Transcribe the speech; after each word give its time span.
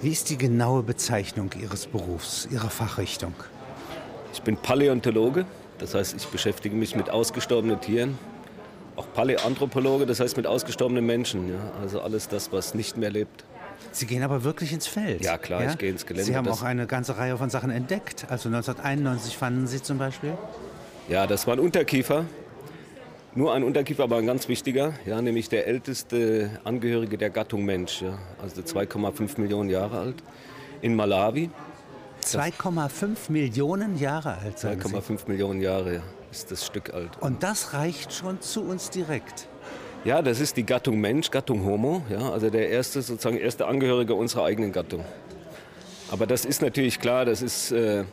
Wie 0.00 0.12
ist 0.12 0.30
die 0.30 0.38
genaue 0.38 0.84
Bezeichnung 0.84 1.50
Ihres 1.60 1.86
Berufs, 1.86 2.46
Ihrer 2.52 2.70
Fachrichtung? 2.70 3.34
Ich 4.32 4.40
bin 4.42 4.56
Paläontologe, 4.56 5.44
das 5.78 5.92
heißt, 5.92 6.14
ich 6.16 6.26
beschäftige 6.28 6.76
mich 6.76 6.94
mit 6.94 7.10
ausgestorbenen 7.10 7.80
Tieren. 7.80 8.16
Auch 8.94 9.12
Paläanthropologe, 9.12 10.06
das 10.06 10.20
heißt 10.20 10.36
mit 10.36 10.46
ausgestorbenen 10.46 11.04
Menschen. 11.04 11.48
Ja? 11.48 11.58
Also 11.82 12.00
alles 12.00 12.28
das, 12.28 12.52
was 12.52 12.74
nicht 12.74 12.96
mehr 12.96 13.10
lebt. 13.10 13.44
Sie 13.90 14.06
gehen 14.06 14.22
aber 14.22 14.44
wirklich 14.44 14.72
ins 14.72 14.86
Feld. 14.86 15.24
Ja, 15.24 15.36
klar, 15.36 15.64
ja? 15.64 15.70
ich 15.70 15.78
gehe 15.78 15.90
ins 15.90 16.06
Gelände. 16.06 16.26
Sie 16.26 16.36
haben 16.36 16.46
auch 16.46 16.62
eine 16.62 16.86
ganze 16.86 17.18
Reihe 17.18 17.36
von 17.36 17.50
Sachen 17.50 17.70
entdeckt. 17.70 18.26
Also 18.28 18.48
1991 18.48 19.36
fanden 19.36 19.66
Sie 19.66 19.82
zum 19.82 19.98
Beispiel? 19.98 20.34
Ja, 21.08 21.26
das 21.26 21.48
war 21.48 21.54
ein 21.54 21.60
Unterkiefer. 21.60 22.24
Nur 23.34 23.52
ein 23.52 23.62
Unterkiefer, 23.62 24.04
aber 24.04 24.16
ein 24.16 24.26
ganz 24.26 24.48
wichtiger, 24.48 24.94
ja, 25.04 25.20
nämlich 25.20 25.48
der 25.48 25.66
älteste 25.66 26.50
Angehörige 26.64 27.18
der 27.18 27.30
Gattung 27.30 27.64
Mensch, 27.64 28.02
ja, 28.02 28.18
also 28.42 28.62
2,5 28.62 29.40
Millionen 29.40 29.68
Jahre 29.68 29.98
alt, 29.98 30.16
in 30.80 30.96
Malawi. 30.96 31.50
2,5 32.24 33.30
Millionen 33.30 33.98
Jahre 33.98 34.38
alt, 34.38 34.58
2,5 34.58 35.28
Millionen 35.28 35.60
Jahre 35.60 35.96
ja, 35.96 36.02
ist 36.30 36.50
das 36.50 36.64
Stück 36.64 36.94
alt. 36.94 37.10
Und 37.20 37.42
das 37.42 37.74
reicht 37.74 38.12
schon 38.12 38.40
zu 38.40 38.62
uns 38.62 38.90
direkt. 38.90 39.46
Ja, 40.04 40.22
das 40.22 40.40
ist 40.40 40.56
die 40.56 40.64
Gattung 40.64 40.98
Mensch, 41.00 41.30
Gattung 41.30 41.64
Homo, 41.64 42.02
ja, 42.08 42.30
also 42.30 42.48
der 42.50 42.70
erste, 42.70 43.02
sozusagen 43.02 43.36
erste 43.36 43.66
Angehörige 43.66 44.14
unserer 44.14 44.44
eigenen 44.44 44.72
Gattung. 44.72 45.04
Aber 46.10 46.26
das 46.26 46.44
ist 46.44 46.62
natürlich 46.62 46.98
klar, 46.98 47.26
das 47.26 47.42
ist, 47.42 47.72
äh, 47.72 48.04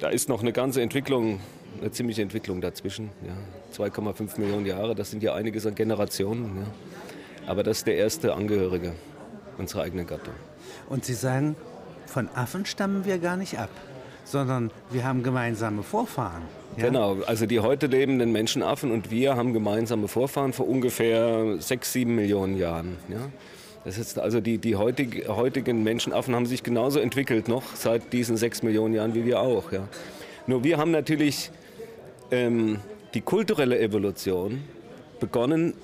da 0.00 0.08
ist 0.08 0.28
noch 0.28 0.40
eine 0.40 0.52
ganze 0.52 0.82
Entwicklung, 0.82 1.38
eine 1.80 1.90
ziemliche 1.90 2.22
Entwicklung 2.22 2.60
dazwischen. 2.60 3.10
Ja. 3.26 3.84
2,5 3.84 4.40
Millionen 4.40 4.66
Jahre, 4.66 4.94
das 4.94 5.10
sind 5.10 5.22
ja 5.22 5.34
einiges 5.34 5.66
an 5.66 5.74
Generationen. 5.74 6.58
Ja. 6.58 7.50
Aber 7.50 7.62
das 7.62 7.78
ist 7.78 7.86
der 7.86 7.96
erste 7.96 8.34
Angehörige 8.34 8.92
unserer 9.58 9.82
eigenen 9.82 10.06
Gattung. 10.06 10.34
Und 10.88 11.04
Sie 11.04 11.14
sagen, 11.14 11.56
von 12.06 12.28
Affen 12.34 12.66
stammen 12.66 13.04
wir 13.04 13.18
gar 13.18 13.36
nicht 13.36 13.58
ab, 13.58 13.70
sondern 14.24 14.70
wir 14.90 15.04
haben 15.04 15.22
gemeinsame 15.22 15.82
Vorfahren. 15.82 16.42
Ja? 16.76 16.86
Genau, 16.86 17.18
also 17.26 17.46
die 17.46 17.60
heute 17.60 17.86
lebenden 17.86 18.32
Menschenaffen 18.32 18.90
und 18.90 19.10
wir 19.10 19.36
haben 19.36 19.52
gemeinsame 19.52 20.08
Vorfahren 20.08 20.52
vor 20.52 20.68
ungefähr 20.68 21.56
sechs, 21.58 21.92
sieben 21.92 22.14
Millionen 22.14 22.56
Jahren. 22.56 22.96
Ja? 23.08 23.28
Das 23.84 23.98
ist 23.98 24.18
also 24.18 24.40
die, 24.40 24.58
die 24.58 24.76
heutig, 24.76 25.28
heutigen 25.28 25.82
Menschenaffen 25.82 26.34
haben 26.34 26.46
sich 26.46 26.62
genauso 26.62 27.00
entwickelt 27.00 27.48
noch 27.48 27.64
seit 27.74 28.12
diesen 28.12 28.36
sechs 28.36 28.62
Millionen 28.62 28.94
Jahren 28.94 29.14
wie 29.14 29.24
wir 29.24 29.40
auch. 29.40 29.72
Ja? 29.72 29.88
Nur 30.46 30.64
wir 30.64 30.78
haben 30.78 30.90
natürlich 30.90 31.50
ähm, 32.32 32.80
die 33.14 33.20
kulturelle 33.20 33.78
Evolution 33.78 34.64
begonnen 35.20 35.74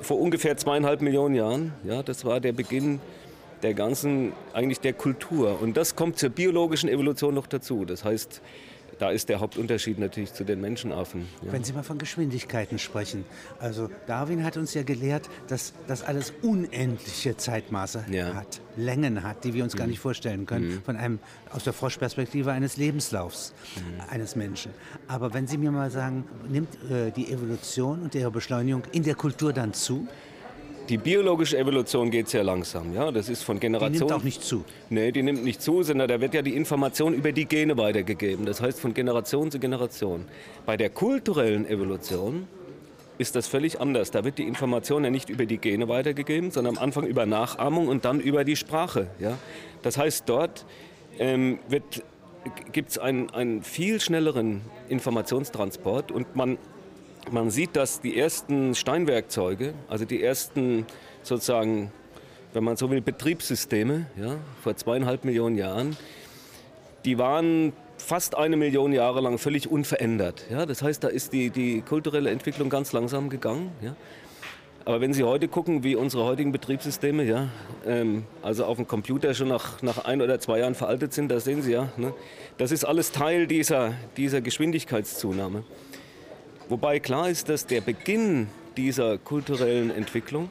vor 0.00 0.18
ungefähr 0.18 0.56
zweieinhalb 0.56 1.02
Millionen 1.02 1.34
Jahren. 1.34 1.72
Ja, 1.84 2.02
das 2.02 2.24
war 2.24 2.40
der 2.40 2.52
Beginn 2.52 3.00
der 3.62 3.74
ganzen, 3.74 4.32
eigentlich 4.54 4.80
der 4.80 4.94
Kultur. 4.94 5.60
Und 5.60 5.76
das 5.76 5.94
kommt 5.94 6.18
zur 6.18 6.30
biologischen 6.30 6.88
Evolution 6.88 7.34
noch 7.34 7.46
dazu. 7.46 7.84
Das 7.84 8.04
heißt, 8.04 8.40
da 9.00 9.10
ist 9.10 9.30
der 9.30 9.40
Hauptunterschied 9.40 9.98
natürlich 9.98 10.34
zu 10.34 10.44
den 10.44 10.60
Menschenaffen. 10.60 11.26
Ja. 11.42 11.52
Wenn 11.52 11.64
Sie 11.64 11.72
mal 11.72 11.82
von 11.82 11.96
Geschwindigkeiten 11.96 12.78
sprechen. 12.78 13.24
Also 13.58 13.88
Darwin 14.06 14.44
hat 14.44 14.58
uns 14.58 14.74
ja 14.74 14.82
gelehrt, 14.82 15.30
dass 15.48 15.72
das 15.86 16.02
alles 16.02 16.34
unendliche 16.42 17.34
Zeitmaße 17.36 18.04
ja. 18.10 18.34
hat, 18.34 18.60
Längen 18.76 19.22
hat, 19.22 19.44
die 19.44 19.54
wir 19.54 19.64
uns 19.64 19.74
mhm. 19.74 19.78
gar 19.78 19.86
nicht 19.86 20.00
vorstellen 20.00 20.44
können, 20.44 20.68
mhm. 20.68 20.82
von 20.82 20.96
einem, 20.96 21.18
aus 21.50 21.64
der 21.64 21.72
Froschperspektive 21.72 22.52
eines 22.52 22.76
Lebenslaufs 22.76 23.54
mhm. 23.76 24.10
eines 24.10 24.36
Menschen. 24.36 24.72
Aber 25.08 25.32
wenn 25.32 25.46
Sie 25.46 25.56
mir 25.56 25.70
mal 25.70 25.90
sagen, 25.90 26.24
nimmt 26.48 26.74
äh, 26.90 27.10
die 27.10 27.32
Evolution 27.32 28.02
und 28.02 28.14
ihre 28.14 28.30
Beschleunigung 28.30 28.82
in 28.92 29.02
der 29.02 29.14
Kultur 29.14 29.54
dann 29.54 29.72
zu? 29.72 30.06
Die 30.90 30.98
biologische 30.98 31.56
Evolution 31.56 32.10
geht 32.10 32.28
sehr 32.28 32.42
langsam. 32.42 32.92
Ja? 32.92 33.12
Das 33.12 33.28
ist 33.28 33.44
von 33.44 33.60
Generation. 33.60 33.92
Die 33.92 33.98
nimmt 34.00 34.12
auch 34.12 34.24
nicht 34.24 34.42
zu. 34.42 34.64
Nee, 34.88 35.12
die 35.12 35.22
nimmt 35.22 35.44
nicht 35.44 35.62
zu, 35.62 35.84
sondern 35.84 36.08
da 36.08 36.20
wird 36.20 36.34
ja 36.34 36.42
die 36.42 36.56
Information 36.56 37.14
über 37.14 37.30
die 37.30 37.44
Gene 37.44 37.78
weitergegeben. 37.78 38.44
Das 38.44 38.60
heißt 38.60 38.80
von 38.80 38.92
Generation 38.92 39.52
zu 39.52 39.60
Generation. 39.60 40.24
Bei 40.66 40.76
der 40.76 40.90
kulturellen 40.90 41.64
Evolution 41.64 42.48
ist 43.18 43.36
das 43.36 43.46
völlig 43.46 43.80
anders. 43.80 44.10
Da 44.10 44.24
wird 44.24 44.38
die 44.38 44.48
Information 44.48 45.04
ja 45.04 45.10
nicht 45.10 45.30
über 45.30 45.46
die 45.46 45.58
Gene 45.58 45.86
weitergegeben, 45.86 46.50
sondern 46.50 46.76
am 46.76 46.82
Anfang 46.82 47.06
über 47.06 47.24
Nachahmung 47.24 47.86
und 47.86 48.04
dann 48.04 48.18
über 48.18 48.42
die 48.42 48.56
Sprache. 48.56 49.06
Ja? 49.20 49.38
Das 49.82 49.96
heißt, 49.96 50.24
dort 50.26 50.66
ähm, 51.20 51.60
gibt 52.72 52.90
es 52.90 52.98
einen, 52.98 53.30
einen 53.30 53.62
viel 53.62 54.00
schnelleren 54.00 54.62
Informationstransport 54.88 56.10
und 56.10 56.34
man 56.34 56.58
man 57.30 57.50
sieht, 57.50 57.76
dass 57.76 58.00
die 58.00 58.18
ersten 58.18 58.74
Steinwerkzeuge, 58.74 59.74
also 59.88 60.04
die 60.04 60.22
ersten 60.22 60.86
sozusagen, 61.22 61.92
wenn 62.52 62.64
man 62.64 62.76
so 62.76 62.90
will, 62.90 63.00
Betriebssysteme, 63.00 64.06
ja, 64.16 64.36
vor 64.62 64.76
zweieinhalb 64.76 65.24
Millionen 65.24 65.56
Jahren, 65.56 65.96
die 67.04 67.18
waren 67.18 67.72
fast 67.98 68.36
eine 68.36 68.56
Million 68.56 68.92
Jahre 68.92 69.20
lang 69.20 69.38
völlig 69.38 69.70
unverändert. 69.70 70.44
Ja, 70.50 70.66
das 70.66 70.82
heißt, 70.82 71.04
da 71.04 71.08
ist 71.08 71.32
die, 71.32 71.50
die 71.50 71.82
kulturelle 71.82 72.30
Entwicklung 72.30 72.70
ganz 72.70 72.92
langsam 72.92 73.28
gegangen. 73.28 73.70
Ja. 73.82 73.94
Aber 74.84 75.00
wenn 75.00 75.12
Sie 75.12 75.22
heute 75.24 75.46
gucken, 75.46 75.84
wie 75.84 75.94
unsere 75.94 76.24
heutigen 76.24 76.52
Betriebssysteme, 76.52 77.22
ja, 77.24 77.48
ähm, 77.86 78.24
also 78.42 78.64
auf 78.64 78.76
dem 78.76 78.88
Computer 78.88 79.34
schon 79.34 79.48
nach, 79.48 79.82
nach 79.82 80.04
ein 80.04 80.22
oder 80.22 80.40
zwei 80.40 80.58
Jahren 80.58 80.74
veraltet 80.74 81.12
sind, 81.12 81.30
da 81.30 81.38
sehen 81.38 81.62
Sie 81.62 81.72
ja, 81.72 81.92
ne, 81.96 82.14
das 82.56 82.72
ist 82.72 82.84
alles 82.84 83.12
Teil 83.12 83.46
dieser, 83.46 83.92
dieser 84.16 84.40
Geschwindigkeitszunahme. 84.40 85.64
Wobei 86.70 87.00
klar 87.00 87.28
ist, 87.28 87.48
dass 87.48 87.66
der 87.66 87.80
Beginn 87.80 88.46
dieser 88.76 89.18
kulturellen 89.18 89.90
Entwicklung 89.90 90.50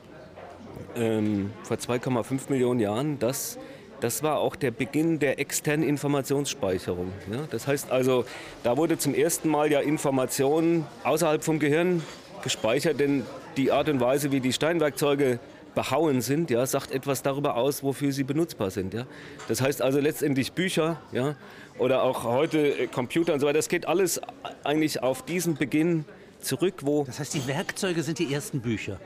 ähm, 0.97 1.51
vor 1.63 1.77
2,5 1.77 2.49
Millionen 2.49 2.81
Jahren, 2.81 3.19
das, 3.19 3.57
das 4.01 4.21
war 4.21 4.39
auch 4.39 4.57
der 4.57 4.71
Beginn 4.71 5.19
der 5.19 5.39
externen 5.39 5.87
Informationsspeicherung. 5.87 7.13
Ja? 7.31 7.47
Das 7.49 7.67
heißt 7.67 7.89
also, 7.89 8.25
da 8.63 8.75
wurde 8.75 8.97
zum 8.97 9.13
ersten 9.13 9.47
Mal 9.47 9.71
ja 9.71 9.79
Information 9.79 10.85
außerhalb 11.05 11.41
vom 11.41 11.57
Gehirn 11.57 12.03
gespeichert, 12.43 12.99
denn 12.99 13.25
die 13.55 13.71
Art 13.71 13.87
und 13.87 14.01
Weise, 14.01 14.33
wie 14.33 14.41
die 14.41 14.51
Steinwerkzeuge 14.51 15.39
behauen 15.79 16.19
sind, 16.19 16.49
ja, 16.49 16.65
sagt 16.65 16.91
etwas 16.91 17.23
darüber 17.23 17.55
aus, 17.55 17.83
wofür 17.83 18.11
sie 18.11 18.25
benutzbar 18.25 18.69
sind. 18.69 18.93
Ja. 18.93 19.05
Das 19.47 19.61
heißt 19.61 19.81
also 19.81 20.01
letztendlich 20.01 20.51
Bücher 20.51 20.99
ja, 21.13 21.37
oder 21.77 22.03
auch 22.03 22.25
heute 22.25 22.57
äh, 22.77 22.87
Computer 22.87 23.33
und 23.33 23.39
so 23.39 23.45
weiter, 23.47 23.59
das 23.59 23.69
geht 23.69 23.87
alles 23.87 24.19
eigentlich 24.65 25.01
auf 25.01 25.23
diesen 25.23 25.55
Beginn 25.55 26.03
zurück, 26.41 26.81
wo... 26.81 27.05
Das 27.05 27.21
heißt, 27.21 27.33
die 27.33 27.47
Werkzeuge 27.47 28.03
sind 28.03 28.19
die 28.19 28.33
ersten 28.33 28.59
Bücher? 28.59 28.99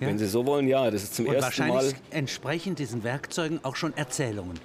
Ja? 0.00 0.08
Wenn 0.08 0.18
Sie 0.18 0.26
so 0.26 0.44
wollen, 0.46 0.66
ja, 0.66 0.90
das 0.90 1.04
ist 1.04 1.14
zum 1.14 1.28
und 1.28 1.34
ersten 1.36 1.68
Mal... 1.68 1.74
wahrscheinlich 1.74 1.94
entsprechen 2.10 2.74
diesen 2.74 3.04
Werkzeugen 3.04 3.60
auch 3.62 3.76
schon 3.76 3.96
Erzählungen 3.96 4.58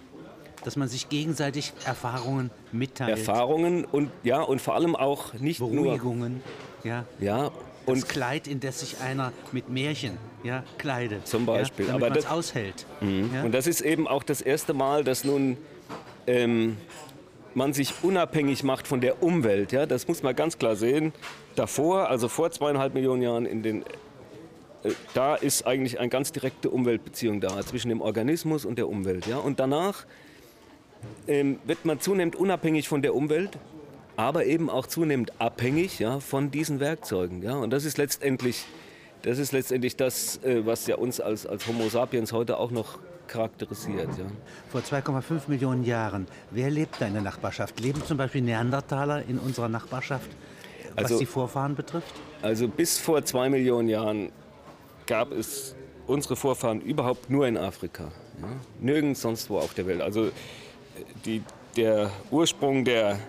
dass 0.63 0.77
man 0.77 0.87
sich 0.87 1.09
gegenseitig 1.09 1.73
Erfahrungen 1.85 2.49
mitteilt. 2.71 3.11
Erfahrungen 3.11 3.85
und 3.85 4.09
ja 4.23 4.41
und 4.41 4.59
vor 4.59 4.73
allem 4.73 4.95
auch 4.95 5.35
nicht 5.35 5.59
Beruhigungen, 5.59 6.41
nur, 6.83 6.91
ja. 6.91 7.05
Ja, 7.19 7.51
und 7.85 8.01
das 8.01 8.07
Kleid, 8.07 8.47
in 8.47 8.61
das 8.61 8.79
sich 8.79 8.99
einer 8.99 9.31
mit 9.51 9.69
Märchen 9.69 10.17
ja, 10.45 10.63
kleidet. 10.77 11.27
Zum 11.27 11.45
Beispiel. 11.45 11.87
Ja, 11.87 11.93
damit 11.93 12.05
Aber 12.05 12.15
das 12.15 12.27
aushält. 12.27 12.85
Mhm. 13.01 13.31
Ja? 13.33 13.43
Und 13.43 13.51
das 13.51 13.67
ist 13.67 13.81
eben 13.81 14.07
auch 14.07 14.23
das 14.23 14.41
erste 14.41 14.73
Mal, 14.73 15.03
dass 15.03 15.23
nun 15.23 15.57
ähm, 16.27 16.77
man 17.53 17.73
sich 17.73 17.93
unabhängig 18.03 18.63
macht 18.63 18.87
von 18.87 19.01
der 19.01 19.23
Umwelt. 19.23 19.71
Ja? 19.71 19.85
Das 19.85 20.07
muss 20.07 20.23
man 20.23 20.35
ganz 20.35 20.57
klar 20.57 20.75
sehen. 20.75 21.13
Davor, 21.55 22.09
also 22.09 22.27
vor 22.27 22.51
zweieinhalb 22.51 22.93
Millionen 22.93 23.21
Jahren, 23.21 23.45
in 23.45 23.63
den, 23.63 23.81
äh, 24.83 24.91
da 25.13 25.35
ist 25.35 25.65
eigentlich 25.65 25.99
eine 25.99 26.09
ganz 26.09 26.31
direkte 26.31 26.69
Umweltbeziehung 26.69 27.41
da 27.41 27.61
zwischen 27.65 27.89
dem 27.89 28.01
Organismus 28.01 28.65
und 28.65 28.77
der 28.77 28.87
Umwelt. 28.87 29.25
Ja? 29.25 29.37
Und 29.37 29.59
danach 29.59 30.05
ähm, 31.27 31.59
wird 31.65 31.85
man 31.85 31.99
zunehmend 31.99 32.35
unabhängig 32.35 32.87
von 32.87 33.01
der 33.01 33.15
Umwelt 33.15 33.57
aber 34.17 34.45
eben 34.45 34.69
auch 34.69 34.87
zunehmend 34.87 35.33
abhängig 35.41 35.99
ja, 35.99 36.19
von 36.19 36.51
diesen 36.51 36.79
Werkzeugen. 36.79 37.43
Ja? 37.43 37.55
Und 37.55 37.71
das 37.71 37.85
ist 37.85 37.97
letztendlich 37.97 38.65
das, 39.25 39.39
ist 39.39 39.51
letztendlich 39.51 39.95
das 39.95 40.37
äh, 40.43 40.65
was 40.65 40.87
ja 40.87 40.95
uns 40.95 41.19
als, 41.19 41.45
als 41.45 41.67
Homo 41.67 41.89
sapiens 41.89 42.31
heute 42.31 42.57
auch 42.57 42.71
noch 42.71 42.99
charakterisiert. 43.27 44.07
Ja. 44.17 44.25
Vor 44.69 44.81
2,5 44.81 45.41
Millionen 45.47 45.83
Jahren, 45.83 46.27
wer 46.51 46.69
lebt 46.69 47.01
da 47.01 47.07
in 47.07 47.13
der 47.13 47.23
Nachbarschaft? 47.23 47.79
Leben 47.79 48.03
zum 48.05 48.17
Beispiel 48.17 48.41
Neandertaler 48.41 49.23
in 49.27 49.39
unserer 49.39 49.67
Nachbarschaft, 49.67 50.29
was 50.95 51.05
also, 51.05 51.19
die 51.19 51.25
Vorfahren 51.25 51.75
betrifft? 51.75 52.13
Also 52.41 52.67
bis 52.67 52.99
vor 52.99 53.25
zwei 53.25 53.49
Millionen 53.49 53.89
Jahren 53.89 54.31
gab 55.07 55.31
es 55.31 55.75
unsere 56.07 56.35
Vorfahren 56.35 56.81
überhaupt 56.81 57.29
nur 57.29 57.47
in 57.47 57.57
Afrika. 57.57 58.11
Ja? 58.41 58.47
Nirgends 58.79 59.21
sonst 59.21 59.49
wo 59.49 59.57
auf 59.57 59.73
der 59.73 59.87
Welt. 59.87 60.01
Also 60.01 60.29
die, 61.25 61.41
der 61.75 62.11
Ursprung 62.29 62.85
der 62.85 63.19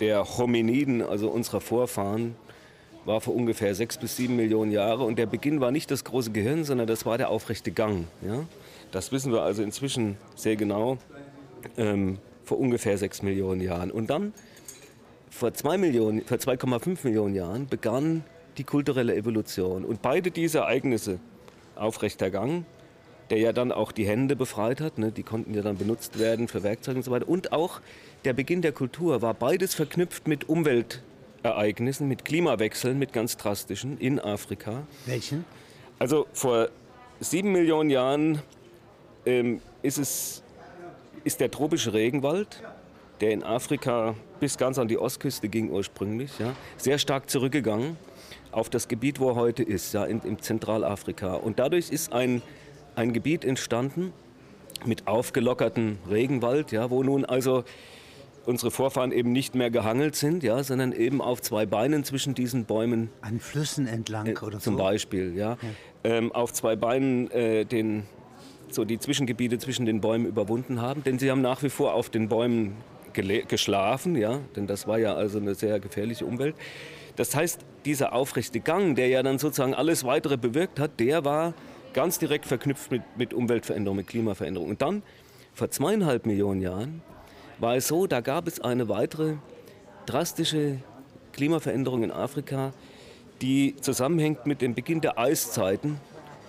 der 0.00 0.24
Hominiden, 0.38 1.02
also 1.02 1.28
unserer 1.28 1.60
Vorfahren, 1.60 2.34
war 3.10 3.20
vor 3.20 3.34
ungefähr 3.34 3.74
sechs 3.74 3.98
bis 3.98 4.16
sieben 4.16 4.36
Millionen 4.36 4.70
Jahren. 4.70 5.02
Und 5.02 5.18
der 5.18 5.26
Beginn 5.26 5.60
war 5.60 5.72
nicht 5.72 5.90
das 5.90 6.04
große 6.04 6.30
Gehirn, 6.30 6.64
sondern 6.64 6.86
das 6.86 7.04
war 7.04 7.18
der 7.18 7.28
aufrechte 7.28 7.72
Gang. 7.72 8.06
Ja? 8.22 8.44
Das 8.92 9.10
wissen 9.10 9.32
wir 9.32 9.42
also 9.42 9.62
inzwischen 9.62 10.16
sehr 10.36 10.54
genau, 10.54 10.96
ähm, 11.76 12.18
vor 12.44 12.60
ungefähr 12.60 12.96
sechs 12.98 13.22
Millionen 13.22 13.60
Jahren. 13.60 13.90
Und 13.90 14.10
dann, 14.10 14.32
vor 15.28 15.50
2,5 15.50 16.98
Millionen 17.04 17.34
Jahren, 17.34 17.66
begann 17.66 18.24
die 18.58 18.64
kulturelle 18.64 19.16
Evolution. 19.16 19.84
Und 19.84 20.02
beide 20.02 20.30
diese 20.30 20.58
Ereignisse, 20.58 21.18
aufrechter 21.74 22.30
Gang 22.30 22.64
der 23.30 23.38
ja 23.38 23.52
dann 23.52 23.70
auch 23.70 23.92
die 23.92 24.06
Hände 24.06 24.34
befreit 24.34 24.80
hat. 24.80 24.98
Ne? 24.98 25.12
Die 25.12 25.22
konnten 25.22 25.54
ja 25.54 25.62
dann 25.62 25.76
benutzt 25.76 26.18
werden 26.18 26.48
für 26.48 26.64
Werkzeuge 26.64 26.98
und 26.98 27.04
so 27.04 27.12
weiter. 27.12 27.28
Und 27.28 27.52
auch 27.52 27.80
der 28.24 28.32
Beginn 28.32 28.60
der 28.60 28.72
Kultur 28.72 29.22
war 29.22 29.34
beides 29.34 29.74
verknüpft 29.74 30.26
mit 30.26 30.48
Umweltereignissen, 31.42 32.06
mit 32.08 32.24
Klimawechseln, 32.24 32.98
mit 32.98 33.12
ganz 33.12 33.36
drastischen 33.36 33.98
in 33.98 34.18
Afrika. 34.18 34.82
Welchen? 35.06 35.44
Also 35.98 36.26
vor 36.32 36.68
sieben 37.18 37.52
Millionen 37.52 37.90
Jahren 37.90 38.42
ähm, 39.26 39.60
ist, 39.82 39.98
es, 39.98 40.42
ist 41.24 41.40
der 41.40 41.50
tropische 41.50 41.92
Regenwald, 41.92 42.62
der 43.20 43.30
in 43.30 43.42
Afrika 43.42 44.14
bis 44.38 44.56
ganz 44.58 44.78
an 44.78 44.88
die 44.88 44.98
Ostküste 44.98 45.48
ging 45.48 45.70
ursprünglich, 45.70 46.30
ja, 46.38 46.54
sehr 46.76 46.98
stark 46.98 47.28
zurückgegangen 47.28 47.96
auf 48.52 48.68
das 48.68 48.88
Gebiet, 48.88 49.20
wo 49.20 49.30
er 49.30 49.34
heute 49.36 49.62
ist, 49.62 49.94
ja, 49.94 50.04
in, 50.04 50.20
in 50.22 50.40
Zentralafrika. 50.40 51.34
Und 51.34 51.58
dadurch 51.58 51.90
ist 51.90 52.12
ein, 52.12 52.42
ein 52.96 53.12
Gebiet 53.12 53.44
entstanden 53.44 54.12
mit 54.84 55.06
aufgelockertem 55.06 55.98
Regenwald, 56.08 56.72
ja, 56.72 56.90
wo 56.90 57.02
nun 57.02 57.24
also 57.24 57.64
unsere 58.46 58.70
Vorfahren 58.70 59.12
eben 59.12 59.32
nicht 59.32 59.54
mehr 59.54 59.70
gehangelt 59.70 60.16
sind, 60.16 60.42
ja, 60.42 60.62
sondern 60.62 60.92
eben 60.92 61.20
auf 61.20 61.40
zwei 61.42 61.66
Beinen 61.66 62.04
zwischen 62.04 62.34
diesen 62.34 62.64
Bäumen. 62.64 63.10
An 63.20 63.40
Flüssen 63.40 63.86
entlang 63.86 64.26
äh, 64.26 64.38
oder 64.38 64.58
so? 64.58 64.70
Zum 64.70 64.76
Beispiel, 64.76 65.36
ja. 65.36 65.52
ja. 65.52 65.58
Ähm, 66.04 66.32
auf 66.32 66.52
zwei 66.52 66.76
Beinen 66.76 67.30
äh, 67.30 67.64
den, 67.64 68.04
so 68.70 68.84
die 68.84 68.98
Zwischengebiete 68.98 69.58
zwischen 69.58 69.86
den 69.86 70.00
Bäumen 70.00 70.26
überwunden 70.26 70.80
haben. 70.80 71.04
Denn 71.04 71.18
sie 71.18 71.30
haben 71.30 71.42
nach 71.42 71.62
wie 71.62 71.70
vor 71.70 71.94
auf 71.94 72.10
den 72.10 72.28
Bäumen 72.28 72.76
geschlafen, 73.12 74.14
ja, 74.14 74.38
denn 74.54 74.68
das 74.68 74.86
war 74.86 74.98
ja 74.98 75.14
also 75.14 75.38
eine 75.38 75.56
sehr 75.56 75.80
gefährliche 75.80 76.24
Umwelt. 76.24 76.54
Das 77.16 77.34
heißt, 77.34 77.60
dieser 77.84 78.12
aufrechte 78.12 78.60
Gang, 78.60 78.94
der 78.94 79.08
ja 79.08 79.22
dann 79.22 79.38
sozusagen 79.38 79.74
alles 79.74 80.04
weitere 80.04 80.36
bewirkt 80.36 80.78
hat, 80.78 81.00
der 81.00 81.24
war 81.24 81.54
ganz 81.92 82.18
direkt 82.18 82.46
verknüpft 82.46 82.90
mit, 82.90 83.02
mit 83.16 83.34
Umweltveränderung, 83.34 83.96
mit 83.96 84.06
Klimaveränderung. 84.06 84.70
Und 84.70 84.80
dann, 84.80 85.02
vor 85.52 85.70
zweieinhalb 85.70 86.24
Millionen 86.24 86.60
Jahren, 86.60 87.02
war 87.60 87.76
es 87.76 87.88
so, 87.88 88.06
da 88.06 88.20
gab 88.20 88.48
es 88.48 88.60
eine 88.60 88.88
weitere 88.88 89.34
drastische 90.06 90.78
Klimaveränderung 91.32 92.02
in 92.02 92.10
Afrika, 92.10 92.72
die 93.42 93.76
zusammenhängt 93.80 94.46
mit 94.46 94.62
dem 94.62 94.74
Beginn 94.74 95.00
der 95.00 95.18
Eiszeiten 95.18 96.00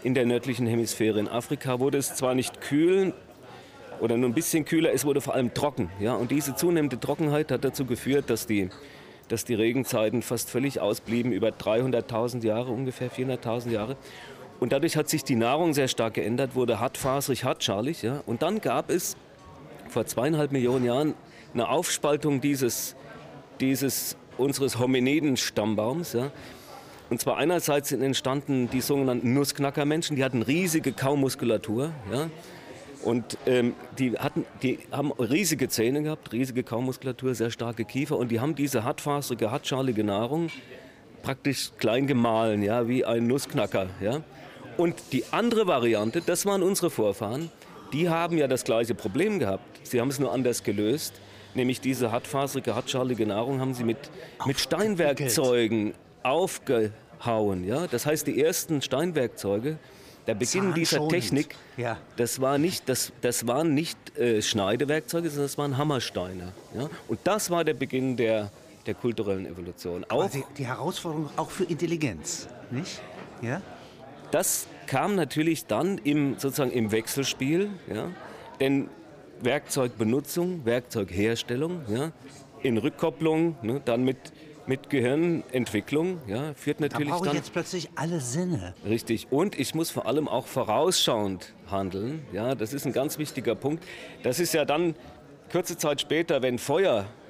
in 0.03 0.13
der 0.13 0.25
nördlichen 0.25 0.65
Hemisphäre. 0.65 1.19
In 1.19 1.27
Afrika 1.27 1.79
wurde 1.79 1.97
es 1.97 2.15
zwar 2.15 2.33
nicht 2.33 2.61
kühl 2.61 3.13
oder 3.99 4.17
nur 4.17 4.29
ein 4.29 4.33
bisschen 4.33 4.65
kühler, 4.65 4.91
es 4.93 5.05
wurde 5.05 5.21
vor 5.21 5.35
allem 5.35 5.53
trocken. 5.53 5.89
Ja? 5.99 6.15
Und 6.15 6.31
diese 6.31 6.55
zunehmende 6.55 6.99
Trockenheit 6.99 7.51
hat 7.51 7.63
dazu 7.63 7.85
geführt, 7.85 8.29
dass 8.29 8.47
die, 8.47 8.69
dass 9.27 9.45
die 9.45 9.53
Regenzeiten 9.53 10.21
fast 10.21 10.49
völlig 10.49 10.79
ausblieben, 10.79 11.31
über 11.31 11.49
300.000 11.49 12.43
Jahre, 12.43 12.71
ungefähr 12.71 13.11
400.000 13.11 13.69
Jahre. 13.69 13.97
Und 14.59 14.71
dadurch 14.71 14.95
hat 14.95 15.09
sich 15.09 15.23
die 15.23 15.35
Nahrung 15.35 15.73
sehr 15.73 15.87
stark 15.87 16.15
geändert, 16.15 16.55
wurde 16.55 16.79
hartfaserig, 16.79 17.43
hartschalig. 17.43 18.01
Ja? 18.01 18.23
Und 18.25 18.41
dann 18.41 18.61
gab 18.61 18.89
es 18.89 19.17
vor 19.91 20.05
zweieinhalb 20.05 20.51
Millionen 20.51 20.85
Jahren 20.85 21.13
eine 21.53 21.69
Aufspaltung 21.69 22.41
dieses, 22.41 22.95
dieses 23.59 24.15
unseres 24.37 24.79
Hominiden-Stammbaums. 24.79 26.13
Ja? 26.13 26.31
Und 27.09 27.19
zwar 27.19 27.37
einerseits 27.37 27.89
sind 27.89 28.01
entstanden 28.01 28.69
die 28.71 28.81
sogenannten 28.81 29.33
Nussknackermenschen, 29.33 30.15
die 30.15 30.23
hatten 30.23 30.41
riesige 30.41 30.93
Kaumuskulatur. 30.93 31.91
Ja? 32.11 32.29
Und 33.03 33.37
ähm, 33.45 33.73
die, 33.97 34.17
hatten, 34.17 34.45
die 34.63 34.79
haben 34.91 35.11
riesige 35.11 35.67
Zähne 35.67 36.03
gehabt, 36.03 36.31
riesige 36.31 36.63
Kaumuskulatur, 36.63 37.35
sehr 37.35 37.51
starke 37.51 37.83
Kiefer 37.83 38.17
und 38.17 38.29
die 38.29 38.39
haben 38.39 38.55
diese 38.55 38.83
hartfaserige, 38.83 39.51
hartschalige 39.51 40.03
Nahrung 40.03 40.49
praktisch 41.23 41.71
klein 41.77 42.07
gemahlen, 42.07 42.63
ja, 42.63 42.87
wie 42.87 43.05
ein 43.05 43.27
Nussknacker. 43.27 43.87
Ja? 44.01 44.21
Und 44.77 44.95
die 45.11 45.25
andere 45.31 45.67
Variante, 45.67 46.21
das 46.21 46.45
waren 46.45 46.63
unsere 46.63 46.89
Vorfahren, 46.89 47.51
die 47.93 48.09
haben 48.09 48.37
ja 48.37 48.47
das 48.47 48.63
gleiche 48.63 48.95
Problem 48.95 49.39
gehabt. 49.39 49.79
Sie 49.83 49.99
haben 49.99 50.09
es 50.09 50.19
nur 50.19 50.31
anders 50.31 50.63
gelöst. 50.63 51.13
Nämlich 51.53 51.81
diese 51.81 52.11
hartfaserige, 52.11 52.75
hartschalige 52.75 53.25
Nahrung 53.25 53.59
haben 53.59 53.73
sie 53.73 53.83
mit, 53.83 53.97
mit 54.45 54.59
Steinwerkzeugen 54.59 55.93
aufgehauen. 56.23 57.65
Ja? 57.65 57.87
Das 57.87 58.05
heißt, 58.05 58.25
die 58.27 58.41
ersten 58.41 58.81
Steinwerkzeuge, 58.81 59.77
der 60.27 60.35
Beginn 60.35 60.73
dieser 60.73 61.07
Technik, 61.09 61.55
ja. 61.75 61.97
das, 62.15 62.39
war 62.39 62.57
nicht, 62.57 62.87
das, 62.87 63.11
das 63.21 63.47
waren 63.47 63.73
nicht 63.73 64.17
äh, 64.17 64.41
Schneidewerkzeuge, 64.41 65.29
sondern 65.29 65.45
das 65.45 65.57
waren 65.57 65.77
Hammersteine. 65.77 66.53
Ja? 66.73 66.89
Und 67.07 67.19
das 67.25 67.49
war 67.49 67.65
der 67.65 67.73
Beginn 67.73 68.15
der, 68.15 68.49
der 68.85 68.93
kulturellen 68.93 69.45
Evolution. 69.45 70.05
Auch, 70.07 70.29
die, 70.29 70.43
die 70.57 70.65
Herausforderung 70.65 71.29
auch 71.35 71.49
für 71.49 71.65
Intelligenz, 71.65 72.47
nicht? 72.69 73.01
Ja? 73.41 73.61
Das 74.31 74.67
kam 74.87 75.15
natürlich 75.15 75.65
dann 75.65 75.97
im, 75.99 76.37
sozusagen 76.37 76.71
im 76.71 76.91
Wechselspiel, 76.91 77.69
ja? 77.93 78.09
denn 78.59 78.89
Werkzeugbenutzung, 79.41 80.65
Werkzeugherstellung, 80.65 81.81
ja? 81.89 82.11
in 82.63 82.77
Rückkopplung, 82.77 83.57
ne? 83.61 83.81
dann 83.83 84.03
mit, 84.03 84.17
mit 84.67 84.89
Gehirnentwicklung, 84.89 86.19
ja? 86.27 86.53
führt 86.53 86.79
natürlich 86.79 87.09
da 87.09 87.15
brauche 87.15 87.27
ich 87.27 87.33
jetzt 87.33 87.51
plötzlich 87.51 87.89
alle 87.95 88.21
Sinne. 88.21 88.73
Richtig. 88.85 89.31
Und 89.31 89.59
ich 89.59 89.75
muss 89.75 89.89
vor 89.91 90.05
allem 90.05 90.27
auch 90.27 90.47
vorausschauend 90.47 91.53
handeln. 91.69 92.25
Ja? 92.31 92.55
Das 92.55 92.73
ist 92.73 92.85
ein 92.85 92.93
ganz 92.93 93.17
wichtiger 93.17 93.55
Punkt. 93.55 93.83
Das 94.23 94.39
ist 94.39 94.53
ja 94.53 94.63
dann 94.63 94.95
kurze 95.51 95.77
Zeit 95.77 95.99
später, 95.99 96.41
wenn 96.41 96.57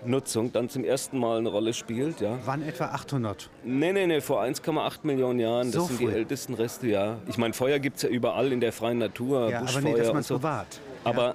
Feuernutzung 0.02 0.52
dann 0.52 0.70
zum 0.70 0.84
ersten 0.84 1.18
Mal 1.18 1.38
eine 1.38 1.50
Rolle 1.50 1.74
spielt. 1.74 2.22
Ja. 2.22 2.40
Wann 2.46 2.62
etwa 2.62 2.86
800? 2.86 3.50
Nee, 3.64 3.94
nee, 3.94 4.08
nee, 4.08 4.22
vor 4.22 4.42
1,8 4.42 5.00
Millionen 5.04 5.40
Jahren. 5.40 5.72
Das 5.72 5.82
so 5.82 5.88
sind 5.88 5.98
früh. 5.98 6.08
die 6.08 6.14
ältesten 6.14 6.54
Reste, 6.54 6.88
ja. 6.88 7.18
Ich 7.28 7.38
meine, 7.38 7.54
Feuer 7.54 7.80
gibt 7.80 7.98
es 7.98 8.04
ja 8.04 8.10
überall 8.10 8.52
in 8.52 8.60
der 8.60 8.74
freien 8.74 8.98
Natur, 8.98 9.50
ja, 9.50 9.62
Buschfeuer 9.62 9.82
aber 9.82 9.90
nee, 9.92 9.98
das 9.98 10.10
und 10.10 10.26
so. 10.26 10.36
privat. 10.36 10.80
Aber 11.04 11.28
ja. 11.28 11.34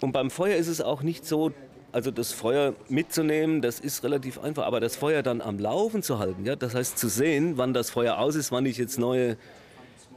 und 0.00 0.12
beim 0.12 0.30
Feuer 0.30 0.56
ist 0.56 0.68
es 0.68 0.80
auch 0.80 1.02
nicht 1.02 1.26
so, 1.26 1.52
also 1.92 2.10
das 2.10 2.32
Feuer 2.32 2.74
mitzunehmen, 2.88 3.62
das 3.62 3.80
ist 3.80 4.04
relativ 4.04 4.38
einfach, 4.38 4.64
aber 4.64 4.80
das 4.80 4.96
Feuer 4.96 5.22
dann 5.22 5.40
am 5.40 5.58
Laufen 5.58 6.02
zu 6.02 6.18
halten, 6.18 6.44
ja, 6.44 6.56
das 6.56 6.74
heißt 6.74 6.98
zu 6.98 7.08
sehen, 7.08 7.56
wann 7.56 7.74
das 7.74 7.90
Feuer 7.90 8.18
aus 8.18 8.36
ist, 8.36 8.52
wann 8.52 8.66
ich 8.66 8.78
jetzt 8.78 8.98
neue 8.98 9.36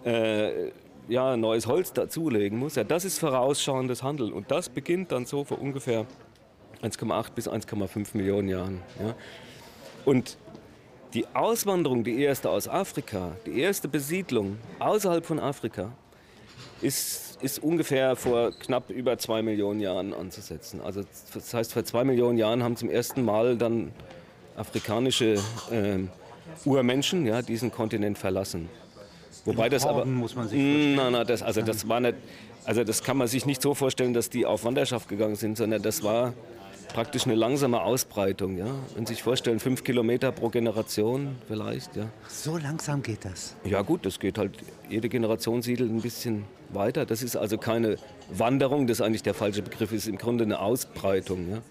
äh, 0.03 0.71
ja, 1.09 1.35
neues 1.35 1.67
Holz 1.67 1.91
dazulegen 1.91 2.57
muss. 2.57 2.75
Ja, 2.75 2.85
das 2.85 3.03
ist 3.03 3.19
vorausschauendes 3.19 4.03
Handeln. 4.03 4.31
Und 4.31 4.51
das 4.51 4.69
beginnt 4.69 5.11
dann 5.11 5.25
so 5.25 5.43
vor 5.43 5.59
ungefähr 5.61 6.05
1,8 6.83 7.31
bis 7.33 7.47
1,5 7.47 8.07
Millionen 8.13 8.49
Jahren. 8.49 8.81
Ja. 8.99 9.15
Und 10.05 10.37
die 11.13 11.25
Auswanderung, 11.33 12.03
die 12.03 12.21
erste 12.21 12.49
aus 12.49 12.67
Afrika, 12.67 13.31
die 13.45 13.59
erste 13.59 13.87
Besiedlung 13.87 14.57
außerhalb 14.79 15.25
von 15.25 15.39
Afrika, 15.39 15.91
ist, 16.81 17.37
ist 17.41 17.63
ungefähr 17.63 18.15
vor 18.15 18.51
knapp 18.51 18.89
über 18.89 19.17
zwei 19.17 19.41
Millionen 19.41 19.79
Jahren 19.79 20.13
anzusetzen. 20.13 20.81
Also 20.81 21.03
das 21.33 21.53
heißt, 21.53 21.71
vor 21.71 21.85
zwei 21.85 22.03
Millionen 22.03 22.37
Jahren 22.37 22.63
haben 22.63 22.75
zum 22.75 22.89
ersten 22.89 23.23
Mal 23.23 23.57
dann 23.57 23.91
afrikanische 24.57 25.35
äh, 25.71 25.99
Urmenschen 26.65 27.25
ja, 27.25 27.41
diesen 27.41 27.71
Kontinent 27.71 28.17
verlassen. 28.17 28.69
Wobei 29.45 29.69
das 29.69 29.85
aber 29.85 30.05
muss 30.05 30.35
man 30.35 30.47
sich. 30.47 30.59
Nein, 30.59 31.11
nein, 31.11 31.27
das, 31.27 31.41
also 31.41 31.61
das 31.61 31.87
war 31.87 31.99
nicht, 31.99 32.15
also 32.65 32.83
das 32.83 33.03
kann 33.03 33.17
man 33.17 33.27
sich 33.27 33.45
nicht 33.45 33.61
so 33.61 33.73
vorstellen, 33.73 34.13
dass 34.13 34.29
die 34.29 34.45
auf 34.45 34.63
Wanderschaft 34.63 35.09
gegangen 35.09 35.35
sind, 35.35 35.57
sondern 35.57 35.81
das 35.81 36.03
war 36.03 36.33
praktisch 36.87 37.25
eine 37.25 37.35
langsame 37.35 37.81
Ausbreitung. 37.81 38.57
Ja? 38.57 38.67
Wenn 38.95 39.05
Sie 39.05 39.13
sich 39.13 39.23
vorstellen, 39.23 39.59
fünf 39.59 39.83
Kilometer 39.83 40.31
pro 40.31 40.49
Generation 40.49 41.35
vielleicht. 41.47 41.95
Ja. 41.95 42.09
So 42.27 42.57
langsam 42.57 43.03
geht 43.03 43.25
das? 43.25 43.55
Ja 43.65 43.81
gut, 43.81 44.05
das 44.05 44.19
geht 44.19 44.37
halt, 44.37 44.57
jede 44.89 45.09
Generation 45.09 45.61
siedelt 45.61 45.91
ein 45.91 46.01
bisschen 46.01 46.45
weiter. 46.69 47.05
Das 47.05 47.23
ist 47.23 47.35
also 47.35 47.57
keine 47.57 47.97
Wanderung, 48.29 48.87
das 48.87 48.99
ist 48.99 49.05
eigentlich 49.05 49.23
der 49.23 49.33
falsche 49.33 49.61
Begriff, 49.61 49.91
ist 49.91 50.07
im 50.07 50.17
Grunde 50.17 50.43
eine 50.43 50.59
Ausbreitung. 50.59 51.49
Ja? 51.49 51.61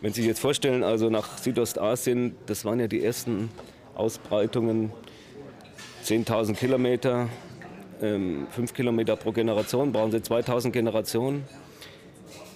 Wenn 0.00 0.12
Sie 0.12 0.22
sich 0.22 0.28
jetzt 0.28 0.40
vorstellen, 0.40 0.82
also 0.82 1.10
nach 1.10 1.38
Südostasien, 1.38 2.34
das 2.46 2.64
waren 2.64 2.80
ja 2.80 2.88
die 2.88 3.04
ersten 3.04 3.50
Ausbreitungen 3.94 4.92
10.000 6.04 6.54
Kilometer, 6.54 7.28
ähm, 8.00 8.46
5 8.50 8.72
Kilometer 8.72 9.16
pro 9.16 9.32
Generation, 9.32 9.92
brauchen 9.92 10.10
Sie 10.10 10.22
2000 10.22 10.72
Generationen. 10.72 11.44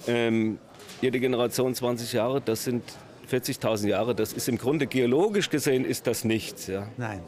Ähm, 0.07 0.59
jede 1.05 1.21
Generation 1.21 1.75
20 1.75 2.15
Jahre, 2.15 2.41
das 2.41 2.65
sind 2.65 2.83
40.000 3.31 3.89
Jahre. 3.89 4.15
Das 4.15 4.33
ist 4.33 4.49
im 4.49 4.57
Grunde 4.57 4.87
geologisch 4.87 5.51
gesehen 5.51 5.85
ist 5.85 6.07
das 6.07 6.25
nichts. 6.25 6.67
Ja. 6.67 6.89
Nein. 6.97 7.21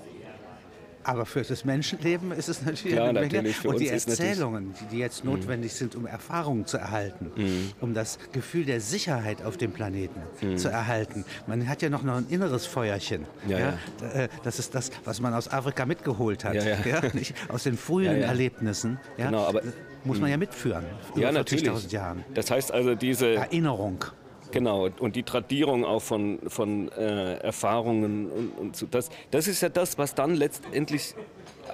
Aber 1.07 1.25
für 1.25 1.43
das 1.43 1.65
Menschenleben 1.65 2.33
ist 2.33 2.49
es 2.49 2.63
natürlich 2.63 2.95
Klar, 2.95 3.11
eine 3.11 3.21
Menge. 3.21 3.37
Natürlich. 3.37 3.65
und 3.65 3.79
die 3.79 3.89
Erzählungen, 3.89 4.75
die 4.91 4.99
jetzt 4.99 5.25
mhm. 5.25 5.31
notwendig 5.31 5.73
sind, 5.73 5.95
um 5.95 6.05
Erfahrungen 6.05 6.67
zu 6.67 6.79
erhalten, 6.79 7.31
mhm. 7.37 7.73
um 7.81 7.95
das 7.95 8.19
Gefühl 8.33 8.65
der 8.65 8.81
Sicherheit 8.81 9.41
auf 9.45 9.57
dem 9.57 9.71
Planeten 9.71 10.21
mhm. 10.41 10.59
zu 10.59 10.69
erhalten. 10.69 11.25
Man 11.47 11.69
hat 11.69 11.81
ja 11.81 11.91
noch 11.91 12.03
ein 12.03 12.27
inneres 12.29 12.67
Feuerchen. 12.67 13.25
Ja, 13.47 13.59
ja. 13.59 13.79
Äh, 14.15 14.29
das 14.43 14.59
ist 14.59 14.75
das, 14.75 14.91
was 15.05 15.21
man 15.21 15.33
aus 15.33 15.47
Afrika 15.47 15.87
mitgeholt 15.87 16.45
hat. 16.45 16.55
Ja, 16.57 16.77
aus 17.49 17.63
den 17.63 17.77
frühen 17.77 18.23
Erlebnissen. 18.23 18.99
Genau, 19.17 19.45
aber 19.45 19.63
muss 20.03 20.19
man 20.19 20.29
ja 20.29 20.37
mitführen. 20.37 20.85
Ja, 21.15 21.31
natürlich. 21.31 21.93
Jahren. 21.93 22.25
Das 22.35 22.51
heißt 22.51 22.73
also 22.73 22.97
diese 22.97 23.35
Erinnerung. 23.35 24.05
Genau, 24.51 24.89
und 25.01 25.17
die 25.17 25.23
Tradierung 25.23 25.85
auch 25.85 26.03
von, 26.03 26.39
von 26.49 26.91
äh, 26.93 27.39
Erfahrungen 27.39 28.31
und, 28.31 28.49
und 28.59 28.77
so. 28.77 28.87
Das, 28.87 29.11
das 29.31 29.49
ist 29.49 29.61
ja 29.61 29.69
das, 29.69 29.99
was 29.99 30.15
dann 30.15 30.35
letztendlich 30.35 31.15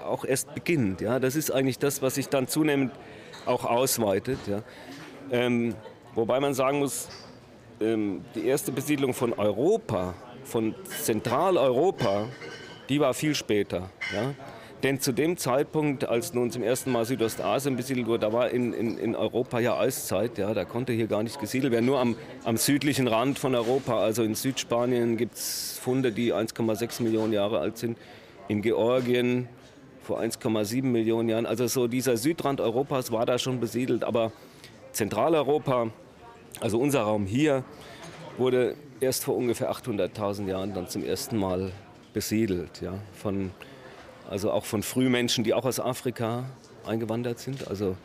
auch 0.05 0.25
erst 0.25 0.55
beginnt. 0.55 1.00
Ja? 1.00 1.19
Das 1.19 1.37
ist 1.37 1.50
eigentlich 1.50 1.79
das, 1.79 2.02
was 2.02 2.14
sich 2.17 2.29
dann 2.29 2.49
zunehmend 2.49 2.93
auch 3.47 3.64
ausweitet. 3.64 4.38
Ja? 4.47 4.62
Ähm, 5.31 5.75
wobei 6.14 6.41
man 6.41 6.55
sagen 6.55 6.79
muss, 6.79 7.09
ähm, 7.81 8.25
die 8.35 8.47
erste 8.47 8.73
Besiedlung 8.73 9.14
von 9.14 9.33
Europa, 9.33 10.14
von 10.45 10.75
Zentraleuropa, 10.85 12.26
die 12.88 13.00
war 13.00 13.14
viel 13.14 13.35
später. 13.35 13.91
Ja? 14.14 14.35
Denn 14.83 14.99
zu 14.99 15.12
dem 15.12 15.37
Zeitpunkt, 15.37 16.09
als 16.09 16.35
nun 16.35 16.51
zum 16.51 16.65
ersten 16.65 16.91
Mal 16.91 17.05
Südostasien 17.05 17.77
besiedelt 17.77 18.09
wurde, 18.09 18.27
da 18.27 18.33
war 18.33 18.51
in, 18.51 18.73
in, 18.73 18.99
in 18.99 19.15
Europa 19.15 19.61
ja 19.61 19.79
Eiszeit. 19.79 20.39
Ja, 20.39 20.53
da 20.55 20.65
konnte 20.65 20.93
hier 20.93 21.07
gar 21.07 21.23
nicht 21.23 21.39
gesiedelt 21.39 21.73
werden. 21.73 21.87
Nur 21.87 22.01
am, 22.01 22.17
am 22.43 22.57
südlichen 22.57 23.07
Rand 23.07 23.39
von 23.39 23.55
Europa, 23.55 24.01
also 24.01 24.25
in 24.25 24.35
Südspanien, 24.35 25.17
gibt 25.17 25.35
es 25.35 25.79
Funde, 25.81 26.11
die 26.11 26.35
1,6 26.35 27.03
Millionen 27.03 27.33
Jahre 27.33 27.61
alt 27.61 27.79
sind. 27.79 27.97
In 28.49 28.61
Georgien 28.61 29.49
vor 30.03 30.21
1,7 30.21 30.83
Millionen 30.83 31.29
Jahren. 31.29 31.47
Also 31.47 31.69
so 31.69 31.87
dieser 31.87 32.17
Südrand 32.17 32.61
Europas 32.61 33.12
war 33.12 33.25
da 33.25 33.39
schon 33.39 33.61
besiedelt. 33.61 34.03
Aber 34.03 34.33
Zentraleuropa, 34.91 35.91
also 36.61 36.81
unser 36.81 37.03
Raum 37.03 37.27
hier, 37.27 37.62
wurde 38.37 38.75
erst 38.99 39.23
vor 39.23 39.37
ungefähr 39.37 39.71
800.000 39.71 40.49
Jahren 40.49 40.75
dann 40.75 40.89
zum 40.89 41.05
ersten 41.05 41.37
Mal 41.37 41.71
besiedelt. 42.12 42.81
Ja, 42.81 42.95
von 43.12 43.53
also 44.33 44.51
auch 44.51 44.65
von 44.65 44.83
Frühmenschen, 44.83 45.45
die 45.45 45.53
auch 45.53 45.67
aus 45.67 45.79
Afrika 45.79 46.45
eingewandert 46.87 47.39
sind. 47.39 47.69
Also 47.69 47.97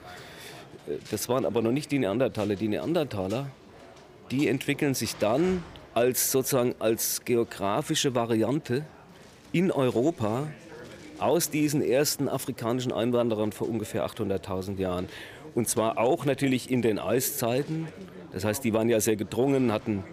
äh, 0.86 0.98
das 1.10 1.30
waren 1.30 1.46
aber 1.46 1.62
noch 1.62 1.72
nicht 1.72 1.90
die 1.90 2.00
Neandertaler. 2.00 2.56
Die 2.58 2.68
Neandertaler, 2.68 3.48
die 4.30 4.50
entwickeln 4.50 4.94
sich 4.94 5.16
dann 5.16 5.64
als 5.94 6.34
sozusagen 6.34 6.76
als 6.80 7.24
geografische 7.24 8.14
Variante 8.14 8.86
in 9.54 9.72
Europa 9.72 10.48
aus 11.18 11.50
diesen 11.50 11.82
ersten 11.82 12.28
afrikanischen 12.28 12.92
Einwanderern 12.92 13.54
vor 13.54 13.70
ungefähr 13.70 14.06
800.000 14.06 14.78
Jahren. 14.78 15.08
Und 15.56 15.70
zwar 15.70 15.98
auch 15.98 16.26
natürlich 16.26 16.70
in 16.70 16.82
den 16.82 17.00
Eiszeiten. 17.00 17.88
Das 18.34 18.44
heißt, 18.44 18.66
die 18.66 18.74
waren 18.74 18.90
ja 18.90 19.00
sehr 19.00 19.16
gedrungen, 19.16 19.72
hatten 19.72 20.04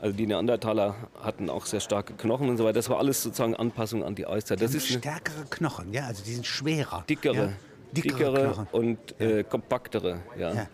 also 0.00 0.16
die 0.16 0.26
Neandertaler 0.26 0.96
hatten 1.22 1.48
auch 1.48 1.66
sehr 1.66 1.80
starke 1.80 2.14
Knochen 2.14 2.48
und 2.48 2.56
so 2.56 2.64
weiter. 2.64 2.74
Das 2.74 2.90
war 2.90 2.98
alles 2.98 3.22
sozusagen 3.22 3.54
Anpassung 3.56 4.04
an 4.04 4.14
die 4.14 4.26
Eiszeit. 4.26 4.60
Das 4.60 4.74
ist 4.74 4.88
stärkere 4.88 5.44
Knochen, 5.50 5.92
ja, 5.92 6.06
also 6.06 6.22
die 6.24 6.34
sind 6.34 6.46
schwerer. 6.46 7.04
Dickere, 7.08 7.34
ja? 7.34 7.52
dickere, 7.92 8.32
dickere 8.32 8.66
und 8.72 9.20
äh, 9.20 9.44
kompaktere, 9.44 10.20
ja. 10.38 10.54
ja. 10.54 10.66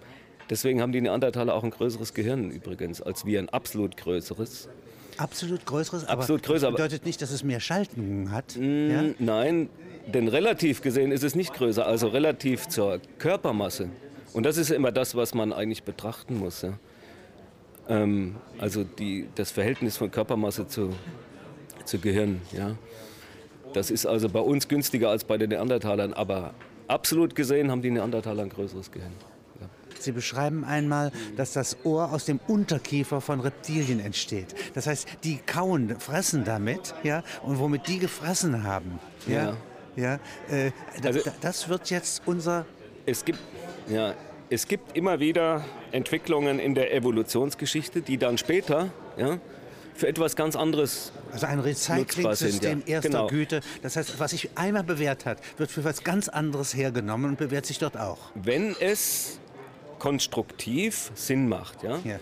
Deswegen 0.49 0.83
haben 0.83 0.91
die 0.91 1.01
Neandertaler 1.01 1.55
auch 1.55 1.63
ein 1.63 1.71
größeres 1.71 2.13
Gehirn 2.13 2.51
übrigens 2.51 3.01
als 3.01 3.25
wir, 3.25 3.39
ein 3.39 3.49
absolut 3.51 3.97
größeres. 3.97 4.69
Absolut 5.17 5.65
größeres, 5.65 6.07
absolut 6.07 6.43
größer, 6.43 6.69
das 6.69 6.77
bedeutet 6.77 7.05
nicht, 7.05 7.23
dass 7.23 7.31
es 7.31 7.45
mehr 7.45 7.61
Schaltungen 7.61 8.33
hat. 8.33 8.57
Mm, 8.57 8.91
ja? 8.91 9.05
Nein, 9.19 9.69
denn 10.07 10.29
relativ 10.29 10.83
gesehen 10.83 11.13
ist 11.13 11.23
es 11.23 11.35
nicht 11.35 11.53
größer, 11.55 11.87
also 11.87 12.09
relativ 12.09 12.69
zur 12.69 13.01
Körpermasse. 13.19 13.91
Und 14.33 14.45
das 14.45 14.57
ist 14.57 14.71
immer 14.71 14.93
das, 14.93 15.15
was 15.15 15.35
man 15.35 15.53
eigentlich 15.53 15.83
betrachten 15.83 16.39
muss. 16.39 16.63
Ja? 16.63 16.79
Ähm, 17.91 18.37
also 18.59 18.85
die, 18.85 19.29
das 19.35 19.51
Verhältnis 19.51 19.97
von 19.97 20.11
Körpermasse 20.11 20.67
zu, 20.69 20.91
zu 21.85 21.99
Gehirn. 21.99 22.41
Ja. 22.53 22.77
Das 23.75 23.91
ist 23.91 24.07
also 24.07 24.29
bei 24.29 24.41
uns 24.41 24.69
günstiger 24.69 25.11
als 25.11 25.25
bei 25.25 25.37
den 25.37 25.51
Neandertalern, 25.51 26.13
aber 26.15 26.55
absolut 26.87 27.35
gesehen 27.35 27.71
haben 27.71 27.83
die 27.83 27.91
Neandertaler 27.91 28.45
ein 28.45 28.49
größeres 28.49 28.91
Gehirn. 28.93 29.13
Ja. 29.61 29.69
Sie 29.99 30.13
beschreiben 30.13 30.65
einmal, 30.65 31.11
dass 31.37 31.53
das 31.53 31.85
Ohr 31.85 32.13
aus 32.13 32.25
dem 32.25 32.39
Unterkiefer 32.47 33.21
von 33.21 33.41
Reptilien 33.41 33.99
entsteht. 33.99 34.55
Das 34.75 34.87
heißt, 34.87 35.09
die 35.25 35.39
kauen, 35.39 35.99
fressen 35.99 36.45
damit, 36.45 36.95
ja, 37.03 37.25
und 37.43 37.59
womit 37.59 37.89
die 37.89 37.99
gefressen 37.99 38.63
haben, 38.63 39.01
ja, 39.27 39.57
ja, 39.97 40.19
ja 40.49 40.57
äh, 40.57 40.71
also, 41.03 41.21
das 41.41 41.69
wird 41.69 41.91
jetzt 41.91 42.23
unser. 42.27 42.67
Es 43.07 43.25
gibt, 43.25 43.41
ja, 43.89 44.15
es 44.51 44.67
gibt 44.67 44.97
immer 44.97 45.21
wieder 45.21 45.65
Entwicklungen 45.93 46.59
in 46.59 46.75
der 46.75 46.93
Evolutionsgeschichte, 46.93 48.03
die 48.03 48.19
dann 48.19 48.37
später 48.37 48.91
ja, 49.17 49.39
für 49.95 50.09
etwas 50.09 50.35
ganz 50.35 50.57
anderes 50.57 51.13
Also 51.33 51.47
ein 51.47 51.61
Recycling-System 51.61 52.83
ja. 52.85 52.95
erster 52.95 53.09
genau. 53.09 53.27
Güte. 53.29 53.61
Das 53.83 53.97
heißt, 53.97 54.19
was 54.19 54.33
sich 54.33 54.51
einmal 54.57 54.83
bewährt 54.83 55.25
hat, 55.25 55.39
wird 55.57 55.71
für 55.71 55.81
etwas 55.81 56.03
ganz 56.03 56.29
anderes 56.29 56.75
hergenommen 56.75 57.31
und 57.31 57.39
bewährt 57.39 57.65
sich 57.65 57.79
dort 57.79 57.97
auch. 57.97 58.19
Wenn 58.35 58.75
es 58.81 59.39
konstruktiv 60.01 61.13
Sinn 61.15 61.49
macht, 61.49 61.83
ja. 61.85 62.01
ja. 62.05 62.19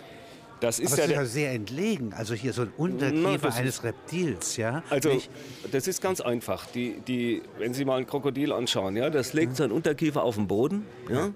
Das 0.60 0.80
ist 0.80 0.92
Aber 0.92 1.02
ja, 1.02 1.04
ist 1.04 1.12
ja 1.12 1.24
sehr 1.24 1.52
entlegen. 1.52 2.12
Also 2.12 2.34
hier 2.34 2.52
so 2.52 2.62
ein 2.62 2.72
Unterkiefer 2.76 3.54
eines 3.54 3.84
Reptils, 3.84 4.56
ja. 4.56 4.82
Also 4.90 5.10
Nicht? 5.10 5.30
das 5.70 5.86
ist 5.86 6.02
ganz 6.02 6.20
einfach. 6.20 6.66
Die, 6.66 7.00
die, 7.06 7.42
wenn 7.58 7.74
Sie 7.74 7.84
mal 7.84 7.98
ein 7.98 8.06
Krokodil 8.08 8.52
anschauen, 8.52 8.96
ja, 8.96 9.08
das 9.08 9.32
legt 9.34 9.56
seinen 9.56 9.70
Unterkiefer 9.70 10.24
auf 10.24 10.34
den 10.34 10.48
Boden, 10.48 10.84
ja. 11.08 11.30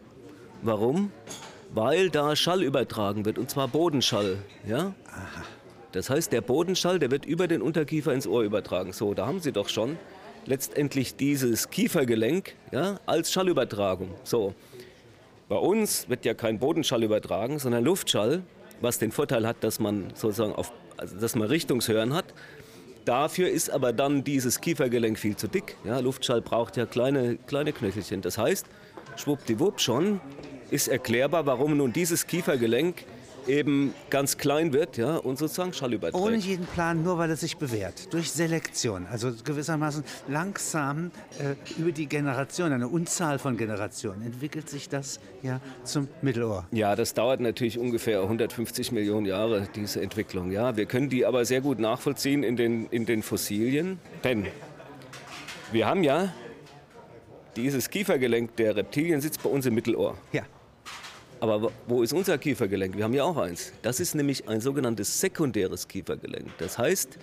Warum? 0.63 1.11
Weil 1.75 2.11
da 2.11 2.37
Schall 2.37 2.63
übertragen 2.63 3.25
wird, 3.25 3.39
und 3.39 3.51
zwar 3.51 3.69
Bodenschall. 3.69 4.39
Ja? 4.67 4.95
Aha. 5.09 5.45
Das 5.93 6.09
heißt, 6.09 6.33
der 6.33 6.41
Bodenschall, 6.41 6.99
der 6.99 7.11
wird 7.11 7.27
über 7.27 7.49
den 7.49 7.61
Unterkiefer 7.61 8.15
ins 8.15 8.27
Ohr 8.27 8.43
übertragen. 8.43 8.93
So, 8.93 9.13
da 9.13 9.27
haben 9.27 9.41
Sie 9.41 9.53
doch 9.53 9.69
schon 9.69 9.99
letztendlich 10.47 11.17
dieses 11.17 11.71
Kiefergelenk 11.71 12.55
ja, 12.71 12.99
als 13.07 13.33
Schallübertragung. 13.33 14.15
So, 14.25 14.55
bei 15.49 15.57
uns 15.57 16.09
wird 16.09 16.25
ja 16.25 16.35
kein 16.35 16.59
Bodenschall 16.59 17.03
übertragen, 17.03 17.59
sondern 17.59 17.85
Luftschall, 17.85 18.43
was 18.81 18.99
den 18.99 19.13
Vorteil 19.13 19.47
hat, 19.47 19.63
dass 19.65 19.81
man 19.81 20.13
sozusagen 20.15 20.55
auf, 20.55 20.73
also 20.97 21.19
dass 21.19 21.35
man 21.35 21.49
Richtungshören 21.49 22.15
hat. 22.15 22.27
Dafür 23.05 23.51
ist 23.51 23.71
aber 23.71 23.93
dann 23.93 24.25
dieses 24.25 24.61
Kiefergelenk 24.61 25.19
viel 25.19 25.37
zu 25.37 25.49
dick. 25.49 25.77
Ja, 25.85 25.99
Luftschall 25.99 26.41
braucht 26.41 26.77
ja 26.77 26.87
kleine, 26.87 27.37
kleine 27.37 27.73
Knöchelchen. 27.73 28.23
Das 28.23 28.39
heißt, 28.39 28.67
schwuppdiwupp 29.17 29.81
schon 29.81 30.21
ist 30.73 30.89
erklärbar, 30.89 31.47
warum 31.47 31.77
nun 31.77 31.93
dieses 31.93 32.27
Kiefergelenk 32.27 33.05
eben 33.47 33.95
ganz 34.11 34.39
klein 34.39 34.73
wird 34.73 34.97
ja, 34.97 35.17
und 35.17 35.39
sozusagen 35.39 35.73
Schall 35.73 35.93
überträgt. 35.93 36.25
Ohne 36.25 36.37
jeden 36.37 36.67
Plan, 36.67 37.03
nur 37.03 37.19
weil 37.19 37.31
es 37.31 37.41
sich 37.41 37.57
bewährt. 37.57 38.13
Durch 38.13 38.31
Selektion. 38.31 39.07
Also 39.07 39.33
gewissermaßen 39.45 40.05
langsam 40.29 41.11
äh, 41.39 41.81
über 41.81 41.93
die 41.93 42.07
Generation, 42.07 42.73
eine 42.73 42.89
Unzahl 42.89 43.39
von 43.39 43.57
Generationen, 43.57 44.23
entwickelt 44.23 44.69
sich 44.71 44.89
das 44.89 45.21
ja 45.43 45.61
zum 45.85 46.09
Mittelohr. 46.23 46.67
Ja, 46.71 46.97
das 46.97 47.15
dauert 47.15 47.41
natürlich 47.41 47.79
ungefähr 47.79 48.23
150 48.23 48.93
Millionen 48.93 49.27
Jahre, 49.27 49.69
diese 49.75 50.01
Entwicklung. 50.01 50.51
Ja. 50.53 50.77
Wir 50.77 50.87
können 50.87 51.09
die 51.09 51.27
aber 51.27 51.45
sehr 51.45 51.61
gut 51.61 51.79
nachvollziehen 51.79 52.43
in 52.43 52.57
den, 52.57 52.87
in 52.87 53.07
den 53.07 53.23
Fossilien. 53.23 53.99
Denn 54.25 54.47
wir 55.73 55.87
haben 55.87 56.03
ja 56.03 56.33
dieses 57.57 57.91
Kiefergelenk 57.91 58.57
der 58.57 58.77
Reptilien 58.77 59.21
sitzt 59.21 59.43
bei 59.43 59.51
uns 59.51 59.67
im 59.67 59.75
Mittelohr. 59.75 60.17
Ja. 60.33 60.43
Aber 61.43 61.73
wo 61.89 62.05
ist 62.05 62.13
unser 62.13 62.39
Kiefergelenk? 62.39 62.97
Wir 62.97 63.03
haben 63.03 63.15
ja 63.15 63.25
auch 63.25 63.37
eins. 63.37 63.73
Das 63.83 63.99
ist 63.99 64.15
nämlich 64.15 64.49
ein 64.49 64.61
sogenanntes 64.61 65.21
sekundäres 65.21 65.89
Kiefergelenk. 65.89 66.47
Das 66.59 66.79
heißt, 66.79 67.19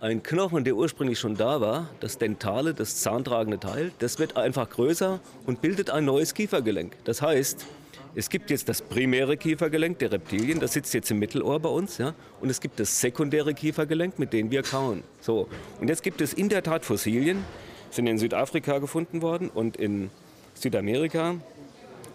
ein 0.00 0.22
Knochen, 0.22 0.64
der 0.64 0.74
ursprünglich 0.74 1.18
schon 1.18 1.36
da 1.36 1.60
war, 1.60 1.90
das 2.00 2.16
dentale, 2.16 2.72
das 2.72 3.02
zahntragende 3.02 3.60
Teil, 3.60 3.92
das 3.98 4.18
wird 4.18 4.38
einfach 4.38 4.70
größer 4.70 5.20
und 5.44 5.60
bildet 5.60 5.90
ein 5.90 6.06
neues 6.06 6.32
Kiefergelenk. 6.32 6.96
Das 7.04 7.20
heißt, 7.20 7.66
es 8.14 8.30
gibt 8.30 8.48
jetzt 8.48 8.70
das 8.70 8.80
primäre 8.80 9.36
Kiefergelenk 9.36 9.98
der 9.98 10.12
Reptilien, 10.12 10.60
das 10.60 10.72
sitzt 10.72 10.94
jetzt 10.94 11.10
im 11.10 11.18
Mittelohr 11.18 11.60
bei 11.60 11.68
uns, 11.68 11.98
ja, 11.98 12.14
und 12.40 12.48
es 12.48 12.62
gibt 12.62 12.80
das 12.80 12.98
sekundäre 13.02 13.52
Kiefergelenk, 13.52 14.18
mit 14.18 14.32
dem 14.32 14.50
wir 14.50 14.62
kauen. 14.62 15.04
So, 15.20 15.46
und 15.78 15.88
jetzt 15.88 16.02
gibt 16.02 16.22
es 16.22 16.32
in 16.32 16.48
der 16.48 16.62
Tat 16.62 16.86
Fossilien, 16.86 17.44
sind 17.90 18.06
in 18.06 18.16
Südafrika 18.16 18.78
gefunden 18.78 19.20
worden 19.20 19.50
und 19.50 19.76
in 19.76 20.08
Südamerika 20.54 21.34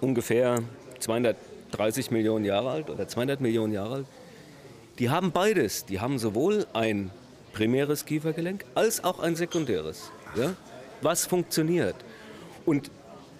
ungefähr 0.02 0.64
230 1.04 2.12
Millionen 2.12 2.46
Jahre 2.46 2.72
alt 2.72 2.90
oder 2.90 3.08
200 3.08 3.42
Millionen 3.42 3.74
Jahre 3.74 3.96
alt. 3.96 4.06
Die 5.00 5.10
haben 5.10 5.32
beides. 5.32 5.86
Die 5.86 6.00
haben 6.00 6.20
sowohl 6.20 6.66
ein 6.74 7.12
primäres 7.52 8.06
Kiefergelenk 8.06 8.66
als 8.76 9.04
auch 9.04 9.20
ein 9.20 9.36
sekundäres. 9.36 10.12
Ja? 10.36 10.54
Was 11.02 11.26
funktioniert? 11.26 11.96
Und 12.66 12.90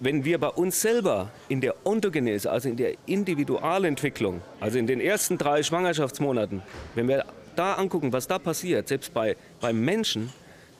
wenn 0.00 0.24
wir 0.24 0.38
bei 0.38 0.48
uns 0.48 0.80
selber 0.80 1.30
in 1.48 1.60
der 1.60 1.74
Ontogenese, 1.84 2.50
also 2.50 2.68
in 2.68 2.76
der 2.76 2.94
Individualentwicklung, 3.06 4.42
also 4.60 4.78
in 4.78 4.86
den 4.86 5.00
ersten 5.00 5.38
drei 5.38 5.62
Schwangerschaftsmonaten, 5.62 6.62
wenn 6.94 7.08
wir 7.08 7.24
da 7.56 7.74
angucken, 7.74 8.12
was 8.12 8.26
da 8.26 8.38
passiert, 8.38 8.88
selbst 8.88 9.14
bei, 9.14 9.36
beim 9.60 9.80
Menschen, 9.84 10.32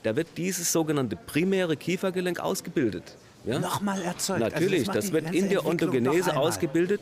da 0.02 0.16
wird 0.16 0.28
dieses 0.36 0.70
sogenannte 0.72 1.16
primäre 1.16 1.76
Kiefergelenk 1.76 2.40
ausgebildet. 2.40 3.16
Ja? 3.44 3.58
Nochmal 3.58 4.02
erzeugt. 4.02 4.40
Natürlich, 4.40 4.88
also 4.88 4.92
das, 4.92 5.04
das 5.06 5.12
wird 5.12 5.34
in 5.34 5.48
der 5.48 5.66
Ontogenese 5.66 6.36
ausgebildet. 6.36 7.00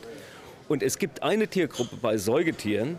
Und 0.67 0.83
es 0.83 0.97
gibt 0.97 1.23
eine 1.23 1.47
Tiergruppe 1.47 1.97
bei 2.01 2.17
Säugetieren, 2.17 2.97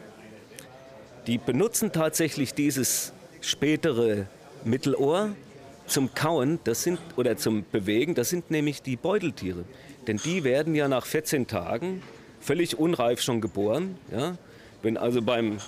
die 1.27 1.39
benutzen 1.39 1.93
tatsächlich 1.93 2.53
dieses 2.53 3.13
spätere 3.41 4.27
Mittelohr 4.65 5.31
zum 5.87 6.15
Kauen 6.15 6.59
das 6.65 6.83
sind, 6.83 6.99
oder 7.17 7.37
zum 7.37 7.65
Bewegen. 7.71 8.15
Das 8.15 8.29
sind 8.29 8.51
nämlich 8.51 8.83
die 8.83 8.97
Beuteltiere. 8.97 9.65
Denn 10.07 10.19
die 10.19 10.45
werden 10.45 10.75
ja 10.75 10.89
nach 10.89 11.07
14 11.07 11.47
Tagen 11.47 12.03
völlig 12.41 12.79
unreif 12.79 13.21
schon 13.21 13.41
geboren. 13.41 13.97
Ja? 14.13 14.37
Wenn 14.83 14.97
also 14.97 15.23
beim 15.23 15.59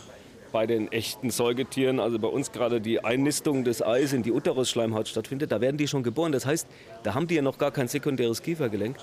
bei 0.56 0.66
den 0.66 0.90
echten 0.90 1.28
Säugetieren, 1.28 2.00
also 2.00 2.18
bei 2.18 2.28
uns 2.28 2.50
gerade 2.50 2.80
die 2.80 3.04
Einnistung 3.04 3.62
des 3.62 3.82
Eis 3.82 4.14
in 4.14 4.22
die 4.22 4.32
Uterusschleimhaut 4.32 5.06
stattfindet, 5.06 5.52
da 5.52 5.60
werden 5.60 5.76
die 5.76 5.86
schon 5.86 6.02
geboren. 6.02 6.32
Das 6.32 6.46
heißt, 6.46 6.66
da 7.02 7.12
haben 7.12 7.26
die 7.26 7.34
ja 7.34 7.42
noch 7.42 7.58
gar 7.58 7.72
kein 7.72 7.88
sekundäres 7.88 8.40
Kiefergelenk. 8.40 8.96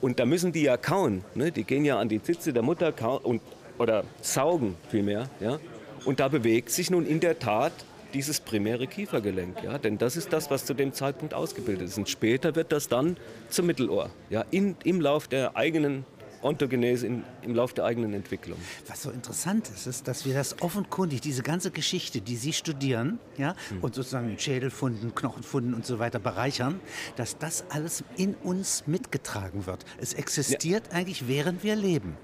Und 0.00 0.18
da 0.18 0.24
müssen 0.24 0.52
die 0.52 0.62
ja 0.62 0.78
kauen. 0.78 1.22
Ne? 1.34 1.52
Die 1.52 1.64
gehen 1.64 1.84
ja 1.84 1.98
an 1.98 2.08
die 2.08 2.22
Zitze 2.22 2.54
der 2.54 2.62
Mutter 2.62 2.94
und, 3.26 3.42
oder 3.76 4.04
saugen 4.22 4.74
vielmehr. 4.88 5.28
Ja? 5.38 5.60
Und 6.06 6.18
da 6.18 6.28
bewegt 6.28 6.70
sich 6.70 6.90
nun 6.90 7.04
in 7.04 7.20
der 7.20 7.38
Tat 7.38 7.72
dieses 8.14 8.40
primäre 8.40 8.86
Kiefergelenk. 8.86 9.62
Ja? 9.62 9.76
Denn 9.76 9.98
das 9.98 10.16
ist 10.16 10.32
das, 10.32 10.50
was 10.50 10.64
zu 10.64 10.72
dem 10.72 10.94
Zeitpunkt 10.94 11.34
ausgebildet 11.34 11.88
ist. 11.88 11.98
Und 11.98 12.08
später 12.08 12.54
wird 12.54 12.72
das 12.72 12.88
dann 12.88 13.18
zum 13.50 13.66
Mittelohr. 13.66 14.08
Ja? 14.30 14.46
In, 14.50 14.76
Im 14.84 15.02
Lauf 15.02 15.28
der 15.28 15.58
eigenen 15.58 16.06
Ontogenese 16.42 17.06
in, 17.06 17.24
im 17.42 17.54
Lauf 17.54 17.74
der 17.74 17.84
eigenen 17.84 18.14
Entwicklung. 18.14 18.58
Was 18.86 19.02
so 19.02 19.10
interessant 19.10 19.68
ist, 19.68 19.86
ist, 19.86 20.08
dass 20.08 20.24
wir 20.24 20.34
das 20.34 20.62
offenkundig, 20.62 21.20
diese 21.20 21.42
ganze 21.42 21.70
Geschichte, 21.70 22.20
die 22.20 22.36
Sie 22.36 22.52
studieren, 22.52 23.18
ja, 23.36 23.54
hm. 23.68 23.82
und 23.82 23.94
sozusagen 23.94 24.38
Schädelfunden, 24.38 25.14
Knochenfunden 25.14 25.74
und 25.74 25.84
so 25.84 25.98
weiter 25.98 26.18
bereichern, 26.18 26.80
dass 27.16 27.38
das 27.38 27.64
alles 27.70 28.04
in 28.16 28.34
uns 28.34 28.86
mitgetragen 28.86 29.66
wird. 29.66 29.84
Es 30.00 30.14
existiert 30.14 30.88
ja. 30.90 30.98
eigentlich, 30.98 31.28
während 31.28 31.62
wir 31.62 31.76
leben. 31.76 32.16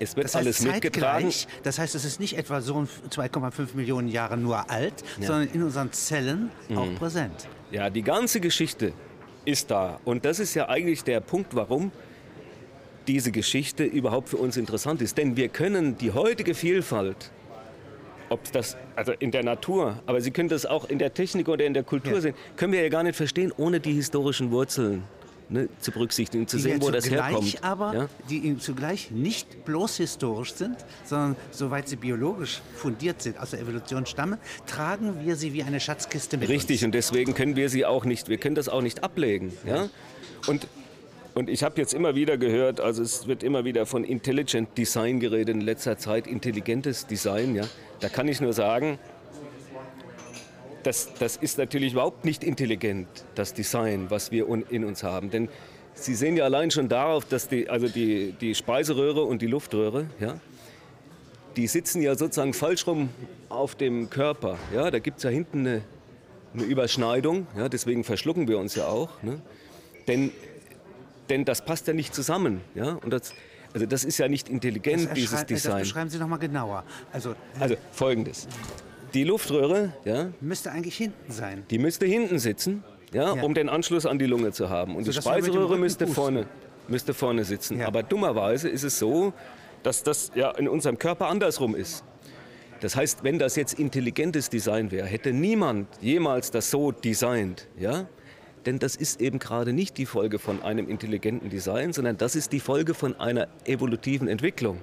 Es 0.00 0.16
wird 0.16 0.26
das 0.26 0.34
heißt, 0.34 0.44
alles 0.44 0.62
mitgetragen. 0.62 1.32
Das 1.62 1.78
heißt, 1.78 1.94
es 1.94 2.04
ist 2.04 2.20
nicht 2.20 2.36
etwa 2.36 2.60
so 2.60 2.86
2,5 3.10 3.74
Millionen 3.74 4.08
Jahre 4.08 4.36
nur 4.36 4.70
alt, 4.70 4.94
ja. 5.20 5.26
sondern 5.26 5.48
in 5.48 5.62
unseren 5.62 5.92
Zellen 5.92 6.50
mhm. 6.68 6.78
auch 6.78 6.94
präsent. 6.96 7.48
Ja, 7.70 7.90
die 7.90 8.02
ganze 8.02 8.40
Geschichte 8.40 8.92
ist 9.44 9.70
da. 9.70 10.00
Und 10.04 10.24
das 10.24 10.38
ist 10.38 10.54
ja 10.54 10.68
eigentlich 10.68 11.04
der 11.04 11.20
Punkt, 11.20 11.54
warum 11.54 11.90
diese 13.08 13.32
Geschichte 13.32 13.84
überhaupt 13.84 14.28
für 14.28 14.36
uns 14.36 14.56
interessant 14.56 15.02
ist. 15.02 15.16
Denn 15.18 15.36
wir 15.36 15.48
können 15.48 15.96
die 15.96 16.12
heutige 16.12 16.54
Vielfalt, 16.54 17.32
ob 18.28 18.52
das 18.52 18.76
also 18.94 19.12
in 19.18 19.30
der 19.30 19.42
Natur, 19.42 20.00
aber 20.06 20.20
Sie 20.20 20.30
können 20.30 20.50
das 20.50 20.66
auch 20.66 20.88
in 20.88 20.98
der 20.98 21.14
Technik 21.14 21.48
oder 21.48 21.64
in 21.64 21.74
der 21.74 21.82
Kultur 21.82 22.14
ja. 22.14 22.20
sehen, 22.20 22.34
können 22.56 22.72
wir 22.72 22.82
ja 22.82 22.90
gar 22.90 23.02
nicht 23.02 23.16
verstehen 23.16 23.52
ohne 23.56 23.80
die 23.80 23.94
historischen 23.94 24.50
Wurzeln. 24.50 25.04
Ne, 25.50 25.70
zu 25.80 25.92
berücksichtigen, 25.92 26.46
zu 26.46 26.58
die 26.58 26.64
sehen, 26.64 26.82
wo 26.82 26.90
das 26.90 27.08
herkommt. 27.08 27.64
aber, 27.64 27.94
ja? 27.94 28.08
die 28.28 28.58
zugleich 28.58 29.10
nicht 29.10 29.64
bloß 29.64 29.96
historisch 29.96 30.52
sind, 30.52 30.76
sondern 31.04 31.36
soweit 31.52 31.88
sie 31.88 31.96
biologisch 31.96 32.60
fundiert 32.74 33.22
sind, 33.22 33.40
aus 33.40 33.52
der 33.52 33.60
Evolution 33.60 34.04
stammen, 34.04 34.36
tragen 34.66 35.24
wir 35.24 35.36
sie 35.36 35.54
wie 35.54 35.62
eine 35.62 35.80
Schatzkiste 35.80 36.36
mit 36.36 36.50
Richtig, 36.50 36.80
uns. 36.80 36.84
und 36.84 36.92
deswegen 36.92 37.32
können 37.32 37.56
wir 37.56 37.70
sie 37.70 37.86
auch 37.86 38.04
nicht, 38.04 38.28
wir 38.28 38.36
können 38.36 38.56
das 38.56 38.68
auch 38.68 38.82
nicht 38.82 39.02
ablegen. 39.02 39.56
Ja? 39.64 39.88
Und 40.46 40.66
und 41.38 41.48
ich 41.48 41.62
habe 41.62 41.80
jetzt 41.80 41.94
immer 41.94 42.16
wieder 42.16 42.36
gehört, 42.36 42.80
also 42.80 43.00
es 43.00 43.28
wird 43.28 43.44
immer 43.44 43.64
wieder 43.64 43.86
von 43.86 44.02
Intelligent 44.02 44.76
Design 44.76 45.20
geredet 45.20 45.54
in 45.54 45.60
letzter 45.60 45.96
Zeit, 45.96 46.26
intelligentes 46.26 47.06
Design. 47.06 47.54
Ja. 47.54 47.62
Da 48.00 48.08
kann 48.08 48.26
ich 48.26 48.40
nur 48.40 48.52
sagen, 48.52 48.98
das, 50.82 51.14
das 51.20 51.36
ist 51.36 51.56
natürlich 51.56 51.92
überhaupt 51.92 52.24
nicht 52.24 52.42
intelligent, 52.42 53.06
das 53.36 53.54
Design, 53.54 54.06
was 54.08 54.32
wir 54.32 54.48
in 54.68 54.84
uns 54.84 55.04
haben. 55.04 55.30
Denn 55.30 55.48
Sie 55.94 56.16
sehen 56.16 56.36
ja 56.36 56.42
allein 56.42 56.72
schon 56.72 56.88
darauf, 56.88 57.24
dass 57.24 57.46
die, 57.46 57.70
also 57.70 57.86
die, 57.86 58.34
die 58.40 58.56
Speiseröhre 58.56 59.22
und 59.22 59.40
die 59.40 59.46
Luftröhre, 59.46 60.06
ja, 60.18 60.40
die 61.54 61.68
sitzen 61.68 62.02
ja 62.02 62.16
sozusagen 62.16 62.52
falsch 62.52 62.84
rum 62.88 63.10
auf 63.48 63.76
dem 63.76 64.10
Körper. 64.10 64.58
Ja, 64.74 64.90
da 64.90 64.98
gibt 64.98 65.18
es 65.18 65.22
ja 65.22 65.30
hinten 65.30 65.60
eine, 65.60 65.82
eine 66.52 66.64
Überschneidung, 66.64 67.46
ja, 67.56 67.68
deswegen 67.68 68.02
verschlucken 68.02 68.48
wir 68.48 68.58
uns 68.58 68.74
ja 68.74 68.88
auch. 68.88 69.22
Ne? 69.22 69.40
Denn 70.08 70.32
denn 71.30 71.44
das 71.44 71.64
passt 71.64 71.86
ja 71.86 71.94
nicht 71.94 72.14
zusammen. 72.14 72.60
Ja? 72.74 72.92
Und 73.02 73.12
das, 73.12 73.34
also 73.72 73.86
das 73.86 74.04
ist 74.04 74.18
ja 74.18 74.28
nicht 74.28 74.48
intelligent, 74.48 75.16
dieses 75.16 75.44
Design. 75.46 75.78
Das 75.78 75.88
beschreiben 75.88 76.10
Sie 76.10 76.18
noch 76.18 76.28
mal 76.28 76.38
genauer. 76.38 76.84
Also, 77.12 77.34
also 77.58 77.76
folgendes. 77.92 78.48
Die 79.14 79.24
Luftröhre 79.24 79.92
ja, 80.04 80.28
müsste 80.40 80.70
eigentlich 80.70 80.96
hinten 80.96 81.32
sein. 81.32 81.64
Die 81.70 81.78
müsste 81.78 82.06
hinten 82.06 82.38
sitzen, 82.38 82.84
ja, 83.12 83.34
ja. 83.34 83.42
um 83.42 83.54
den 83.54 83.68
Anschluss 83.68 84.04
an 84.04 84.18
die 84.18 84.26
Lunge 84.26 84.52
zu 84.52 84.68
haben. 84.68 84.96
Und 84.96 85.04
so, 85.04 85.12
die 85.12 85.16
Speiseröhre 85.16 85.78
müsste 85.78 86.06
vorne, 86.06 86.46
müsste 86.88 87.14
vorne 87.14 87.44
sitzen. 87.44 87.80
Ja. 87.80 87.86
Aber 87.86 88.02
dummerweise 88.02 88.68
ist 88.68 88.82
es 88.84 88.98
so, 88.98 89.32
dass 89.82 90.02
das 90.02 90.30
ja 90.34 90.50
in 90.52 90.68
unserem 90.68 90.98
Körper 90.98 91.28
andersrum 91.28 91.74
ist. 91.74 92.04
Das 92.80 92.94
heißt, 92.94 93.24
wenn 93.24 93.38
das 93.38 93.56
jetzt 93.56 93.78
intelligentes 93.78 94.50
Design 94.50 94.90
wäre, 94.90 95.06
hätte 95.06 95.32
niemand 95.32 95.88
jemals 96.00 96.50
das 96.50 96.70
so 96.70 96.92
designt. 96.92 97.66
Ja? 97.78 98.06
Denn 98.66 98.78
das 98.78 98.96
ist 98.96 99.20
eben 99.20 99.38
gerade 99.38 99.72
nicht 99.72 99.98
die 99.98 100.06
Folge 100.06 100.38
von 100.38 100.62
einem 100.62 100.88
intelligenten 100.88 101.50
Design, 101.50 101.92
sondern 101.92 102.16
das 102.16 102.36
ist 102.36 102.52
die 102.52 102.60
Folge 102.60 102.94
von 102.94 103.18
einer 103.20 103.48
evolutiven 103.64 104.28
Entwicklung. 104.28 104.80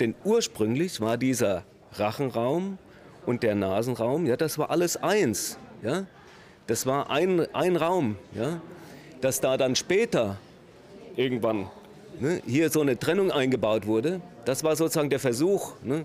Denn 0.00 0.14
ursprünglich 0.24 1.00
war 1.00 1.16
dieser 1.16 1.64
Rachenraum 1.92 2.78
und 3.26 3.42
der 3.42 3.54
Nasenraum, 3.54 4.26
ja, 4.26 4.36
das 4.36 4.58
war 4.58 4.70
alles 4.70 4.96
eins. 4.96 5.58
Ja? 5.82 6.06
Das 6.66 6.86
war 6.86 7.10
ein, 7.10 7.46
ein 7.54 7.76
Raum. 7.76 8.16
Ja? 8.34 8.60
Dass 9.20 9.40
da 9.40 9.56
dann 9.56 9.76
später 9.76 10.38
irgendwann 11.16 11.70
ne, 12.20 12.42
hier 12.46 12.70
so 12.70 12.80
eine 12.80 12.98
Trennung 12.98 13.30
eingebaut 13.30 13.86
wurde, 13.86 14.20
das 14.44 14.64
war 14.64 14.76
sozusagen 14.76 15.10
der 15.10 15.20
Versuch, 15.20 15.74
ne, 15.82 16.04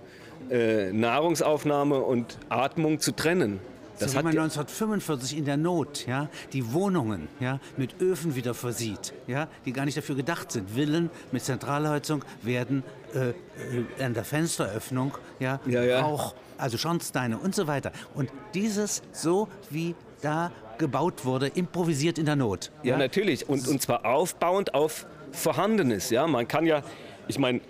äh, 0.49 0.91
Nahrungsaufnahme 0.91 1.99
und 1.99 2.37
Atmung 2.49 2.99
zu 2.99 3.11
trennen. 3.11 3.59
Das 3.99 4.11
so 4.11 4.17
hat 4.17 4.23
man 4.23 4.31
1945 4.31 5.37
in 5.37 5.45
der 5.45 5.57
Not 5.57 6.07
ja, 6.07 6.29
die 6.53 6.71
Wohnungen 6.73 7.27
ja, 7.39 7.59
mit 7.77 8.01
Öfen 8.01 8.35
wieder 8.35 8.53
versieht, 8.53 9.13
ja, 9.27 9.47
die 9.65 9.73
gar 9.73 9.85
nicht 9.85 9.97
dafür 9.97 10.15
gedacht 10.15 10.51
sind. 10.51 10.71
Villen 10.71 11.09
mit 11.31 11.43
Zentralheizung 11.43 12.23
werden 12.41 12.83
äh, 13.13 13.29
äh, 13.29 14.03
an 14.03 14.13
der 14.13 14.23
Fensteröffnung 14.23 15.17
ja, 15.39 15.59
ja, 15.65 15.83
ja. 15.83 16.01
Rauch, 16.01 16.33
also 16.57 16.77
Schornsteine 16.77 17.37
und 17.37 17.55
so 17.55 17.67
weiter. 17.67 17.91
Und 18.15 18.31
dieses 18.53 19.01
so 19.11 19.47
wie 19.69 19.95
da 20.21 20.51
gebaut 20.77 21.25
wurde, 21.25 21.47
improvisiert 21.47 22.17
in 22.17 22.25
der 22.25 22.35
Not. 22.35 22.71
Ja, 22.83 22.91
ja 22.91 22.97
natürlich. 22.97 23.47
Und, 23.47 23.67
und 23.67 23.81
zwar 23.81 24.05
aufbauend 24.05 24.73
auf 24.73 25.05
Vorhandenes. 25.31 26.09
Ja? 26.09 26.25
Man 26.27 26.47
kann 26.47 26.65
ja, 26.65 26.81
ich 27.27 27.37
meine, 27.37 27.61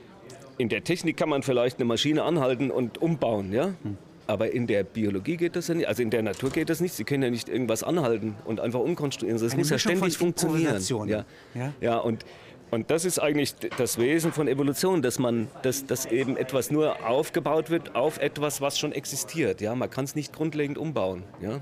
in 0.57 0.69
der 0.69 0.83
Technik 0.83 1.17
kann 1.17 1.29
man 1.29 1.43
vielleicht 1.43 1.77
eine 1.77 1.85
Maschine 1.85 2.23
anhalten 2.23 2.71
und 2.71 2.99
umbauen. 2.99 3.51
Ja? 3.51 3.73
Hm. 3.83 3.97
Aber 4.29 4.51
in 4.51 4.67
der 4.67 4.83
Biologie 4.83 5.37
geht 5.37 5.55
das 5.55 5.69
ja 5.69 5.73
nicht, 5.73 5.87
also 5.87 6.03
in 6.03 6.11
der 6.11 6.21
Natur 6.21 6.51
geht 6.51 6.69
das 6.69 6.81
nicht. 6.81 6.93
Sie 6.93 7.03
können 7.03 7.23
ja 7.23 7.31
nicht 7.31 7.49
irgendwas 7.49 7.81
anhalten 7.81 8.35
und 8.45 8.59
einfach 8.59 8.79
umkonstruieren. 8.79 9.41
Das 9.41 9.53
Eine 9.53 9.61
muss 9.61 9.71
ja 9.71 9.79
ständig 9.79 10.19
funktionieren. 10.19 10.79
Ja. 11.07 11.25
ja, 11.55 11.73
ja 11.81 11.97
und, 11.97 12.23
und 12.69 12.91
das 12.91 13.05
ist 13.05 13.17
eigentlich 13.17 13.55
das 13.55 13.97
Wesen 13.97 14.31
von 14.31 14.47
Evolution, 14.47 15.01
dass 15.01 15.17
man, 15.17 15.47
dass, 15.63 15.87
dass 15.87 16.05
eben 16.05 16.37
etwas 16.37 16.69
nur 16.69 17.07
aufgebaut 17.07 17.71
wird 17.71 17.95
auf 17.95 18.19
etwas, 18.19 18.61
was 18.61 18.77
schon 18.77 18.91
existiert. 18.91 19.61
Ja, 19.61 19.73
man 19.73 19.89
kann 19.89 20.05
es 20.05 20.13
nicht 20.13 20.31
grundlegend 20.31 20.77
umbauen. 20.77 21.23
Ja. 21.41 21.61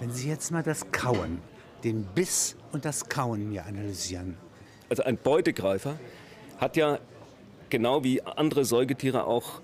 Wenn 0.00 0.10
Sie 0.12 0.30
jetzt 0.30 0.50
mal 0.50 0.62
das 0.62 0.90
Kauen, 0.92 1.42
den 1.84 2.04
Biss 2.14 2.56
und 2.72 2.86
das 2.86 3.10
Kauen 3.10 3.50
mir 3.50 3.66
analysieren. 3.66 4.38
Also 4.88 5.02
ein 5.02 5.18
Beutegreifer 5.18 5.98
hat 6.56 6.78
ja 6.78 7.00
genau 7.68 8.02
wie 8.02 8.22
andere 8.22 8.64
Säugetiere 8.64 9.26
auch 9.26 9.60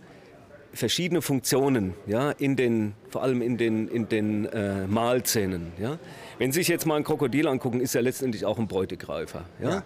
verschiedene 0.73 1.23
Funktionen, 1.23 1.95
ja, 2.07 2.31
in 2.33 2.57
den, 2.57 2.95
vor 3.09 3.23
allem 3.23 3.43
in 3.43 3.57
den, 3.57 3.89
in 3.89 4.09
den 4.09 4.47
äh, 4.47 4.87
Mahlzähnen. 4.87 5.73
Ja. 5.81 5.99
Wenn 6.39 6.53
Sie 6.53 6.61
sich 6.61 6.69
jetzt 6.69 6.87
mal 6.87 6.97
ein 6.97 7.05
Krokodil 7.05 7.49
angucken, 7.49 7.81
ist 7.81 7.95
er 7.95 8.03
letztendlich 8.03 8.45
auch 8.45 8.59
ein 8.59 8.69
Beutegreifer. 8.69 9.45
Ja. 9.61 9.71
ja 9.71 9.83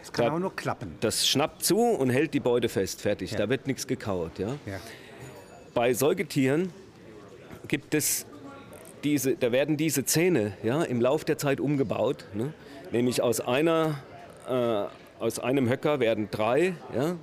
das 0.00 0.12
kann 0.12 0.26
da, 0.26 0.32
auch 0.32 0.38
nur 0.38 0.56
klappen. 0.56 0.96
Das 1.00 1.28
schnappt 1.28 1.64
zu 1.64 1.78
und 1.78 2.10
hält 2.10 2.34
die 2.34 2.40
Beute 2.40 2.68
fest, 2.68 3.00
fertig. 3.00 3.32
Ja. 3.32 3.38
Da 3.38 3.48
wird 3.48 3.66
nichts 3.66 3.86
gekaut. 3.86 4.38
Ja. 4.38 4.48
ja. 4.66 4.80
Bei 5.74 5.94
Säugetieren 5.94 6.72
gibt 7.68 7.94
es 7.94 8.26
diese, 9.04 9.36
da 9.36 9.52
werden 9.52 9.76
diese 9.76 10.04
Zähne 10.04 10.54
ja, 10.62 10.82
im 10.82 11.00
Laufe 11.00 11.24
der 11.24 11.38
Zeit 11.38 11.60
umgebaut. 11.60 12.26
Ne? 12.34 12.52
Nämlich 12.90 13.22
aus, 13.22 13.40
einer, 13.40 14.00
äh, 14.48 15.22
aus 15.22 15.38
einem 15.38 15.68
Höcker 15.68 16.00
werden 16.00 16.28
drei, 16.30 16.74
ja, 16.94 17.16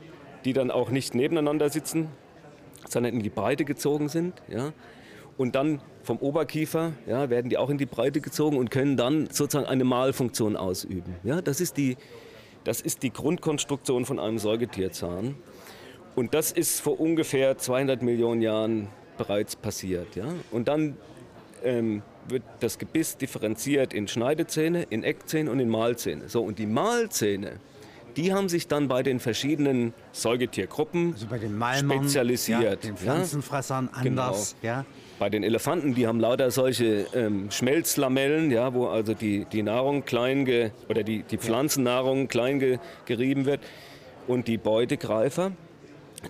die 0.45 0.53
dann 0.53 0.71
auch 0.71 0.89
nicht 0.89 1.15
nebeneinander 1.15 1.69
sitzen, 1.69 2.07
sondern 2.87 3.13
in 3.13 3.23
die 3.23 3.29
Breite 3.29 3.65
gezogen 3.65 4.09
sind. 4.09 4.41
Ja? 4.47 4.73
Und 5.37 5.55
dann 5.55 5.81
vom 6.03 6.17
Oberkiefer 6.17 6.93
ja, 7.07 7.29
werden 7.29 7.49
die 7.49 7.57
auch 7.57 7.69
in 7.69 7.77
die 7.77 7.85
Breite 7.85 8.21
gezogen 8.21 8.57
und 8.57 8.71
können 8.71 8.97
dann 8.97 9.27
sozusagen 9.31 9.67
eine 9.67 9.83
Mahlfunktion 9.83 10.55
ausüben. 10.55 11.15
Ja? 11.23 11.41
Das, 11.41 11.61
ist 11.61 11.77
die, 11.77 11.97
das 12.63 12.81
ist 12.81 13.03
die 13.03 13.11
Grundkonstruktion 13.11 14.05
von 14.05 14.19
einem 14.19 14.39
Säugetierzahn. 14.39 15.35
Und 16.15 16.33
das 16.33 16.51
ist 16.51 16.81
vor 16.81 16.99
ungefähr 16.99 17.57
200 17.57 18.01
Millionen 18.01 18.41
Jahren 18.41 18.87
bereits 19.17 19.55
passiert. 19.55 20.15
Ja? 20.15 20.25
Und 20.51 20.67
dann 20.67 20.97
ähm, 21.63 22.01
wird 22.27 22.43
das 22.59 22.77
Gebiss 22.77 23.17
differenziert 23.17 23.93
in 23.93 24.07
Schneidezähne, 24.07 24.83
in 24.89 25.03
Eckzähne 25.03 25.51
und 25.51 25.59
in 25.59 25.69
Mahlzähne. 25.69 26.29
So, 26.29 26.41
und 26.41 26.59
die 26.59 26.65
Mahlzähne, 26.65 27.59
die 28.19 28.33
haben 28.33 28.49
sich 28.49 28.67
dann 28.67 28.89
bei 28.89 29.01
den 29.01 29.19
verschiedenen 29.19 29.93
Säugetiergruppen 30.11 31.13
also 31.13 31.27
bei 31.27 31.37
den 31.37 31.57
Malmern, 31.57 31.99
spezialisiert. 31.99 32.61
Ja, 32.61 32.75
den 32.75 32.97
Pflanzenfressern 32.97 33.89
ja, 33.93 33.99
anders. 34.01 34.55
Genau. 34.61 34.73
Ja. 34.73 34.85
Bei 35.19 35.29
den 35.29 35.43
Elefanten, 35.43 35.95
die 35.95 36.05
haben 36.05 36.19
lauter 36.19 36.51
solche 36.51 37.07
ähm, 37.13 37.49
Schmelzlamellen, 37.49 38.51
ja, 38.51 38.73
wo 38.73 38.87
also 38.87 39.13
die, 39.13 39.45
die 39.45 39.63
Nahrung 39.63 40.03
klein 40.03 40.43
ge, 40.43 40.71
oder 40.89 41.03
die, 41.03 41.23
die 41.23 41.37
Pflanzennahrung 41.37 42.27
klein 42.27 42.79
gerieben 43.05 43.45
wird. 43.45 43.61
Und 44.27 44.47
die 44.47 44.57
Beutegreifer, 44.57 45.53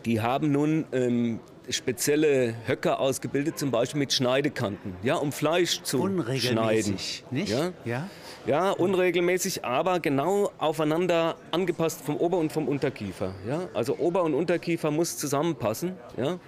die 0.06 0.22
haben 0.22 0.52
nun 0.52 0.86
ähm, 0.92 1.40
spezielle 1.70 2.56
Höcker 2.68 3.00
ausgebildet, 3.00 3.58
zum 3.58 3.72
Beispiel 3.72 4.00
mit 4.00 4.14
Schneidekanten, 4.14 4.96
ja, 5.04 5.16
um 5.16 5.32
Fleisch 5.32 5.82
zu 5.82 6.08
schneiden. 6.38 6.98
Nicht? 7.32 7.50
Ja? 7.50 7.72
ja? 7.84 8.10
Ja, 8.46 8.72
unregelmäßig, 8.72 9.66
aber 9.66 10.00
genau 10.00 10.52
aufeinander 10.58 11.36
angepasst 11.52 12.02
vom 12.02 12.18
Ober- 12.18 12.38
und 12.38 12.52
vom 12.52 12.68
Unterkiefer. 12.68 13.34
Ja? 13.48 13.70
Also 13.74 13.98
Ober- 13.98 14.24
und 14.24 14.34
Unterkiefer 14.34 14.92
muss 14.92 15.18
zusammenpassen. 15.18 15.98
Ja? 16.18 16.40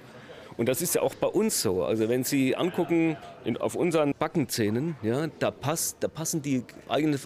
Und 0.58 0.68
das 0.68 0.82
ist 0.82 0.96
ja 0.96 1.02
auch 1.02 1.14
bei 1.16 1.28
uns 1.28 1.62
so. 1.62 1.84
Also 1.84 2.10
wenn 2.10 2.24
Sie 2.24 2.56
angucken 2.56 3.18
in, 3.46 3.58
auf 3.58 3.76
unseren 3.76 4.14
Backenzähnen, 4.18 4.96
ja, 5.02 5.28
da, 5.40 5.52
passt, 5.52 5.98
da 6.02 6.08
passen 6.08 6.42
die, 6.42 6.64
eigene, 6.88 7.20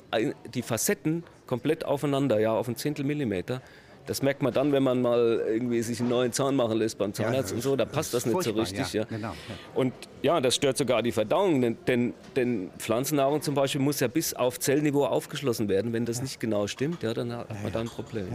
die 0.53 0.61
Facetten 0.61 1.23
komplett 1.47 1.85
aufeinander, 1.85 2.39
ja, 2.39 2.53
auf 2.53 2.67
ein 2.67 2.75
Zehntel 2.75 3.05
Millimeter. 3.05 3.61
Das 4.05 4.21
merkt 4.21 4.41
man 4.41 4.53
dann, 4.53 4.71
wenn 4.71 4.83
man 4.83 5.01
mal 5.01 5.43
irgendwie 5.47 5.81
sich 5.81 5.99
einen 5.99 6.09
neuen 6.09 6.31
Zahn 6.31 6.55
machen 6.55 6.77
lässt 6.77 6.97
beim 6.97 7.13
Zahnarzt 7.13 7.51
ja, 7.51 7.55
und 7.55 7.61
so, 7.61 7.75
da 7.75 7.85
passt 7.85 8.13
das, 8.13 8.23
das 8.23 8.33
nicht 8.33 8.43
so 8.43 8.51
richtig. 8.51 8.93
Ja, 8.93 9.01
ja. 9.01 9.07
Genau. 9.09 9.33
Und 9.73 9.93
ja, 10.21 10.39
das 10.41 10.55
stört 10.55 10.77
sogar 10.77 11.01
die 11.01 11.11
Verdauung, 11.11 11.61
denn, 11.61 11.77
denn, 11.87 12.13
denn, 12.35 12.71
Pflanzennahrung 12.77 13.41
zum 13.41 13.55
Beispiel 13.55 13.81
muss 13.81 13.99
ja 13.99 14.07
bis 14.07 14.33
auf 14.33 14.59
Zellniveau 14.59 15.05
aufgeschlossen 15.05 15.69
werden. 15.69 15.93
Wenn 15.93 16.05
das 16.05 16.21
nicht 16.21 16.39
genau 16.39 16.67
stimmt, 16.67 17.03
ja, 17.03 17.13
dann 17.13 17.31
hat 17.35 17.63
man 17.63 17.71
da 17.71 17.79
ein 17.79 17.87
Problem. 17.87 18.27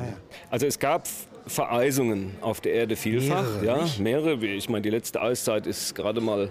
Also 0.51 0.67
es 0.67 0.79
gab 0.79 1.07
Vereisungen 1.47 2.37
auf 2.41 2.61
der 2.61 2.75
Erde 2.75 2.97
vielfach, 2.97 3.43
mehrere, 3.43 3.65
ja, 3.65 3.83
nicht? 3.83 4.01
mehrere. 4.01 4.47
Ich 4.47 4.69
meine, 4.69 4.83
die 4.83 4.91
letzte 4.91 5.23
Eiszeit 5.23 5.67
ist 5.67 5.95
gerade 5.95 6.21
mal 6.21 6.51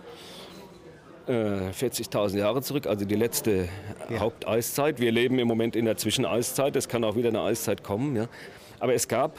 40.000 1.30 2.36
äh, 2.36 2.40
Jahre 2.40 2.62
zurück, 2.64 2.88
also 2.88 3.06
die 3.06 3.16
letzte 3.16 3.70
ja. 4.10 4.20
Haupteiszeit. 4.20 5.00
Wir 5.00 5.12
leben 5.12 5.38
im 5.38 5.48
Moment 5.48 5.76
in 5.76 5.86
der 5.86 5.96
Zwischeneiszeit, 5.96 6.76
es 6.76 6.88
kann 6.88 7.04
auch 7.04 7.16
wieder 7.16 7.30
eine 7.30 7.42
Eiszeit 7.42 7.84
kommen. 7.84 8.16
Ja. 8.16 8.28
Aber 8.80 8.94
es 8.94 9.08
gab 9.08 9.38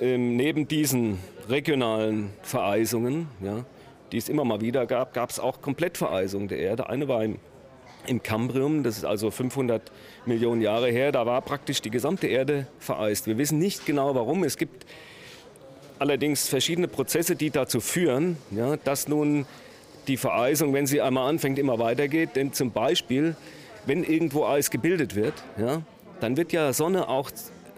ähm, 0.00 0.36
neben 0.36 0.66
diesen 0.66 1.18
regionalen 1.48 2.30
Vereisungen, 2.42 3.28
ja, 3.42 3.64
die 4.12 4.18
es 4.18 4.28
immer 4.28 4.44
mal 4.44 4.60
wieder 4.60 4.86
gab, 4.86 5.12
gab 5.12 5.30
es 5.30 5.38
auch 5.38 5.60
Komplettvereisungen 5.60 6.48
der 6.48 6.58
Erde. 6.58 6.88
Eine 6.88 7.08
war 7.08 7.24
im, 7.24 7.38
im 8.06 8.22
Kambrium, 8.22 8.82
das 8.82 8.96
ist 8.96 9.04
also 9.04 9.30
500 9.30 9.90
Millionen 10.26 10.62
Jahre 10.62 10.90
her, 10.90 11.12
da 11.12 11.26
war 11.26 11.42
praktisch 11.42 11.82
die 11.82 11.90
gesamte 11.90 12.26
Erde 12.26 12.66
vereist. 12.78 13.26
Wir 13.26 13.38
wissen 13.38 13.58
nicht 13.58 13.86
genau 13.86 14.14
warum. 14.14 14.44
Es 14.44 14.56
gibt 14.56 14.86
allerdings 15.98 16.48
verschiedene 16.48 16.88
Prozesse, 16.88 17.36
die 17.36 17.50
dazu 17.50 17.80
führen, 17.80 18.36
ja, 18.50 18.76
dass 18.76 19.08
nun 19.08 19.46
die 20.06 20.16
Vereisung, 20.16 20.72
wenn 20.74 20.86
sie 20.86 21.00
einmal 21.00 21.28
anfängt, 21.28 21.58
immer 21.58 21.78
weitergeht. 21.78 22.30
Denn 22.34 22.52
zum 22.52 22.72
Beispiel, 22.72 23.36
wenn 23.86 24.04
irgendwo 24.04 24.44
Eis 24.44 24.70
gebildet 24.70 25.14
wird, 25.14 25.34
ja, 25.58 25.82
dann 26.20 26.36
wird 26.36 26.52
ja 26.52 26.72
Sonne 26.72 27.08
auch 27.08 27.30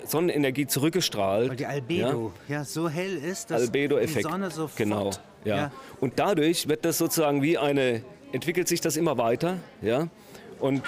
Sonnenenergie 0.06 0.66
zurückgestrahlt. 0.66 1.50
Weil 1.50 1.56
die 1.56 1.66
Albedo 1.66 2.32
ja, 2.48 2.58
ja 2.58 2.64
so 2.64 2.88
hell 2.88 3.16
ist, 3.16 3.50
dass 3.50 3.62
Albedo-Effekt. 3.62 4.26
die 4.26 4.30
Sonne 4.30 4.50
sofort... 4.50 4.76
Genau, 4.76 5.10
ja. 5.44 5.56
ja. 5.56 5.72
Und 6.00 6.18
dadurch 6.18 6.68
wird 6.68 6.84
das 6.84 6.98
sozusagen 6.98 7.42
wie 7.42 7.58
eine... 7.58 8.02
entwickelt 8.32 8.68
sich 8.68 8.80
das 8.80 8.96
immer 8.96 9.18
weiter, 9.18 9.58
ja. 9.82 10.08
Und, 10.58 10.82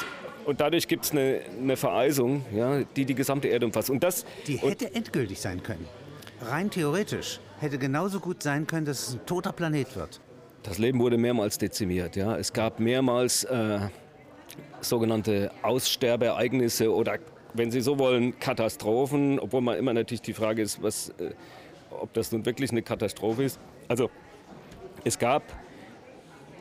und 0.45 0.61
dadurch 0.61 0.89
gibt 0.89 1.05
es 1.05 1.13
eine, 1.13 1.41
eine 1.61 1.77
Vereisung, 1.77 2.45
ja, 2.55 2.83
die 2.97 3.05
die 3.05 3.15
gesamte 3.15 3.49
Erde 3.49 3.67
umfasst. 3.67 3.91
Und 3.91 4.03
das, 4.03 4.25
die 4.47 4.57
hätte 4.57 4.87
und, 4.87 4.97
endgültig 4.97 5.41
sein 5.41 5.63
können. 5.63 5.87
Rein 6.41 6.71
theoretisch 6.71 7.41
hätte 7.61 7.79
genauso 7.79 8.21
gut 8.21 8.43
sein 8.43 8.67
können, 8.67 8.87
dass 8.87 9.09
es 9.09 9.15
ein 9.15 9.27
toter 9.27 9.53
Planet 9.53 9.97
wird. 9.97 10.21
Das 10.63 10.79
Leben 10.79 11.01
wurde 11.01 11.19
mehrmals 11.19 11.59
dezimiert. 11.59 12.17
Ja. 12.17 12.37
Es 12.37 12.53
gab 12.53 12.81
mehrmals 12.81 13.45
äh, 13.45 13.81
sogenannte 14.81 15.51
Aussterbeereignisse 15.63 16.93
oder 16.93 17.19
wenn 17.55 17.71
Sie 17.71 17.81
so 17.81 17.99
wollen, 17.99 18.39
Katastrophen, 18.39 19.39
obwohl 19.39 19.61
man 19.61 19.79
immer 19.79 19.95
natürlich 19.95 20.23
die 20.23 20.35
Frage 20.35 20.63
ist, 20.63 20.83
was, 20.83 21.11
äh, 21.19 21.31
ob 21.91 22.13
das 22.13 22.33
nun 22.33 22.45
wirklich 22.47 22.71
eine 22.71 22.83
Katastrophe 22.83 23.45
ist. 23.45 23.59
Also 23.89 24.11
es 25.05 25.19
gab 25.19 25.43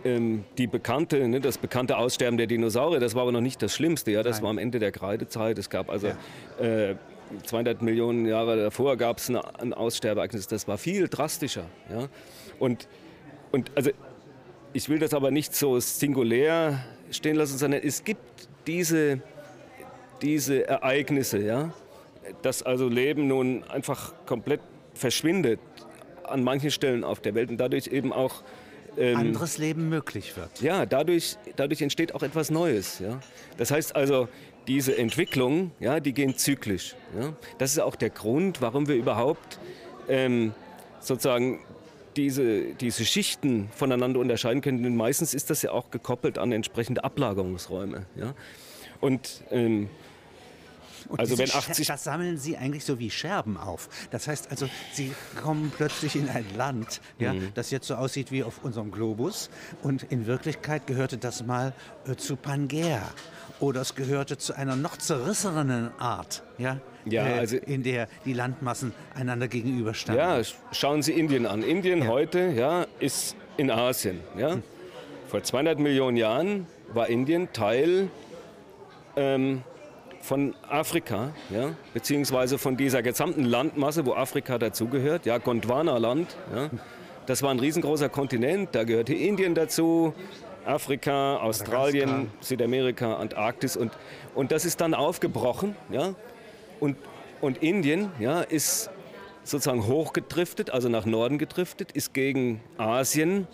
ähm, 0.04 0.46
die 0.58 0.68
bekannte, 0.68 1.28
ne, 1.28 1.40
das 1.40 1.58
bekannte 1.58 1.98
Aussterben 1.98 2.38
der 2.38 2.48
Dinosaurier, 2.48 3.00
das 3.00 3.16
war 3.16 3.24
aber 3.24 3.32
noch 3.32 3.42
nicht 3.42 3.62
das 3.62 3.76
Schlimmste. 3.76 4.12
Ja, 4.12 4.24
das 4.24 4.38
Nein. 4.38 4.44
war 4.44 4.50
am 4.52 4.58
Ende 4.58 4.80
der 4.80 4.92
Kreidezeit. 4.92 5.58
Es 5.58 5.70
gab 5.70 5.90
also 5.90 6.08
ja. 6.08 6.66
äh, 6.66 6.96
200 7.44 7.82
Millionen 7.82 8.26
Jahre 8.26 8.56
davor 8.58 8.96
gab 8.96 9.18
es 9.18 9.30
ein 9.30 9.74
Aussterbeereignis. 9.74 10.48
Das 10.48 10.68
war 10.68 10.78
viel 10.78 11.08
drastischer. 11.08 11.66
Ja? 11.90 12.08
Und, 12.60 12.88
und 13.52 13.72
also 13.76 13.92
ich 14.74 14.90
will 14.90 15.00
das 15.00 15.14
aber 15.14 15.32
nicht 15.32 15.56
so 15.56 15.80
singulär 15.80 16.84
stehen 17.12 17.36
lassen, 17.36 17.58
sondern 17.58 17.82
es 17.84 18.04
gibt 18.04 18.48
diese 18.66 19.22
diese 20.22 20.68
Ereignisse, 20.68 21.40
ja, 21.40 21.72
dass 22.42 22.64
also 22.64 22.88
Leben 22.88 23.28
nun 23.28 23.64
einfach 23.64 24.14
komplett 24.26 24.62
verschwindet 24.94 25.60
an 26.24 26.44
manchen 26.44 26.72
Stellen 26.72 27.04
auf 27.04 27.20
der 27.20 27.36
Welt 27.36 27.50
und 27.50 27.58
dadurch 27.58 27.88
eben 27.88 28.12
auch 28.12 28.44
ähm, 28.98 29.18
anderes 29.18 29.58
Leben 29.58 29.90
möglich 29.90 30.36
wird. 30.36 30.62
Ja, 30.62 30.86
dadurch, 30.86 31.38
dadurch 31.56 31.82
entsteht 31.82 32.16
auch 32.16 32.24
etwas 32.24 32.50
Neues. 32.50 33.00
Ja. 33.00 33.20
Das 33.58 33.72
heißt 33.72 33.96
also, 33.96 34.28
diese 34.68 34.98
Entwicklungen, 34.98 35.72
ja, 35.80 36.00
die 36.00 36.14
gehen 36.14 36.36
zyklisch. 36.36 36.96
Ja. 37.18 37.34
Das 37.58 37.72
ist 37.72 37.80
auch 37.80 37.96
der 37.96 38.10
Grund, 38.10 38.62
warum 38.62 38.88
wir 38.88 38.96
überhaupt 38.96 39.60
ähm, 40.10 40.54
sozusagen 41.00 41.60
diese, 42.18 42.74
diese 42.74 43.06
Schichten 43.06 43.70
voneinander 43.74 44.20
unterscheiden 44.20 44.62
können. 44.62 44.84
Denn 44.84 44.96
meistens 44.96 45.34
ist 45.34 45.50
das 45.50 45.62
ja 45.62 45.72
auch 45.72 45.92
gekoppelt 45.92 46.38
an 46.38 46.52
entsprechende 46.52 47.04
Ablagerungsräume. 47.04 48.06
Ja. 48.16 48.34
Und 49.00 49.44
ähm, 49.52 49.90
und 51.10 51.20
also 51.20 51.38
wenn 51.38 51.50
80 51.50 51.88
das 51.88 52.04
sammeln 52.04 52.38
Sie 52.38 52.58
eigentlich 52.58 52.84
so 52.84 53.00
wie 53.00 53.10
Scherben 53.10 53.58
auf. 53.58 53.90
Das 54.12 54.28
heißt 54.28 54.52
also, 54.52 54.68
Sie 54.92 55.14
kommen 55.42 55.72
plötzlich 55.76 56.16
in 56.16 56.30
ein 56.30 56.46
Land, 56.56 57.02
ja, 57.20 57.34
mhm. 57.34 57.52
das 57.54 57.72
jetzt 57.72 57.88
so 57.88 57.96
aussieht 57.96 58.32
wie 58.32 58.44
auf 58.44 58.64
unserem 58.64 58.92
Globus 58.92 59.50
und 59.84 60.04
in 60.04 60.28
Wirklichkeit 60.28 60.88
gehörte 60.88 61.18
das 61.18 61.46
mal 61.46 61.74
äh, 62.08 62.16
zu 62.16 62.36
Pangea 62.36 63.02
oder 63.60 63.82
es 63.82 63.96
gehörte 63.96 64.38
zu 64.38 64.54
einer 64.54 64.76
noch 64.76 64.98
zerrissenen 64.98 65.92
Art, 65.98 66.44
ja, 66.58 66.80
ja 67.06 67.28
äh, 67.28 67.40
also 67.40 67.58
in 67.58 67.84
der 67.84 68.08
die 68.26 68.34
Landmassen 68.34 68.94
einander 69.16 69.48
gegenüberstanden. 69.48 70.24
Ja, 70.24 70.42
schauen 70.72 71.02
Sie 71.02 71.14
Indien 71.14 71.46
an. 71.46 71.64
Indien 71.64 72.04
ja. 72.04 72.08
heute 72.08 72.40
ja, 72.50 72.86
ist 73.00 73.36
in 73.58 73.72
Asien. 73.72 74.20
Ja. 74.38 74.54
Hm. 74.54 74.64
Vor 75.28 75.44
200 75.44 75.80
Millionen 75.80 76.16
Jahren 76.16 76.68
war 76.94 77.10
Indien 77.10 77.52
Teil 77.52 78.10
ähm, 79.18 79.64
von 80.22 80.56
Afrika, 80.70 81.34
ja, 81.50 81.72
beziehungsweise 81.94 82.58
von 82.58 82.78
dieser 82.78 83.02
gesamten 83.02 83.44
Landmasse, 83.44 84.06
wo 84.06 84.14
Afrika 84.14 84.58
dazugehört, 84.58 85.26
ja, 85.26 85.38
Gondwana-Land. 85.38 86.38
Ja, 86.56 86.70
das 87.26 87.44
war 87.44 87.52
ein 87.52 87.60
riesengroßer 87.60 88.10
Kontinent, 88.10 88.70
da 88.74 88.84
gehörte 88.84 89.14
Indien 89.14 89.54
dazu, 89.54 90.14
Afrika, 90.66 91.38
Australien, 91.38 92.32
Südamerika, 92.42 93.16
Antarktis 93.16 93.78
und, 93.78 93.92
und 94.36 94.52
das 94.52 94.66
ist 94.66 94.82
dann 94.82 94.94
aufgebrochen. 94.94 95.76
Ja, 95.92 96.14
und, 96.80 96.98
und 97.42 97.58
Indien 97.64 98.12
ja, 98.20 98.42
ist 98.42 98.90
sozusagen 99.44 99.88
hochgedriftet, 99.88 100.72
also 100.72 100.90
nach 100.90 101.06
Norden 101.06 101.38
gedriftet, 101.38 101.92
ist 101.94 102.14
gegen 102.14 102.62
Asien 102.78 103.48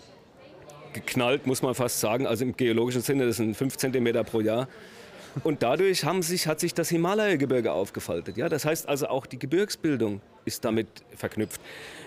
geknallt, 0.92 1.46
muss 1.46 1.62
man 1.62 1.74
fast 1.74 2.00
sagen, 2.00 2.26
also 2.26 2.44
im 2.44 2.56
geologischen 2.56 3.02
Sinne, 3.02 3.26
das 3.26 3.36
sind 3.36 3.56
5 3.56 3.76
cm 3.76 4.24
pro 4.24 4.40
Jahr 4.40 4.68
und 5.42 5.62
dadurch 5.62 6.04
sich, 6.20 6.46
hat 6.46 6.60
sich 6.60 6.74
das 6.74 6.88
Himalaya-Gebirge 6.88 7.72
aufgefaltet. 7.72 8.36
Ja? 8.36 8.48
Das 8.48 8.64
heißt 8.64 8.88
also 8.88 9.08
auch 9.08 9.26
die 9.26 9.38
Gebirgsbildung 9.38 10.20
ist 10.44 10.64
damit 10.64 10.86
verknüpft. 11.16 11.60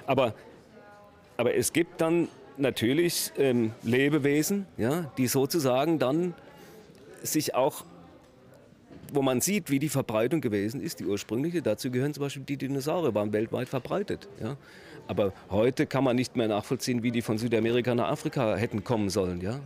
Aber, 0.05 0.33
aber 1.35 1.55
es 1.55 1.73
gibt 1.73 1.99
dann 1.99 2.29
natürlich 2.57 3.31
ähm, 3.37 3.71
Lebewesen, 3.83 4.65
ja, 4.77 5.11
die 5.17 5.27
sozusagen 5.27 5.99
dann 5.99 6.33
sich 7.21 7.55
auch, 7.55 7.83
wo 9.13 9.21
man 9.21 9.41
sieht, 9.41 9.69
wie 9.69 9.79
die 9.79 9.89
Verbreitung 9.89 10.41
gewesen 10.41 10.81
ist, 10.81 10.99
die 10.99 11.05
ursprüngliche, 11.05 11.61
dazu 11.61 11.91
gehören 11.91 12.13
zum 12.13 12.23
Beispiel 12.23 12.43
die 12.43 12.57
Dinosaurier, 12.57 13.13
waren 13.13 13.33
weltweit 13.33 13.69
verbreitet. 13.69 14.27
Ja. 14.41 14.57
Aber 15.07 15.31
heute 15.49 15.85
kann 15.85 16.03
man 16.03 16.15
nicht 16.15 16.35
mehr 16.35 16.47
nachvollziehen, 16.47 17.01
wie 17.03 17.11
die 17.11 17.21
von 17.21 17.37
Südamerika 17.37 17.95
nach 17.95 18.09
Afrika 18.09 18.55
hätten 18.55 18.83
kommen 18.83 19.09
sollen. 19.09 19.41
Ja. 19.41 19.59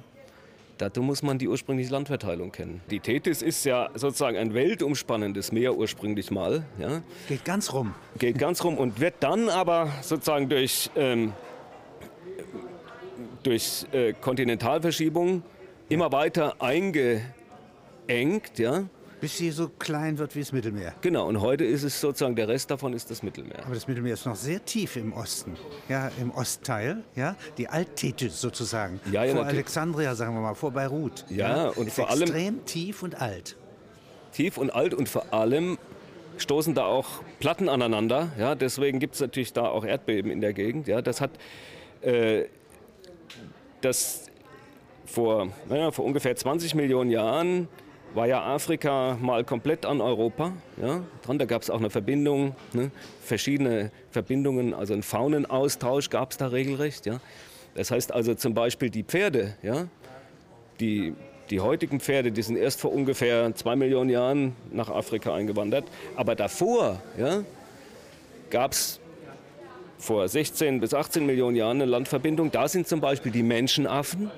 Dazu 0.81 1.03
muss 1.03 1.21
man 1.21 1.37
die 1.37 1.47
ursprüngliche 1.47 1.91
Landverteilung 1.91 2.51
kennen. 2.51 2.81
Die 2.89 2.99
Tethys 2.99 3.43
ist 3.43 3.65
ja 3.65 3.91
sozusagen 3.93 4.35
ein 4.35 4.55
weltumspannendes 4.55 5.51
Meer 5.51 5.75
ursprünglich 5.77 6.31
mal. 6.31 6.65
Ja. 6.79 7.03
Geht 7.27 7.45
ganz 7.45 7.71
rum. 7.71 7.93
Geht 8.17 8.39
ganz 8.39 8.63
rum 8.63 8.79
und 8.79 8.99
wird 8.99 9.13
dann 9.19 9.47
aber 9.47 9.91
sozusagen 10.01 10.49
durch, 10.49 10.89
ähm, 10.95 11.33
durch 13.43 13.85
äh, 13.91 14.13
Kontinentalverschiebung 14.13 15.43
immer 15.87 16.11
weiter 16.11 16.55
eingeengt. 16.59 17.21
Ja 18.57 18.85
bis 19.21 19.37
sie 19.37 19.51
so 19.51 19.69
klein 19.69 20.17
wird 20.17 20.35
wie 20.35 20.39
das 20.39 20.51
Mittelmeer. 20.51 20.93
Genau, 21.01 21.27
und 21.27 21.39
heute 21.39 21.63
ist 21.63 21.83
es 21.83 22.01
sozusagen, 22.01 22.35
der 22.35 22.47
Rest 22.47 22.71
davon 22.71 22.93
ist 22.93 23.09
das 23.11 23.23
Mittelmeer. 23.23 23.63
Aber 23.65 23.75
das 23.75 23.87
Mittelmeer 23.87 24.15
ist 24.15 24.25
noch 24.25 24.35
sehr 24.35 24.65
tief 24.65 24.95
im 24.97 25.13
Osten, 25.13 25.55
ja, 25.87 26.11
im 26.19 26.31
Ostteil, 26.31 27.03
ja, 27.15 27.35
die 27.57 27.67
Alttethys 27.67 28.41
sozusagen. 28.41 28.99
Ja, 29.11 29.23
ja, 29.23 29.35
vor. 29.35 29.45
Alexandria, 29.45 30.15
sagen 30.15 30.33
wir 30.33 30.41
mal, 30.41 30.55
vor 30.55 30.71
Beirut. 30.71 31.25
Ja, 31.29 31.65
ja 31.65 31.69
und 31.69 31.87
ist 31.87 31.95
vor 31.95 32.09
allem... 32.09 32.23
extrem 32.23 32.65
tief 32.65 33.03
und 33.03 33.21
alt. 33.21 33.55
Tief 34.33 34.57
und 34.57 34.71
alt 34.71 34.93
und 34.93 35.07
vor 35.07 35.33
allem 35.33 35.77
stoßen 36.37 36.73
da 36.73 36.85
auch 36.85 37.07
Platten 37.39 37.69
aneinander, 37.69 38.31
ja, 38.39 38.55
deswegen 38.55 38.99
gibt 38.99 39.15
es 39.15 39.21
natürlich 39.21 39.53
da 39.53 39.65
auch 39.65 39.85
Erdbeben 39.85 40.31
in 40.31 40.41
der 40.41 40.53
Gegend, 40.53 40.87
ja, 40.87 41.01
das 41.01 41.21
hat 41.21 41.31
äh, 42.01 42.45
dass 43.81 44.27
vor, 45.05 45.49
naja, 45.67 45.91
vor 45.91 46.05
ungefähr 46.05 46.35
20 46.35 46.75
Millionen 46.75 47.11
Jahren 47.11 47.67
war 48.13 48.27
ja 48.27 48.43
Afrika 48.43 49.17
mal 49.21 49.43
komplett 49.43 49.85
an 49.85 50.01
Europa. 50.01 50.53
Ja? 50.81 51.03
Dran, 51.23 51.39
da 51.39 51.45
gab 51.45 51.61
es 51.61 51.69
auch 51.69 51.79
eine 51.79 51.89
Verbindung, 51.89 52.55
ne? 52.73 52.91
verschiedene 53.23 53.91
Verbindungen, 54.09 54.73
also 54.73 54.93
einen 54.93 55.03
Faunenaustausch 55.03 56.09
gab 56.09 56.31
es 56.31 56.37
da 56.37 56.47
regelrecht. 56.47 57.05
Ja? 57.05 57.19
Das 57.75 57.91
heißt 57.91 58.11
also 58.11 58.35
zum 58.35 58.53
Beispiel 58.53 58.89
die 58.89 59.03
Pferde, 59.03 59.55
ja? 59.61 59.87
die, 60.79 61.13
die 61.49 61.59
heutigen 61.59 61.99
Pferde, 61.99 62.31
die 62.31 62.41
sind 62.41 62.57
erst 62.57 62.81
vor 62.81 62.91
ungefähr 62.91 63.53
zwei 63.55 63.75
Millionen 63.75 64.09
Jahren 64.09 64.55
nach 64.71 64.89
Afrika 64.89 65.33
eingewandert. 65.33 65.85
Aber 66.15 66.35
davor 66.35 67.01
ja, 67.17 67.43
gab 68.49 68.73
es 68.73 68.99
vor 69.97 70.27
16 70.27 70.79
bis 70.79 70.93
18 70.93 71.25
Millionen 71.25 71.55
Jahren 71.55 71.77
eine 71.81 71.85
Landverbindung. 71.85 72.51
Da 72.51 72.67
sind 72.67 72.87
zum 72.87 72.99
Beispiel 73.01 73.31
die 73.31 73.43
Menschenaffen 73.43 74.31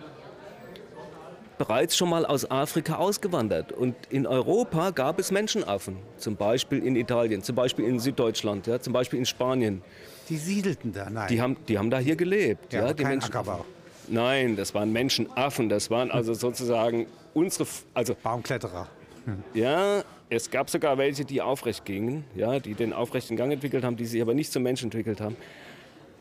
bereits 1.58 1.96
schon 1.96 2.10
mal 2.10 2.26
aus 2.26 2.50
Afrika 2.50 2.96
ausgewandert. 2.96 3.72
Und 3.72 3.96
in 4.10 4.28
Europa 4.28 4.92
gab 4.92 5.20
es 5.20 5.32
Menschenaffen, 5.32 5.98
zum 6.18 6.36
Beispiel 6.36 6.86
in 6.86 6.96
Italien, 6.96 7.42
zum 7.44 7.56
Beispiel 7.56 7.86
in 7.86 8.00
Süddeutschland, 8.00 8.68
ja, 8.68 8.80
zum 8.80 8.94
Beispiel 8.94 9.20
in 9.20 9.26
Spanien. 9.26 9.82
Die 10.30 10.38
siedelten 10.38 10.94
da, 10.94 11.10
nein. 11.10 11.28
Die 11.30 11.42
haben, 11.42 11.58
die 11.68 11.78
haben 11.78 11.90
da 11.90 12.00
hier 12.00 12.16
gelebt. 12.16 12.74
Ja, 12.74 12.88
ja 12.88 12.94
die 12.94 13.04
kein 13.04 13.22
Ackerbau. 13.22 13.66
Nein, 14.08 14.56
das 14.56 14.74
waren 14.74 14.92
Menschenaffen. 14.92 15.70
Das 15.70 15.90
waren 15.90 16.12
also 16.12 16.34
sozusagen 16.34 17.08
unsere. 17.34 17.68
Also, 17.94 18.16
Baumkletterer. 18.22 18.88
Hm. 19.26 19.44
Ja, 19.54 20.04
es 20.30 20.50
gab 20.50 20.70
sogar 20.70 20.98
welche, 20.98 21.26
die 21.26 21.42
aufrecht 21.42 21.86
gingen, 21.86 22.26
ja, 22.36 22.60
die 22.60 22.74
den 22.74 22.92
aufrechten 22.92 23.38
Gang 23.38 23.52
entwickelt 23.52 23.84
haben, 23.84 23.96
die 23.96 24.06
sich 24.06 24.22
aber 24.22 24.34
nicht 24.34 24.52
zum 24.52 24.64
Menschen 24.64 24.86
entwickelt 24.86 25.22
haben. 25.22 25.36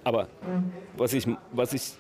Aber 0.05 0.29
was 0.97 1.13
ich, 1.13 1.27
was 1.53 1.73
ich 1.73 1.95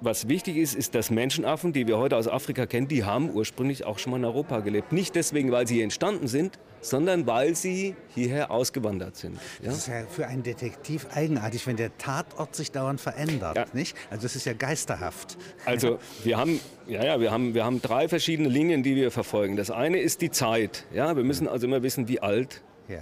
was 0.00 0.28
wichtig 0.28 0.56
ist, 0.56 0.74
ist, 0.74 0.94
dass 0.94 1.10
Menschenaffen, 1.10 1.72
die 1.72 1.86
wir 1.86 1.98
heute 1.98 2.16
aus 2.16 2.28
Afrika 2.28 2.66
kennen, 2.66 2.88
die 2.88 3.04
haben 3.04 3.30
ursprünglich 3.30 3.84
auch 3.84 3.98
schon 3.98 4.10
mal 4.10 4.18
in 4.18 4.24
Europa 4.24 4.60
gelebt. 4.60 4.92
Nicht 4.92 5.14
deswegen, 5.14 5.50
weil 5.52 5.66
sie 5.66 5.76
hier 5.76 5.84
entstanden 5.84 6.28
sind, 6.28 6.58
sondern 6.80 7.26
weil 7.26 7.54
sie 7.54 7.96
hierher 8.14 8.50
ausgewandert 8.50 9.16
sind. 9.16 9.36
Ja? 9.60 9.70
Das 9.70 9.78
ist 9.78 9.88
ja 9.88 10.06
für 10.06 10.26
einen 10.26 10.42
Detektiv 10.42 11.06
eigenartig, 11.14 11.66
wenn 11.66 11.76
der 11.76 11.96
Tatort 11.98 12.54
sich 12.54 12.70
dauernd 12.70 13.00
verändert, 13.00 13.56
ja. 13.56 13.66
nicht? 13.72 13.96
Also 14.10 14.24
das 14.24 14.36
ist 14.36 14.44
ja 14.44 14.52
geisterhaft. 14.52 15.36
Also 15.64 15.98
wir 16.24 16.36
haben, 16.36 16.60
ja, 16.86 17.04
ja, 17.04 17.20
wir 17.20 17.32
haben, 17.32 17.54
wir 17.54 17.64
haben 17.64 17.80
drei 17.80 18.08
verschiedene 18.08 18.48
Linien, 18.48 18.82
die 18.82 18.96
wir 18.96 19.10
verfolgen. 19.10 19.56
Das 19.56 19.70
eine 19.70 19.98
ist 19.98 20.20
die 20.20 20.30
Zeit. 20.30 20.84
Ja, 20.92 21.16
wir 21.16 21.24
müssen 21.24 21.48
also 21.48 21.66
immer 21.66 21.82
wissen, 21.82 22.06
wie 22.08 22.20
alt 22.20 22.62
ja. 22.88 23.00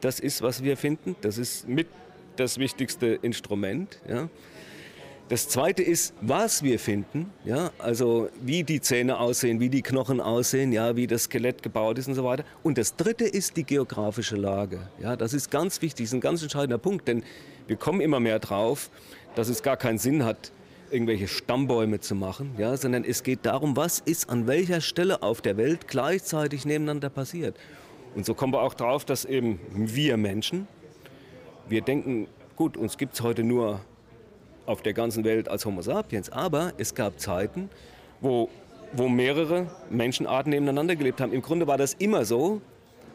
das 0.00 0.20
ist, 0.20 0.42
was 0.42 0.64
wir 0.64 0.76
finden. 0.76 1.16
Das 1.20 1.38
ist 1.38 1.68
mit 1.68 1.86
das 2.36 2.58
wichtigste 2.58 3.06
Instrument. 3.06 4.00
Ja. 4.08 4.28
Das 5.30 5.48
zweite 5.48 5.82
ist, 5.82 6.12
was 6.20 6.62
wir 6.62 6.78
finden, 6.78 7.30
ja, 7.46 7.70
also 7.78 8.28
wie 8.42 8.62
die 8.62 8.82
Zähne 8.82 9.18
aussehen, 9.18 9.58
wie 9.58 9.70
die 9.70 9.80
Knochen 9.80 10.20
aussehen, 10.20 10.70
ja, 10.70 10.96
wie 10.96 11.06
das 11.06 11.24
Skelett 11.24 11.62
gebaut 11.62 11.98
ist 11.98 12.08
und 12.08 12.14
so 12.14 12.24
weiter. 12.24 12.44
Und 12.62 12.76
das 12.76 12.96
dritte 12.96 13.24
ist 13.24 13.56
die 13.56 13.64
geografische 13.64 14.36
Lage. 14.36 14.80
Ja, 15.00 15.16
das 15.16 15.32
ist 15.32 15.50
ganz 15.50 15.80
wichtig, 15.80 16.04
das 16.04 16.10
ist 16.10 16.14
ein 16.14 16.20
ganz 16.20 16.42
entscheidender 16.42 16.76
Punkt, 16.76 17.08
denn 17.08 17.24
wir 17.66 17.76
kommen 17.76 18.02
immer 18.02 18.20
mehr 18.20 18.38
drauf, 18.38 18.90
dass 19.34 19.48
es 19.48 19.62
gar 19.62 19.78
keinen 19.78 19.96
Sinn 19.96 20.26
hat, 20.26 20.52
irgendwelche 20.90 21.26
Stammbäume 21.26 22.00
zu 22.00 22.14
machen, 22.14 22.54
ja, 22.58 22.76
sondern 22.76 23.02
es 23.02 23.22
geht 23.22 23.46
darum, 23.46 23.76
was 23.78 24.00
ist 24.00 24.28
an 24.28 24.46
welcher 24.46 24.82
Stelle 24.82 25.22
auf 25.22 25.40
der 25.40 25.56
Welt 25.56 25.88
gleichzeitig 25.88 26.66
nebeneinander 26.66 27.08
passiert. 27.08 27.56
Und 28.14 28.26
so 28.26 28.34
kommen 28.34 28.52
wir 28.52 28.60
auch 28.60 28.74
drauf, 28.74 29.06
dass 29.06 29.24
eben 29.24 29.58
wir 29.72 30.18
Menschen, 30.18 30.68
wir 31.66 31.80
denken, 31.80 32.28
gut, 32.56 32.76
uns 32.76 32.98
gibt 32.98 33.14
es 33.14 33.22
heute 33.22 33.42
nur 33.42 33.80
auf 34.66 34.82
der 34.82 34.92
ganzen 34.92 35.24
Welt 35.24 35.48
als 35.48 35.64
Homo 35.66 35.82
sapiens, 35.82 36.30
aber 36.30 36.72
es 36.78 36.94
gab 36.94 37.20
Zeiten, 37.20 37.68
wo, 38.20 38.48
wo 38.92 39.08
mehrere 39.08 39.66
Menschenarten 39.90 40.50
nebeneinander 40.50 40.96
gelebt 40.96 41.20
haben. 41.20 41.32
Im 41.32 41.42
Grunde 41.42 41.66
war 41.66 41.78
das 41.78 41.94
immer 41.94 42.24
so, 42.24 42.60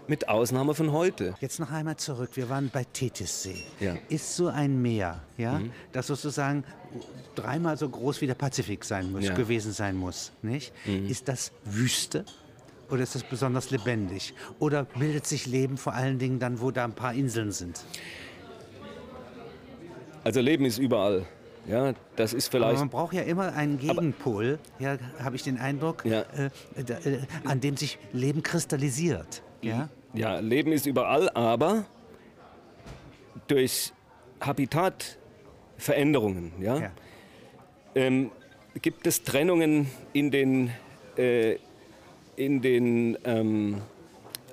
mit 0.10 0.28
Ausnahme 0.28 0.74
von 0.74 0.92
heute. 0.92 1.36
Jetzt 1.40 1.60
noch 1.60 1.72
einmal 1.72 1.96
zurück. 1.98 2.32
Wir 2.34 2.50
waren 2.50 2.72
bei 2.74 2.84
Tethissee. 2.84 3.64
Ja. 3.80 3.96
Ist 4.10 4.36
so 4.36 4.48
ein 4.48 4.82
Meer, 4.82 5.22
ja, 5.38 5.60
mhm. 5.60 5.72
das 5.92 6.08
sozusagen 6.08 6.64
dreimal 7.36 7.78
so 7.78 7.88
groß 7.88 8.20
wie 8.22 8.28
der 8.28 8.34
Pazifik 8.34 8.84
sein 8.84 9.12
muss, 9.12 9.26
ja. 9.26 9.36
gewesen 9.36 9.72
sein 9.72 9.96
muss, 9.96 10.32
nicht? 10.42 10.74
Mhm. 10.86 11.08
Ist 11.08 11.28
das 11.28 11.52
Wüste? 11.64 12.26
Oder 12.90 13.04
ist 13.04 13.14
das 13.14 13.24
besonders 13.24 13.70
lebendig? 13.70 14.34
Oder 14.58 14.84
bildet 14.84 15.28
sich 15.28 15.46
Leben 15.46 15.78
vor 15.78 15.94
allen 15.94 16.18
Dingen 16.18 16.40
dann, 16.40 16.60
wo 16.60 16.72
da 16.72 16.86
ein 16.86 16.94
paar 16.94 17.14
Inseln 17.14 17.52
sind? 17.52 17.84
Also 20.24 20.42
Leben 20.42 20.66
ist 20.66 20.80
überall. 20.80 21.28
Ja, 21.68 21.94
das 22.16 22.34
ist 22.34 22.48
vielleicht. 22.50 22.72
Aber 22.72 22.80
man 22.80 22.90
braucht 22.90 23.14
ja 23.14 23.22
immer 23.22 23.54
einen 23.54 23.78
Gegenpol, 23.80 24.58
ja, 24.80 24.98
habe 25.22 25.36
ich 25.36 25.44
den 25.44 25.60
Eindruck, 25.60 26.04
ja. 26.06 26.22
äh, 26.22 26.50
äh, 26.76 27.20
an 27.46 27.62
dem 27.62 27.78
sich 27.78 28.00
Leben 28.12 28.42
kristallisiert. 28.44 29.44
Ja? 29.62 29.90
ja, 30.14 30.40
Leben 30.40 30.72
ist 30.72 30.86
überall, 30.86 31.30
aber 31.30 31.86
durch 33.48 33.92
Habitatveränderungen 34.42 36.52
ja, 36.60 36.80
ja. 36.80 36.92
Ähm, 37.96 38.32
gibt 38.82 39.08
es 39.08 39.24
Trennungen 39.24 39.90
in 40.14 40.30
den, 40.32 40.72
äh, 41.18 41.58
in 42.36 42.62
den 42.62 43.18
ähm, 43.26 43.82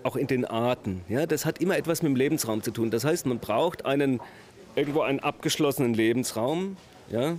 auch 0.06 0.16
in 0.16 0.28
den 0.28 0.44
Arten. 0.44 1.02
Ja? 1.08 1.26
Das 1.26 1.44
hat 1.44 1.60
immer 1.60 1.76
etwas 1.76 2.02
mit 2.02 2.10
dem 2.10 2.16
Lebensraum 2.16 2.62
zu 2.62 2.70
tun. 2.70 2.90
Das 2.90 3.04
heißt, 3.04 3.26
man 3.26 3.40
braucht 3.40 3.84
einen, 3.84 4.20
irgendwo 4.76 5.02
einen 5.02 5.20
abgeschlossenen 5.20 5.94
Lebensraum, 5.94 6.76
ja, 7.10 7.36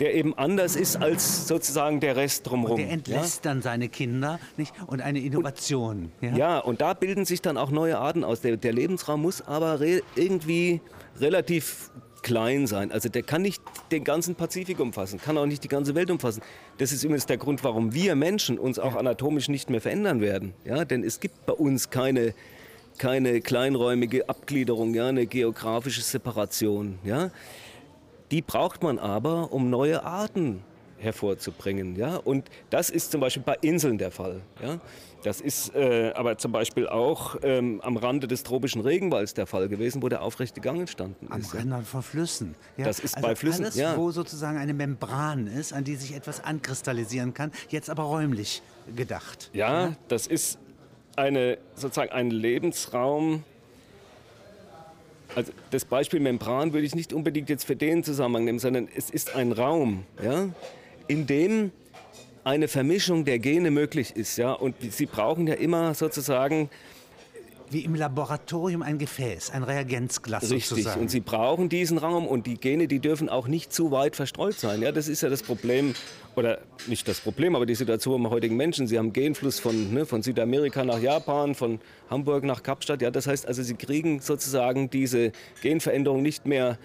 der 0.00 0.14
eben 0.14 0.36
anders 0.36 0.76
ist 0.76 0.96
als 0.96 1.46
sozusagen 1.46 2.00
der 2.00 2.16
Rest 2.16 2.48
drumherum. 2.48 2.72
Und 2.72 2.84
der 2.86 2.90
entlässt 2.90 3.44
ja? 3.44 3.50
dann 3.50 3.62
seine 3.62 3.88
Kinder 3.88 4.40
nicht? 4.56 4.74
und 4.86 5.00
eine 5.00 5.20
Innovation. 5.20 6.10
Und, 6.20 6.28
ja? 6.30 6.36
ja? 6.36 6.58
und 6.58 6.80
da 6.80 6.94
bilden 6.94 7.24
sich 7.24 7.42
dann 7.42 7.56
auch 7.56 7.70
neue 7.70 7.98
Arten 7.98 8.24
aus. 8.24 8.40
Der, 8.40 8.56
der 8.56 8.72
Lebensraum 8.72 9.22
muss 9.22 9.42
aber 9.42 9.80
re 9.80 10.02
irgendwie 10.16 10.80
relativ 11.20 11.90
klein 12.22 12.66
sein. 12.66 12.90
Also 12.90 13.08
der 13.08 13.22
kann 13.22 13.42
nicht 13.42 13.62
den 13.92 14.02
ganzen 14.02 14.34
Pazifik 14.34 14.80
umfassen, 14.80 15.20
kann 15.20 15.38
auch 15.38 15.46
nicht 15.46 15.62
die 15.62 15.68
ganze 15.68 15.94
Welt 15.94 16.10
umfassen. 16.10 16.42
Das 16.78 16.90
ist 16.90 17.04
übrigens 17.04 17.26
der 17.26 17.36
Grund, 17.36 17.62
warum 17.62 17.94
wir 17.94 18.16
Menschen 18.16 18.58
uns 18.58 18.78
auch 18.78 18.96
anatomisch 18.96 19.48
nicht 19.48 19.70
mehr 19.70 19.80
verändern 19.80 20.20
werden. 20.20 20.54
Ja, 20.64 20.84
denn 20.84 21.04
es 21.04 21.20
gibt 21.20 21.46
bei 21.46 21.52
uns 21.52 21.90
keine, 21.90 22.34
keine 22.98 23.40
kleinräumige 23.40 24.28
Abgliederung, 24.28 24.94
ja, 24.94 25.08
eine 25.08 25.26
geografische 25.26 26.00
Separation. 26.00 26.98
Ja. 27.04 27.30
Die 28.30 28.42
braucht 28.42 28.82
man 28.82 28.98
aber, 28.98 29.52
um 29.52 29.70
neue 29.70 30.04
Arten 30.04 30.62
hervorzubringen. 30.98 31.96
Ja? 31.96 32.16
Und 32.16 32.48
das 32.70 32.90
ist 32.90 33.12
zum 33.12 33.20
Beispiel 33.20 33.42
bei 33.44 33.56
Inseln 33.60 33.98
der 33.98 34.10
Fall. 34.10 34.40
Ja? 34.62 34.80
Das 35.22 35.40
ist 35.40 35.74
äh, 35.74 36.12
aber 36.14 36.36
zum 36.38 36.52
Beispiel 36.52 36.88
auch 36.88 37.36
ähm, 37.42 37.80
am 37.82 37.96
Rande 37.96 38.26
des 38.26 38.42
tropischen 38.42 38.80
Regenwalds 38.80 39.34
der 39.34 39.46
Fall 39.46 39.68
gewesen, 39.68 40.02
wo 40.02 40.08
der 40.08 40.22
aufrechte 40.22 40.60
Gang 40.60 40.80
entstanden 40.80 41.28
am 41.30 41.40
ist. 41.40 41.52
Am 41.52 41.60
Rändern 41.60 41.84
von 41.84 42.02
Flüssen. 42.02 42.54
Ja? 42.76 42.84
Das 42.84 42.98
ist 42.98 43.16
also 43.16 43.28
bei 43.28 43.36
Flüssen. 43.36 43.64
Alles, 43.64 43.76
ja. 43.76 43.96
wo 43.96 44.10
sozusagen 44.10 44.58
eine 44.58 44.74
Membran 44.74 45.46
ist, 45.46 45.72
an 45.72 45.84
die 45.84 45.96
sich 45.96 46.14
etwas 46.14 46.42
ankristallisieren 46.42 47.34
kann, 47.34 47.52
jetzt 47.68 47.90
aber 47.90 48.04
räumlich 48.04 48.62
gedacht. 48.96 49.50
Ja, 49.52 49.86
ja? 49.86 49.96
das 50.08 50.26
ist 50.26 50.58
eine, 51.16 51.58
sozusagen 51.74 52.10
ein 52.10 52.30
Lebensraum, 52.30 53.44
also 55.34 55.52
das 55.70 55.84
Beispiel 55.84 56.20
Membran 56.20 56.72
würde 56.72 56.86
ich 56.86 56.94
nicht 56.94 57.12
unbedingt 57.12 57.48
jetzt 57.48 57.64
für 57.64 57.76
den 57.76 58.04
Zusammenhang 58.04 58.44
nehmen, 58.44 58.58
sondern 58.58 58.88
es 58.94 59.10
ist 59.10 59.34
ein 59.34 59.52
Raum, 59.52 60.04
ja, 60.22 60.48
in 61.08 61.26
dem 61.26 61.72
eine 62.44 62.68
Vermischung 62.68 63.24
der 63.24 63.38
Gene 63.38 63.70
möglich 63.70 64.14
ist. 64.16 64.36
Ja, 64.36 64.52
und 64.52 64.74
Sie 64.80 65.06
brauchen 65.06 65.46
ja 65.46 65.54
immer 65.54 65.94
sozusagen 65.94 66.68
wie 67.70 67.80
im 67.80 67.94
Laboratorium 67.94 68.82
ein 68.82 68.98
Gefäß, 68.98 69.50
ein 69.50 69.62
Reagenzglas 69.62 70.44
Richtig. 70.44 70.66
sozusagen. 70.66 71.00
Und 71.00 71.10
Sie 71.10 71.20
brauchen 71.20 71.68
diesen 71.68 71.98
Raum 71.98 72.26
und 72.26 72.46
die 72.46 72.56
Gene, 72.56 72.88
die 72.88 73.00
dürfen 73.00 73.28
auch 73.28 73.48
nicht 73.48 73.72
zu 73.72 73.90
weit 73.90 74.16
verstreut 74.16 74.58
sein. 74.58 74.82
Ja, 74.82 74.92
das 74.92 75.08
ist 75.08 75.22
ja 75.22 75.28
das 75.28 75.42
Problem, 75.42 75.94
oder 76.36 76.60
nicht 76.86 77.06
das 77.08 77.20
Problem, 77.20 77.56
aber 77.56 77.66
die 77.66 77.74
Situation 77.74 78.26
am 78.26 78.30
heutigen 78.30 78.56
Menschen. 78.56 78.86
Sie 78.86 78.98
haben 78.98 79.12
Genfluss 79.12 79.58
von, 79.60 79.92
ne, 79.92 80.06
von 80.06 80.22
Südamerika 80.22 80.84
nach 80.84 81.00
Japan, 81.00 81.54
von 81.54 81.80
Hamburg 82.10 82.44
nach 82.44 82.62
Kapstadt. 82.62 83.02
Ja, 83.02 83.10
das 83.10 83.26
heißt 83.26 83.46
also, 83.46 83.62
Sie 83.62 83.74
kriegen 83.74 84.20
sozusagen 84.20 84.90
diese 84.90 85.32
Genveränderung 85.62 86.22
nicht 86.22 86.46
mehr 86.46 86.78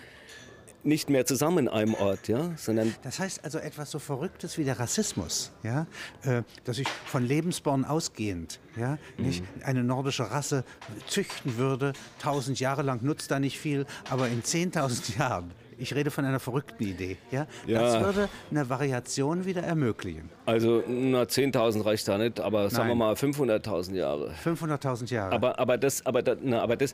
nicht 0.83 1.09
mehr 1.09 1.25
zusammen 1.25 1.59
in 1.59 1.67
einem 1.67 1.93
Ort, 1.93 2.27
ja, 2.27 2.51
sondern 2.55 2.95
das 3.03 3.19
heißt 3.19 3.43
also 3.43 3.59
etwas 3.59 3.91
so 3.91 3.99
Verrücktes 3.99 4.57
wie 4.57 4.63
der 4.63 4.79
Rassismus, 4.79 5.51
ja, 5.63 5.87
äh, 6.23 6.43
dass 6.63 6.77
ich 6.79 6.87
von 6.87 7.25
Lebensborn 7.25 7.85
ausgehend, 7.85 8.59
ja, 8.77 8.97
mhm. 9.17 9.25
nicht 9.25 9.43
eine 9.63 9.83
nordische 9.83 10.31
Rasse 10.31 10.63
züchten 11.07 11.57
würde, 11.57 11.93
tausend 12.19 12.59
Jahre 12.59 12.81
lang 12.81 13.03
nutzt 13.03 13.31
da 13.31 13.39
nicht 13.39 13.59
viel, 13.59 13.85
aber 14.09 14.27
in 14.29 14.43
zehntausend 14.43 15.15
Jahren 15.17 15.51
ich 15.79 15.95
rede 15.95 16.11
von 16.11 16.25
einer 16.25 16.39
verrückten 16.39 16.83
Idee. 16.83 17.17
Ja? 17.31 17.47
ja. 17.65 17.81
Das 17.81 18.03
würde 18.03 18.29
eine 18.51 18.69
Variation 18.69 19.45
wieder 19.45 19.63
ermöglichen. 19.63 20.29
Also 20.45 20.83
10.000 20.85 21.85
reicht 21.85 22.07
da 22.07 22.17
nicht, 22.17 22.39
aber 22.39 22.63
Nein. 22.63 22.69
sagen 22.69 22.89
wir 22.89 22.95
mal 22.95 23.13
500.000 23.13 23.95
Jahre. 23.95 24.33
500.000 24.43 25.13
Jahre. 25.13 25.33
Aber, 25.33 25.57
aber, 25.57 25.77
das, 25.77 26.05
aber, 26.05 26.21
das, 26.21 26.37
na, 26.41 26.61
aber 26.61 26.75
das, 26.75 26.93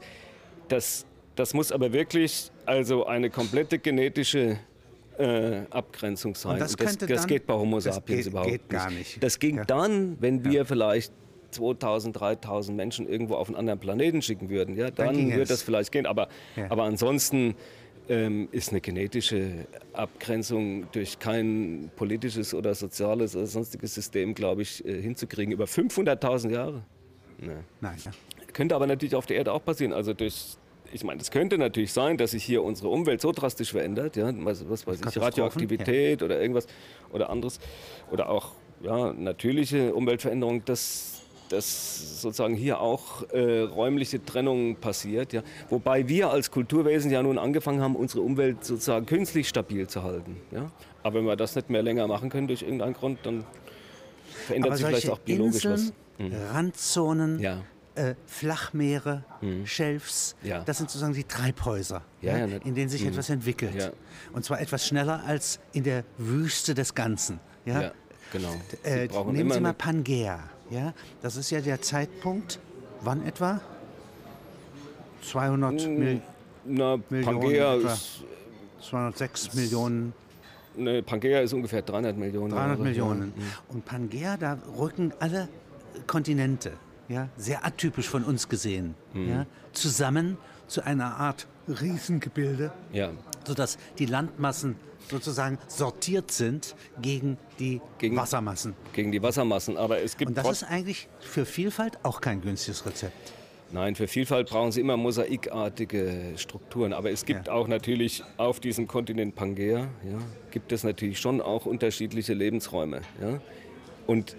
das, 0.67 1.05
das 1.35 1.53
muss 1.53 1.71
aber 1.71 1.93
wirklich 1.93 2.51
also 2.65 3.05
eine 3.05 3.29
komplette 3.29 3.79
genetische 3.79 4.57
äh, 5.17 5.61
Abgrenzung 5.69 6.35
sein. 6.35 6.53
Und 6.53 6.61
das, 6.61 6.75
das, 6.75 6.97
das 6.97 7.27
geht 7.27 7.45
bei 7.45 7.53
Homo 7.53 7.79
sapiens 7.79 8.23
geht, 8.23 8.27
überhaupt 8.27 8.51
geht 8.51 8.69
gar 8.69 8.89
nicht. 8.91 9.21
Das 9.23 9.39
ging 9.39 9.57
ja. 9.57 9.65
dann, 9.65 10.17
wenn 10.19 10.43
wir 10.43 10.51
ja. 10.51 10.65
vielleicht 10.65 11.13
2000, 11.51 12.19
3000 12.19 12.75
Menschen 12.75 13.07
irgendwo 13.07 13.35
auf 13.35 13.47
einen 13.47 13.55
anderen 13.55 13.79
Planeten 13.79 14.21
schicken 14.21 14.49
würden. 14.49 14.75
Ja, 14.75 14.91
dann, 14.91 15.15
dann 15.15 15.31
würde 15.31 15.45
das 15.45 15.61
vielleicht 15.61 15.91
gehen. 15.91 16.05
Aber, 16.05 16.27
ja. 16.55 16.69
aber 16.69 16.83
ansonsten 16.83 17.55
ähm, 18.09 18.49
ist 18.51 18.69
eine 18.69 18.81
genetische 18.81 19.65
Abgrenzung 19.93 20.91
durch 20.91 21.17
kein 21.19 21.89
politisches 21.95 22.53
oder 22.53 22.75
soziales 22.75 23.35
oder 23.35 23.47
sonstiges 23.47 23.95
System, 23.95 24.33
glaube 24.35 24.61
ich, 24.63 24.85
äh, 24.85 25.01
hinzukriegen. 25.01 25.53
Über 25.53 25.65
500.000 25.65 26.51
Jahre. 26.51 26.83
Nee. 27.39 27.51
Nein. 27.81 27.97
Ja. 28.03 28.11
Könnte 28.53 28.75
aber 28.75 28.87
natürlich 28.87 29.15
auf 29.15 29.25
der 29.25 29.37
Erde 29.37 29.51
auch 29.53 29.63
passieren. 29.63 29.93
Also 29.93 30.13
durch 30.13 30.57
ich 30.95 31.03
meine, 31.03 31.21
es 31.21 31.29
könnte 31.29 31.57
natürlich 31.57 31.91
sein, 31.91 32.17
dass 32.17 32.31
sich 32.31 32.43
hier 32.43 32.63
unsere 32.63 32.87
Umwelt 32.87 33.19
so 33.19 33.33
drastisch 33.33 33.71
verändert, 33.71 34.15
ja, 34.15 34.31
was, 34.45 34.67
was 34.69 34.87
weiß 34.87 35.01
ich, 35.01 35.21
Radioaktivität 35.21 36.21
ja. 36.21 36.25
oder 36.25 36.39
irgendwas 36.39 36.67
oder 37.11 37.29
anderes 37.29 37.59
oder 38.11 38.29
auch 38.29 38.53
ja, 38.81 39.11
natürliche 39.11 39.93
Umweltveränderungen, 39.93 40.63
dass, 40.63 41.21
dass 41.49 42.21
sozusagen 42.21 42.55
hier 42.55 42.79
auch 42.79 43.29
äh, 43.31 43.59
räumliche 43.61 44.23
Trennung 44.23 44.77
passiert, 44.77 45.33
ja, 45.33 45.43
wobei 45.69 46.07
wir 46.07 46.29
als 46.29 46.49
Kulturwesen 46.49 47.11
ja 47.11 47.21
nun 47.21 47.37
angefangen 47.37 47.81
haben, 47.81 47.97
unsere 47.97 48.21
Umwelt 48.21 48.63
sozusagen 48.63 49.05
künstlich 49.05 49.49
stabil 49.49 49.87
zu 49.87 50.01
halten, 50.01 50.37
ja. 50.51 50.71
Aber 51.03 51.19
wenn 51.19 51.25
wir 51.25 51.35
das 51.35 51.55
nicht 51.55 51.69
mehr 51.69 51.83
länger 51.83 52.07
machen 52.07 52.29
können 52.29 52.47
durch 52.47 52.61
irgendeinen 52.61 52.93
Grund, 52.93 53.19
dann 53.23 53.43
verändert 54.47 54.71
Aber 54.71 54.77
sich 54.77 54.85
vielleicht 54.87 55.09
auch 55.09 55.19
biologisch 55.19 55.65
Inseln, 55.65 55.93
was. 56.17 56.25
Mhm. 56.25 56.33
Randzonen, 56.53 57.39
ja 57.41 57.63
äh, 57.95 58.15
Flachmeere, 58.25 59.23
mhm. 59.41 59.65
Shelfs, 59.65 60.35
ja. 60.43 60.61
das 60.63 60.77
sind 60.77 60.89
sozusagen 60.89 61.13
die 61.13 61.23
Treibhäuser, 61.23 62.01
ja, 62.21 62.37
ja, 62.37 62.57
in 62.57 62.75
denen 62.75 62.89
sich 62.89 63.01
mhm. 63.01 63.09
etwas 63.09 63.29
entwickelt. 63.29 63.93
Und 64.33 64.45
zwar 64.45 64.61
etwas 64.61 64.85
schneller 64.85 65.23
als 65.25 65.59
in 65.73 65.83
der 65.83 66.03
Wüste 66.17 66.73
des 66.73 66.93
Ganzen. 66.93 67.39
Ja, 67.65 67.91
genau. 68.31 68.53
Äh, 68.83 69.07
nehmen 69.31 69.51
Sie 69.51 69.59
mal 69.59 69.73
Pangea. 69.73 70.39
Ja? 70.69 70.93
Das 71.21 71.35
ist 71.35 71.49
ja 71.51 71.61
der 71.61 71.81
Zeitpunkt, 71.81 72.59
wann 73.01 73.25
etwa? 73.25 73.61
200 75.23 75.81
hm, 75.81 75.97
Mil 75.97 76.21
Na, 76.65 76.99
Millionen. 77.09 77.39
Pangea 77.39 77.75
etwa. 77.75 77.93
ist 77.93 78.23
206 78.81 79.53
Millionen. 79.55 80.13
Ne, 80.77 81.01
Pangea 81.01 81.39
ist 81.39 81.53
ungefähr 81.53 81.81
300 81.81 82.17
Millionen. 82.17 82.51
300 82.51 82.79
Millionen. 82.79 83.33
Ja. 83.37 83.43
Und 83.69 83.85
Pangea, 83.85 84.37
da 84.37 84.57
rücken 84.77 85.13
alle 85.19 85.47
Kontinente 86.05 86.73
ja, 87.07 87.29
sehr 87.37 87.65
atypisch 87.65 88.09
von 88.09 88.23
uns 88.23 88.49
gesehen, 88.49 88.95
mhm. 89.13 89.29
ja, 89.29 89.45
zusammen 89.73 90.37
zu 90.67 90.83
einer 90.85 91.17
Art 91.17 91.47
Riesengebilde, 91.67 92.71
ja. 92.91 93.11
sodass 93.45 93.77
die 93.99 94.05
Landmassen 94.05 94.75
sozusagen 95.09 95.59
sortiert 95.67 96.31
sind 96.31 96.75
gegen 97.01 97.37
die 97.59 97.81
gegen, 97.97 98.15
Wassermassen. 98.15 98.73
Gegen 98.93 99.11
die 99.11 99.21
Wassermassen, 99.21 99.77
aber 99.77 100.01
es 100.01 100.17
gibt... 100.17 100.29
Und 100.29 100.37
das 100.37 100.49
ist 100.49 100.63
eigentlich 100.63 101.07
für 101.19 101.45
Vielfalt 101.45 101.99
auch 102.03 102.21
kein 102.21 102.41
günstiges 102.41 102.85
Rezept. 102.85 103.33
Nein, 103.71 103.95
für 103.95 104.07
Vielfalt 104.07 104.49
brauchen 104.49 104.71
Sie 104.71 104.79
immer 104.79 104.95
mosaikartige 104.95 106.33
Strukturen. 106.37 106.93
Aber 106.93 107.11
es 107.11 107.25
gibt 107.25 107.47
ja. 107.47 107.53
auch 107.53 107.67
natürlich 107.67 108.23
auf 108.37 108.59
diesem 108.59 108.87
Kontinent 108.87 109.35
Pangea, 109.35 109.79
ja, 109.79 110.19
gibt 110.51 110.71
es 110.71 110.83
natürlich 110.83 111.19
schon 111.19 111.41
auch 111.41 111.65
unterschiedliche 111.65 112.33
Lebensräume. 112.33 113.01
Ja. 113.21 113.41
Und 114.07 114.35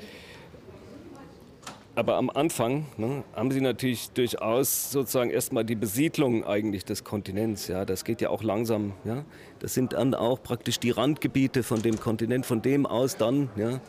aber 1.96 2.16
am 2.16 2.28
Anfang 2.28 2.84
ne, 2.98 3.24
haben 3.34 3.50
sie 3.50 3.62
natürlich 3.62 4.10
durchaus 4.10 4.92
sozusagen 4.92 5.30
erstmal 5.30 5.64
die 5.64 5.74
Besiedlung 5.74 6.44
eigentlich 6.44 6.84
des 6.84 7.04
Kontinents. 7.04 7.68
Ja, 7.68 7.86
das 7.86 8.04
geht 8.04 8.20
ja 8.20 8.28
auch 8.28 8.42
langsam. 8.42 8.92
Ja, 9.04 9.24
das 9.60 9.72
sind 9.72 9.94
dann 9.94 10.14
auch 10.14 10.42
praktisch 10.42 10.78
die 10.78 10.90
Randgebiete 10.90 11.62
von 11.62 11.80
dem 11.80 11.98
Kontinent, 11.98 12.44
von 12.44 12.60
dem 12.60 12.84
aus 12.84 13.16
dann 13.16 13.48
ja, 13.56 13.80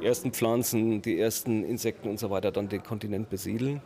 die 0.00 0.06
ersten 0.06 0.32
Pflanzen, 0.32 1.00
die 1.00 1.18
ersten 1.18 1.62
Insekten 1.62 2.08
und 2.08 2.18
so 2.18 2.28
weiter 2.30 2.50
dann 2.50 2.68
den 2.68 2.82
Kontinent 2.82 3.30
besiedeln. 3.30 3.80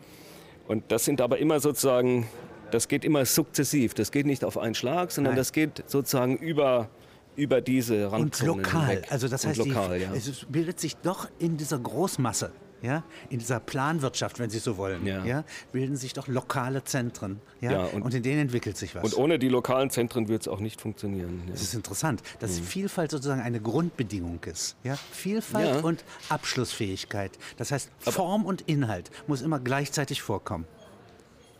Und 0.67 0.91
das 0.91 1.05
sind 1.05 1.21
aber 1.21 1.37
immer 1.37 1.59
sozusagen, 1.59 2.25
das 2.71 2.87
geht 2.87 3.05
immer 3.05 3.23
sukzessiv. 3.23 3.93
Das 3.93 4.11
geht 4.11 4.25
nicht 4.25 4.43
auf 4.43 4.57
einen 4.57 4.73
Schlag, 4.73 5.11
sondern 5.11 5.33
Nein. 5.33 5.37
das 5.37 5.51
geht 5.51 5.83
sozusagen 5.87 6.37
über 6.37 6.89
über 7.35 7.61
diese 7.61 8.11
Randzonen 8.11 8.53
Und 8.53 8.57
lokal, 8.63 8.87
hinweg. 8.89 9.11
also 9.11 9.27
das 9.27 9.43
heißt, 9.43 9.57
lokal, 9.57 9.97
die, 9.97 10.05
ja. 10.05 10.13
es 10.13 10.45
bildet 10.49 10.79
sich 10.79 10.95
doch 10.97 11.27
in 11.39 11.57
dieser 11.57 11.79
Großmasse 11.79 12.51
ja, 12.83 13.01
in 13.29 13.39
dieser 13.39 13.61
Planwirtschaft, 13.61 14.39
wenn 14.39 14.49
Sie 14.49 14.59
so 14.59 14.75
wollen, 14.75 15.07
ja. 15.07 15.23
ja 15.23 15.43
bilden 15.71 15.95
sich 15.95 16.11
doch 16.11 16.27
lokale 16.27 16.83
Zentren. 16.83 17.39
Ja, 17.61 17.71
ja 17.71 17.83
und, 17.85 18.01
und, 18.03 18.13
in 18.13 18.21
denen 18.23 18.41
entwickelt 18.41 18.75
sich 18.77 18.93
was. 18.93 19.03
Und 19.03 19.17
ohne 19.17 19.39
die 19.39 19.47
lokalen 19.47 19.89
Zentren 19.89 20.27
wird 20.27 20.41
es 20.41 20.47
auch 20.49 20.59
nicht 20.59 20.81
funktionieren. 20.81 21.43
Das 21.49 21.61
ist 21.61 21.73
interessant, 21.73 22.21
dass 22.39 22.59
mhm. 22.59 22.65
Vielfalt 22.65 23.11
sozusagen 23.11 23.41
eine 23.41 23.61
Grundbedingung 23.61 24.43
ist. 24.43 24.75
Ja? 24.83 24.95
Vielfalt 25.11 25.81
und 25.81 26.03
Abschlussfähigkeit. 26.27 27.31
Das 27.55 27.71
heißt, 27.71 27.89
Form 27.99 28.41
Aber 28.41 28.49
und 28.49 28.61
Inhalt 28.63 29.09
muss 29.27 29.41
immer 29.41 29.61
gleichzeitig 29.61 30.21
vorkommen. 30.21 30.65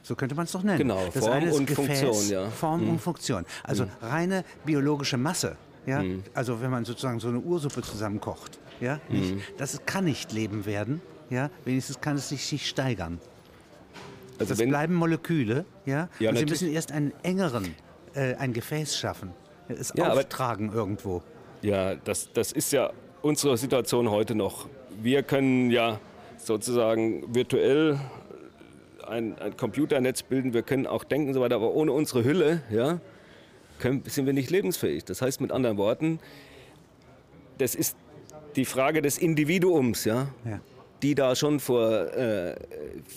So 0.01 0.15
könnte 0.15 0.35
man 0.35 0.43
es 0.43 0.51
doch 0.51 0.63
nennen. 0.63 0.79
Genau, 0.79 1.05
das 1.13 1.25
Form 1.25 1.49
und 1.51 1.65
Gefäß, 1.65 2.01
Funktion. 2.01 2.29
Ja. 2.29 2.49
Form 2.49 2.83
mhm. 2.83 2.89
und 2.89 2.99
Funktion. 2.99 3.45
Also 3.63 3.85
mhm. 3.85 3.91
reine 4.01 4.43
biologische 4.65 5.15
Masse. 5.15 5.55
Ja? 5.85 6.03
Mhm. 6.03 6.23
Also 6.33 6.61
wenn 6.61 6.69
man 6.69 6.83
sozusagen 6.83 7.21
so 7.21 7.29
eine 7.29 7.39
Ursuppe 7.39 7.81
zusammenkocht. 7.81 8.59
Ja? 8.81 8.99
Nicht, 9.07 9.35
mhm. 9.35 9.41
das 9.57 9.85
kann 9.85 10.03
nicht 10.03 10.33
Leben 10.33 10.65
werden 10.65 11.01
ja, 11.33 11.49
wenigstens 11.65 11.99
kann 11.99 12.15
es 12.15 12.29
sich 12.29 12.51
nicht 12.51 12.67
steigern. 12.67 13.19
Also 14.39 14.55
das 14.55 14.67
bleiben 14.67 14.93
Moleküle, 14.93 15.65
ja, 15.85 16.09
ja 16.19 16.29
und 16.29 16.37
sie 16.37 16.45
müssen 16.45 16.71
erst 16.71 16.91
einen 16.91 17.13
engeren, 17.23 17.75
äh, 18.13 18.35
ein 18.35 18.53
Gefäß 18.53 18.97
schaffen, 18.97 19.31
es 19.67 19.93
ja, 19.95 20.11
auftragen 20.11 20.69
aber, 20.69 20.77
irgendwo. 20.77 21.21
Ja, 21.61 21.95
das, 21.95 22.31
das 22.33 22.51
ist 22.51 22.71
ja 22.71 22.91
unsere 23.21 23.57
Situation 23.57 24.09
heute 24.09 24.35
noch. 24.35 24.67
Wir 25.01 25.23
können 25.23 25.71
ja 25.71 25.99
sozusagen 26.37 27.33
virtuell 27.33 27.99
ein, 29.07 29.37
ein 29.39 29.55
Computernetz 29.55 30.23
bilden, 30.23 30.53
wir 30.53 30.63
können 30.63 30.87
auch 30.87 31.03
denken 31.03 31.29
und 31.29 31.33
so 31.35 31.41
weiter, 31.41 31.55
aber 31.55 31.73
ohne 31.73 31.91
unsere 31.91 32.23
Hülle 32.23 32.63
ja, 32.69 32.99
können, 33.79 34.03
sind 34.05 34.25
wir 34.25 34.33
nicht 34.33 34.49
lebensfähig. 34.49 35.05
Das 35.05 35.21
heißt 35.21 35.41
mit 35.41 35.51
anderen 35.51 35.77
Worten, 35.77 36.19
das 37.59 37.75
ist 37.75 37.95
die 38.55 38.65
Frage 38.65 39.01
des 39.01 39.17
Individuums, 39.17 40.05
ja. 40.05 40.27
ja 40.45 40.59
die 41.03 41.15
da 41.15 41.35
schon 41.35 41.59
vor, 41.59 41.91
äh, 42.15 42.55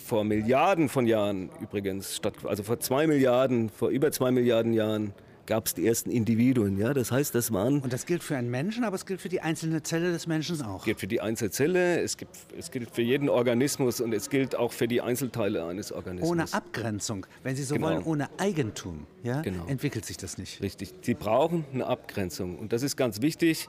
vor 0.04 0.24
Milliarden 0.24 0.88
von 0.88 1.06
Jahren 1.06 1.50
übrigens 1.60 2.16
statt, 2.16 2.34
also 2.44 2.62
vor 2.62 2.80
zwei 2.80 3.06
Milliarden, 3.06 3.70
vor 3.70 3.90
über 3.90 4.10
zwei 4.10 4.30
Milliarden 4.32 4.72
Jahren 4.72 5.14
gab 5.46 5.66
es 5.66 5.74
die 5.74 5.86
ersten 5.86 6.10
Individuen. 6.10 6.76
Ja? 6.76 6.92
Das 6.92 7.12
heißt, 7.12 7.34
das 7.34 7.52
waren. 7.52 7.80
Und 7.80 7.92
das 7.92 8.04
gilt 8.04 8.24
für 8.24 8.36
einen 8.36 8.50
Menschen, 8.50 8.82
aber 8.82 8.96
es 8.96 9.06
gilt 9.06 9.20
für 9.20 9.28
die 9.28 9.40
einzelne 9.40 9.82
Zelle 9.84 10.10
des 10.10 10.26
Menschen 10.26 10.60
auch. 10.62 10.80
Es 10.80 10.84
gilt 10.84 11.00
für 11.00 11.06
die 11.06 11.20
einzelne 11.20 11.50
Zelle, 11.52 12.00
es, 12.00 12.16
gibt, 12.16 12.36
es 12.58 12.72
gilt 12.72 12.90
für 12.90 13.02
jeden 13.02 13.28
Organismus 13.28 14.00
und 14.00 14.12
es 14.12 14.28
gilt 14.28 14.56
auch 14.56 14.72
für 14.72 14.88
die 14.88 15.00
Einzelteile 15.00 15.64
eines 15.64 15.92
Organismus. 15.92 16.30
Ohne 16.30 16.52
Abgrenzung, 16.52 17.26
wenn 17.44 17.54
Sie 17.54 17.62
so 17.62 17.76
genau. 17.76 17.88
wollen, 17.88 18.02
ohne 18.02 18.28
Eigentum, 18.38 19.06
ja? 19.22 19.40
Genau. 19.42 19.66
entwickelt 19.66 20.04
sich 20.04 20.16
das 20.16 20.36
nicht. 20.36 20.60
Richtig. 20.60 20.92
Sie 21.02 21.14
brauchen 21.14 21.64
eine 21.72 21.86
Abgrenzung 21.86 22.58
und 22.58 22.72
das 22.72 22.82
ist 22.82 22.96
ganz 22.96 23.22
wichtig 23.22 23.68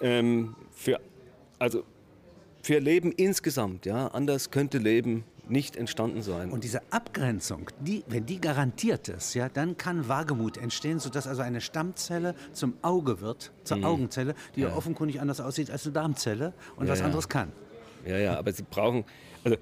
ähm, 0.00 0.56
für. 0.72 1.00
Also 1.60 1.84
für 2.64 2.78
Leben 2.78 3.12
insgesamt. 3.12 3.86
Ja? 3.86 4.08
Anders 4.08 4.50
könnte 4.50 4.78
Leben 4.78 5.24
nicht 5.48 5.76
entstanden 5.76 6.22
sein. 6.22 6.50
Und 6.50 6.64
diese 6.64 6.80
Abgrenzung, 6.90 7.70
die, 7.80 8.02
wenn 8.08 8.24
die 8.24 8.40
garantiert 8.40 9.08
ist, 9.08 9.34
ja, 9.34 9.50
dann 9.50 9.76
kann 9.76 10.08
Wagemut 10.08 10.56
entstehen, 10.56 10.98
sodass 10.98 11.26
also 11.26 11.42
eine 11.42 11.60
Stammzelle 11.60 12.34
zum 12.52 12.74
Auge 12.80 13.20
wird, 13.20 13.52
zur 13.62 13.76
mhm. 13.78 13.84
Augenzelle, 13.84 14.34
die 14.56 14.62
ja. 14.62 14.68
ja. 14.68 14.76
offenkundig 14.76 15.20
anders 15.20 15.42
aussieht 15.42 15.70
als 15.70 15.84
eine 15.84 15.92
Darmzelle 15.92 16.54
und 16.76 16.86
ja, 16.86 16.92
was 16.92 17.02
anderes 17.02 17.28
kann. 17.28 17.52
Ja, 18.06 18.18
ja, 18.18 18.38
aber 18.38 18.52
sie 18.52 18.62
brauchen, 18.62 19.04
also 19.44 19.58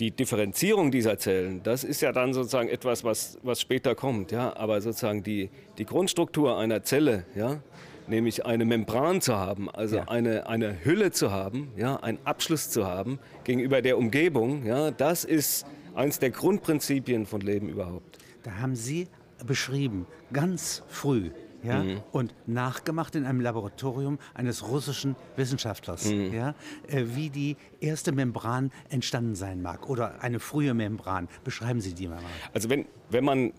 die 0.00 0.10
Differenzierung 0.10 0.90
dieser 0.90 1.18
Zellen, 1.18 1.62
das 1.62 1.84
ist 1.84 2.00
ja 2.00 2.12
dann 2.12 2.32
sozusagen 2.32 2.68
etwas, 2.68 3.04
was, 3.04 3.38
was 3.42 3.60
später 3.60 3.94
kommt, 3.94 4.30
ja, 4.32 4.56
aber 4.56 4.80
sozusagen 4.80 5.22
die, 5.22 5.50
die 5.76 5.84
Grundstruktur 5.84 6.56
einer 6.56 6.82
Zelle, 6.82 7.24
ja, 7.34 7.60
nämlich 8.08 8.46
eine 8.46 8.64
Membran 8.64 9.20
zu 9.20 9.36
haben, 9.36 9.70
also 9.70 9.96
ja. 9.96 10.08
eine, 10.08 10.46
eine 10.46 10.84
Hülle 10.84 11.10
zu 11.10 11.30
haben, 11.30 11.68
ja, 11.76 11.96
einen 11.96 12.18
Abschluss 12.24 12.70
zu 12.70 12.86
haben 12.86 13.18
gegenüber 13.44 13.82
der 13.82 13.98
Umgebung, 13.98 14.64
ja, 14.64 14.90
das 14.90 15.24
ist 15.24 15.66
eines 15.94 16.18
der 16.18 16.30
Grundprinzipien 16.30 17.26
von 17.26 17.40
Leben 17.40 17.68
überhaupt. 17.68 18.18
Da 18.42 18.52
haben 18.60 18.76
Sie 18.76 19.08
beschrieben, 19.46 20.06
ganz 20.32 20.82
früh, 20.88 21.30
ja, 21.62 21.82
mhm. 21.82 22.00
und 22.12 22.34
nachgemacht 22.46 23.16
in 23.16 23.24
einem 23.24 23.40
Laboratorium 23.40 24.18
eines 24.34 24.68
russischen 24.68 25.16
Wissenschaftlers, 25.36 26.06
mhm. 26.06 26.32
ja, 26.32 26.54
äh, 26.86 27.04
wie 27.14 27.30
die 27.30 27.56
erste 27.80 28.12
Membran 28.12 28.70
entstanden 28.90 29.34
sein 29.34 29.60
mag 29.60 29.88
oder 29.88 30.22
eine 30.22 30.38
frühe 30.38 30.74
Membran. 30.74 31.28
Beschreiben 31.44 31.80
Sie 31.80 31.94
die 31.94 32.08
mal. 32.08 32.18
Also 32.54 32.70
wenn, 32.70 32.86
wenn 33.10 33.24
man 33.24 33.52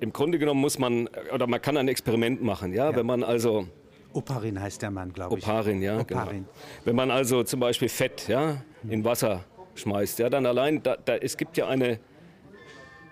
im 0.00 0.12
Grunde 0.12 0.38
genommen 0.38 0.60
muss 0.60 0.78
man, 0.78 1.08
oder 1.32 1.46
man 1.46 1.60
kann 1.60 1.76
ein 1.76 1.88
Experiment 1.88 2.42
machen, 2.42 2.72
ja, 2.72 2.90
ja. 2.90 2.96
wenn 2.96 3.06
man 3.06 3.22
also... 3.22 3.66
Oparin 4.12 4.60
heißt 4.60 4.82
der 4.82 4.90
Mann, 4.90 5.12
glaube 5.12 5.38
ich. 5.38 5.44
Oparin, 5.46 5.82
ja. 5.82 6.02
Genau. 6.02 6.22
Oparin. 6.22 6.44
Genau. 6.44 6.48
Wenn 6.84 6.96
man 6.96 7.10
also 7.10 7.42
zum 7.42 7.60
Beispiel 7.60 7.88
Fett 7.88 8.28
ja, 8.28 8.62
in 8.88 9.04
Wasser 9.04 9.44
schmeißt, 9.74 10.18
ja, 10.18 10.30
dann 10.30 10.46
allein, 10.46 10.82
da, 10.82 10.96
da, 10.96 11.16
es 11.16 11.36
gibt 11.36 11.56
ja 11.56 11.68
eine, 11.68 11.98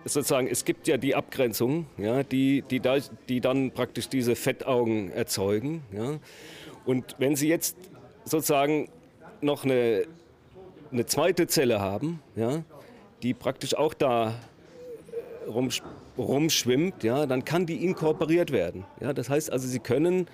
sozusagen, 0.04 0.46
es 0.46 0.64
gibt 0.64 0.86
ja 0.88 0.96
die 0.96 1.14
Abgrenzung, 1.14 1.86
ja, 1.98 2.22
die, 2.22 2.62
die, 2.62 2.80
da, 2.80 2.96
die 3.28 3.40
dann 3.40 3.70
praktisch 3.70 4.08
diese 4.08 4.34
Fettaugen 4.34 5.10
erzeugen. 5.12 5.82
Ja. 5.92 6.18
Und 6.84 7.16
wenn 7.18 7.36
Sie 7.36 7.48
jetzt 7.48 7.76
sozusagen 8.24 8.88
noch 9.40 9.64
eine, 9.64 10.04
eine 10.90 11.06
zweite 11.06 11.46
Zelle 11.46 11.80
haben, 11.80 12.22
ja, 12.36 12.62
die 13.22 13.34
praktisch 13.34 13.74
auch 13.74 13.94
da 13.94 14.34
rum, 15.46 15.70
rumschwimmt, 16.18 17.02
ja, 17.02 17.26
dann 17.26 17.44
kann 17.44 17.66
die 17.66 17.84
inkorporiert 17.84 18.52
werden. 18.52 18.84
Ja. 19.00 19.12
Das 19.12 19.28
heißt 19.28 19.50
also, 19.52 19.66
Sie 19.68 19.80
können 19.80 20.26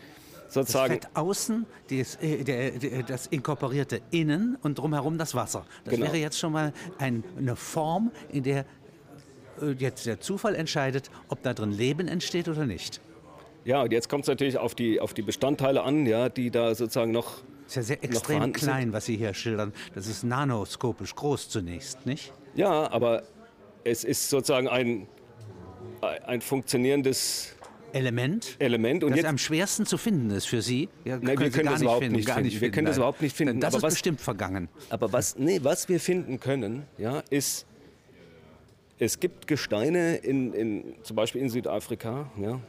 sozusagen. 0.48 0.94
Das 0.94 1.04
Fett 1.06 1.16
außen, 1.16 1.66
das, 1.90 2.16
äh, 2.16 3.02
das 3.06 3.26
inkorporierte 3.26 4.00
innen 4.11 4.56
und 4.62 4.78
drumherum 4.78 5.18
das 5.18 5.34
Wasser. 5.34 5.64
Das 5.84 5.94
genau. 5.94 6.06
wäre 6.06 6.16
jetzt 6.16 6.38
schon 6.38 6.52
mal 6.52 6.72
ein, 6.98 7.24
eine 7.38 7.56
Form, 7.56 8.11
in 8.32 8.42
der 8.42 8.64
äh, 9.61 9.72
jetzt 9.78 10.06
der 10.06 10.20
Zufall 10.20 10.54
entscheidet, 10.54 11.11
ob 11.28 11.42
da 11.42 11.54
drin 11.54 11.72
Leben 11.72 12.08
entsteht 12.08 12.48
oder 12.48 12.66
nicht. 12.66 13.00
Ja, 13.64 13.82
und 13.82 13.92
jetzt 13.92 14.08
kommt 14.08 14.24
es 14.24 14.28
natürlich 14.28 14.56
auf 14.58 14.74
die, 14.74 15.00
auf 15.00 15.12
die 15.14 15.22
Bestandteile 15.22 15.82
an, 15.82 16.06
ja, 16.06 16.28
die 16.28 16.50
da 16.50 16.74
sozusagen 16.74 17.12
noch. 17.12 17.42
Das 17.64 17.68
ist 17.68 17.76
ja 17.76 17.82
sehr 17.82 18.04
extrem 18.04 18.52
klein, 18.52 18.84
sind. 18.84 18.92
was 18.92 19.04
Sie 19.04 19.16
hier 19.16 19.34
schildern. 19.34 19.72
Das 19.94 20.06
ist 20.06 20.24
nanoskopisch 20.24 21.14
groß 21.14 21.50
zunächst, 21.50 22.04
nicht? 22.06 22.32
Ja, 22.54 22.90
aber 22.90 23.22
es 23.85 24.05
ist 24.05 24.31
sozusagen 24.31 24.68
ein, 24.68 25.07
ein 26.26 26.41
funktionierendes 26.41 27.55
Element, 27.93 28.57
Element. 28.59 29.05
Und 29.05 29.11
das 29.11 29.18
jetzt, 29.18 29.26
am 29.26 29.39
schwersten 29.39 29.87
zu 29.87 29.99
finden 29.99 30.31
ist 30.31 30.47
für 30.47 30.62
Sie. 30.62 30.89
Ja, 31.05 31.20
wir 31.20 31.51
können 31.51 31.66
das 31.66 31.83
überhaupt 31.83 32.11
nicht 32.11 32.28
finden. 32.28 32.43
Nicht 32.45 32.61
wir 32.61 32.70
können 32.70 32.87
das 32.87 32.97
überhaupt 32.97 33.22
nicht 33.22 33.37
finden. 33.37 33.61
Das 33.61 33.74
aber 33.74 33.78
ist 33.78 33.83
was, 33.83 33.95
bestimmt 33.95 34.20
vergangen. 34.20 34.68
Aber 34.91 35.12
was, 35.12 35.37
nee, 35.37 35.61
was 35.62 35.89
wir 35.89 36.01
finden 36.01 36.41
können, 36.41 36.85
ja, 36.99 37.22
ist, 37.31 37.66
es 38.99 39.20
gibt 39.20 39.47
Gesteine, 39.47 40.16
in, 40.16 40.53
in, 40.53 40.85
zum 41.03 41.16
Beispiel 41.16 41.41
in 41.41 41.49
Südafrika, 41.49 42.31
ja, 42.41 42.61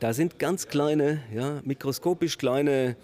da 0.00 0.12
sind 0.12 0.38
ganz 0.38 0.68
kleine, 0.68 1.22
ja, 1.34 1.60
mikroskopisch 1.64 2.38
kleine 2.38 2.96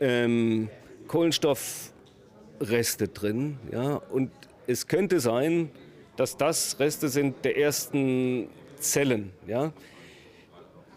ähm, 0.00 0.68
Kohlenstoffreste 1.06 3.08
drin. 3.08 3.58
Ja, 3.72 3.96
und 3.96 4.30
es 4.66 4.86
könnte 4.86 5.20
sein, 5.20 5.70
dass 6.16 6.36
das 6.36 6.78
Reste 6.80 7.08
sind 7.08 7.44
der 7.44 7.56
ersten 7.58 8.48
Zellen. 8.78 9.32
Ja 9.46 9.72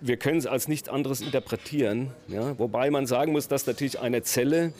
wir 0.01 0.17
können 0.17 0.37
es 0.37 0.47
als 0.47 0.67
nichts 0.67 0.89
anderes 0.89 1.21
interpretieren. 1.21 2.11
Ja? 2.27 2.57
Wobei 2.57 2.89
man 2.89 3.05
sagen 3.05 3.31
muss, 3.31 3.47
dass 3.47 3.67
natürlich 3.67 3.99
eine 3.99 4.23
Zelle, 4.23 4.73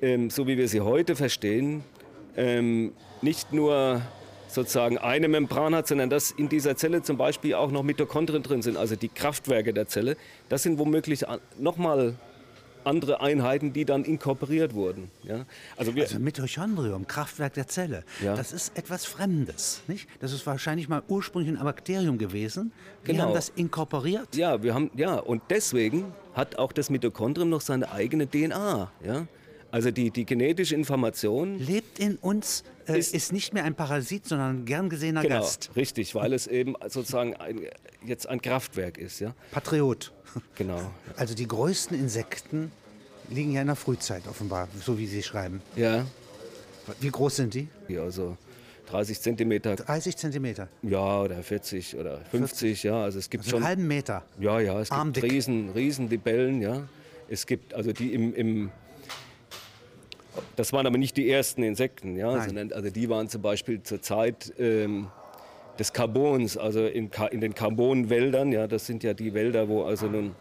ähm, 0.00 0.30
so 0.30 0.46
wie 0.46 0.56
wir 0.56 0.68
sie 0.68 0.80
heute 0.80 1.16
verstehen, 1.16 1.84
ähm, 2.36 2.92
nicht 3.22 3.52
nur 3.52 4.02
sozusagen 4.48 4.96
eine 4.98 5.28
Membran 5.28 5.74
hat, 5.74 5.88
sondern 5.88 6.08
dass 6.08 6.30
in 6.30 6.48
dieser 6.48 6.76
Zelle 6.76 7.02
zum 7.02 7.16
Beispiel 7.16 7.54
auch 7.54 7.70
noch 7.70 7.82
Mitochondrien 7.82 8.42
drin 8.42 8.62
sind, 8.62 8.76
also 8.76 8.96
die 8.96 9.08
Kraftwerke 9.08 9.74
der 9.74 9.88
Zelle. 9.88 10.16
Das 10.48 10.62
sind 10.62 10.78
womöglich 10.78 11.24
nochmal 11.58 12.14
andere 12.86 13.20
Einheiten, 13.20 13.72
die 13.72 13.84
dann 13.84 14.04
inkorporiert 14.04 14.74
wurden. 14.74 15.10
Ja? 15.22 15.44
Also, 15.76 15.94
wir 15.94 16.04
also 16.04 16.18
Mitochondrium, 16.18 17.06
Kraftwerk 17.06 17.54
der 17.54 17.66
Zelle, 17.66 18.04
ja. 18.22 18.34
das 18.34 18.52
ist 18.52 18.76
etwas 18.76 19.04
Fremdes. 19.04 19.82
Nicht? 19.88 20.08
Das 20.20 20.32
ist 20.32 20.46
wahrscheinlich 20.46 20.88
mal 20.88 21.02
ursprünglich 21.08 21.58
ein 21.58 21.64
Bakterium 21.64 22.18
gewesen. 22.18 22.72
Wir 23.04 23.14
genau. 23.14 23.26
haben 23.26 23.34
das 23.34 23.50
inkorporiert. 23.50 24.34
Ja, 24.36 24.62
wir 24.62 24.74
haben, 24.74 24.90
ja, 24.96 25.14
und 25.16 25.42
deswegen 25.50 26.12
hat 26.34 26.58
auch 26.58 26.72
das 26.72 26.90
Mitochondrium 26.90 27.48
noch 27.48 27.60
seine 27.60 27.90
eigene 27.92 28.28
DNA. 28.28 28.90
Ja? 29.04 29.26
Also 29.70 29.90
die, 29.90 30.10
die 30.10 30.24
genetische 30.24 30.74
Information 30.74 31.58
lebt 31.58 31.98
in 31.98 32.16
uns, 32.16 32.64
äh, 32.86 32.98
ist, 32.98 33.12
ist, 33.12 33.32
nicht 33.32 33.52
mehr 33.52 33.64
ein 33.64 33.74
Parasit, 33.74 34.26
sondern 34.26 34.58
ein 34.58 34.64
gern 34.64 34.88
gesehener 34.88 35.22
genau, 35.22 35.40
Gast. 35.40 35.70
Richtig, 35.76 36.14
weil 36.14 36.32
es 36.32 36.46
eben 36.46 36.74
sozusagen 36.88 37.34
ein, 37.34 37.60
jetzt 38.04 38.28
ein 38.28 38.40
Kraftwerk 38.40 38.96
ist. 38.96 39.20
Ja? 39.20 39.34
Patriot. 39.50 40.12
Genau. 40.54 40.80
Also 41.16 41.34
die 41.34 41.46
größten 41.46 41.98
Insekten 41.98 42.72
liegen 43.30 43.52
ja 43.52 43.60
in 43.60 43.66
der 43.66 43.76
Frühzeit 43.76 44.26
offenbar, 44.28 44.68
so 44.80 44.98
wie 44.98 45.06
Sie 45.06 45.22
schreiben. 45.22 45.60
Ja. 45.74 46.06
Wie 47.00 47.10
groß 47.10 47.36
sind 47.36 47.54
die? 47.54 47.68
Ja, 47.88 48.02
also 48.02 48.36
30 48.86 49.20
Zentimeter. 49.20 49.76
30 49.76 50.16
Zentimeter? 50.16 50.68
Ja, 50.82 51.20
oder 51.20 51.42
40 51.42 51.96
oder 51.96 52.18
50, 52.30 52.80
40. 52.80 52.82
ja. 52.84 53.02
Also 53.02 53.18
es 53.18 53.28
gibt 53.28 53.44
also 53.44 53.50
schon... 53.50 53.58
einen 53.58 53.66
halben 53.66 53.86
Meter? 53.86 54.22
Ja, 54.38 54.60
ja, 54.60 54.80
es 54.80 54.90
Armdick. 54.90 55.22
gibt 55.22 55.32
riesen, 55.34 55.70
riesen 55.70 56.08
Libellen, 56.08 56.62
ja. 56.62 56.88
Es 57.28 57.46
gibt 57.46 57.74
also 57.74 57.92
die 57.92 58.14
im, 58.14 58.34
im 58.34 58.70
das 60.54 60.72
waren 60.72 60.86
aber 60.86 60.98
nicht 60.98 61.16
die 61.16 61.30
ersten 61.30 61.62
Insekten, 61.62 62.16
ja, 62.16 62.44
sondern 62.44 62.72
also 62.72 62.90
die 62.90 63.08
waren 63.08 63.28
zum 63.28 63.42
Beispiel 63.42 63.82
zur 63.82 64.02
Zeit 64.02 64.52
ähm, 64.58 65.08
des 65.78 65.92
Carbons, 65.92 66.56
also 66.56 66.86
in, 66.86 67.10
in, 67.30 67.40
den 67.40 67.54
Carbonwäldern, 67.54 68.52
ja, 68.52 68.66
das 68.66 68.86
sind 68.86 69.02
ja 69.02 69.14
die 69.14 69.34
Wälder, 69.34 69.68
wo 69.68 69.82
also 69.84 70.06
nun 70.06 70.34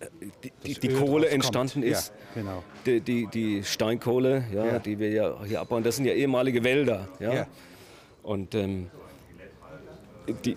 äh, 0.00 0.06
die, 0.42 0.52
die, 0.64 0.88
die 0.88 0.94
Kohle 0.94 1.28
entstanden 1.28 1.82
ist. 1.82 2.12
Ja, 2.34 2.42
genau. 2.42 2.64
Die, 2.86 3.00
die, 3.00 3.26
die 3.26 3.64
Steinkohle, 3.64 4.44
ja, 4.52 4.66
ja, 4.66 4.78
die 4.78 4.98
wir 4.98 5.10
ja 5.10 5.44
hier 5.44 5.60
abbauen, 5.60 5.82
das 5.82 5.96
sind 5.96 6.04
ja 6.06 6.12
ehemalige 6.12 6.64
Wälder. 6.64 7.08
Ja? 7.18 7.34
ja. 7.34 7.46
Und 8.22 8.54
ähm, 8.54 8.90
die, 10.44 10.56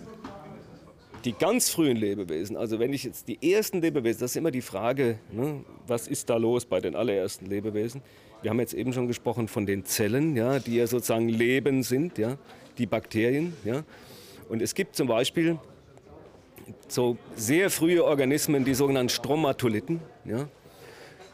die 1.23 1.33
ganz 1.33 1.69
frühen 1.69 1.97
Lebewesen, 1.97 2.57
also 2.57 2.79
wenn 2.79 2.93
ich 2.93 3.03
jetzt 3.03 3.27
die 3.27 3.53
ersten 3.53 3.81
Lebewesen, 3.81 4.21
das 4.21 4.31
ist 4.31 4.37
immer 4.37 4.51
die 4.51 4.61
Frage, 4.61 5.19
ne, 5.31 5.63
was 5.87 6.07
ist 6.07 6.29
da 6.29 6.37
los 6.37 6.65
bei 6.65 6.79
den 6.79 6.95
allerersten 6.95 7.45
Lebewesen? 7.45 8.01
Wir 8.41 8.49
haben 8.49 8.59
jetzt 8.59 8.73
eben 8.73 8.91
schon 8.91 9.07
gesprochen 9.07 9.47
von 9.47 9.65
den 9.65 9.85
Zellen, 9.85 10.35
ja, 10.35 10.59
die 10.59 10.75
ja 10.75 10.87
sozusagen 10.87 11.29
Leben 11.29 11.83
sind, 11.83 12.17
ja, 12.17 12.37
die 12.77 12.85
Bakterien. 12.85 13.53
Ja. 13.63 13.83
Und 14.49 14.61
es 14.61 14.75
gibt 14.75 14.95
zum 14.95 15.07
Beispiel 15.07 15.57
so 16.87 17.17
sehr 17.35 17.69
frühe 17.69 18.03
Organismen, 18.03 18.65
die 18.65 18.73
sogenannten 18.73 19.09
Stromatolithen. 19.09 19.99
Ja. 20.25 20.47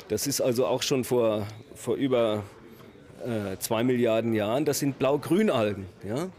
Das 0.08 0.28
ist 0.28 0.42
also 0.42 0.66
auch 0.66 0.82
schon 0.82 1.04
vor, 1.04 1.46
vor 1.76 1.96
über 1.96 2.44
äh, 3.24 3.58
zwei 3.60 3.84
Milliarden 3.84 4.34
Jahren. 4.34 4.66
Das 4.66 4.80
sind 4.80 4.98
Blau-Grün-Algen. 4.98 5.86
Ja 6.08 6.30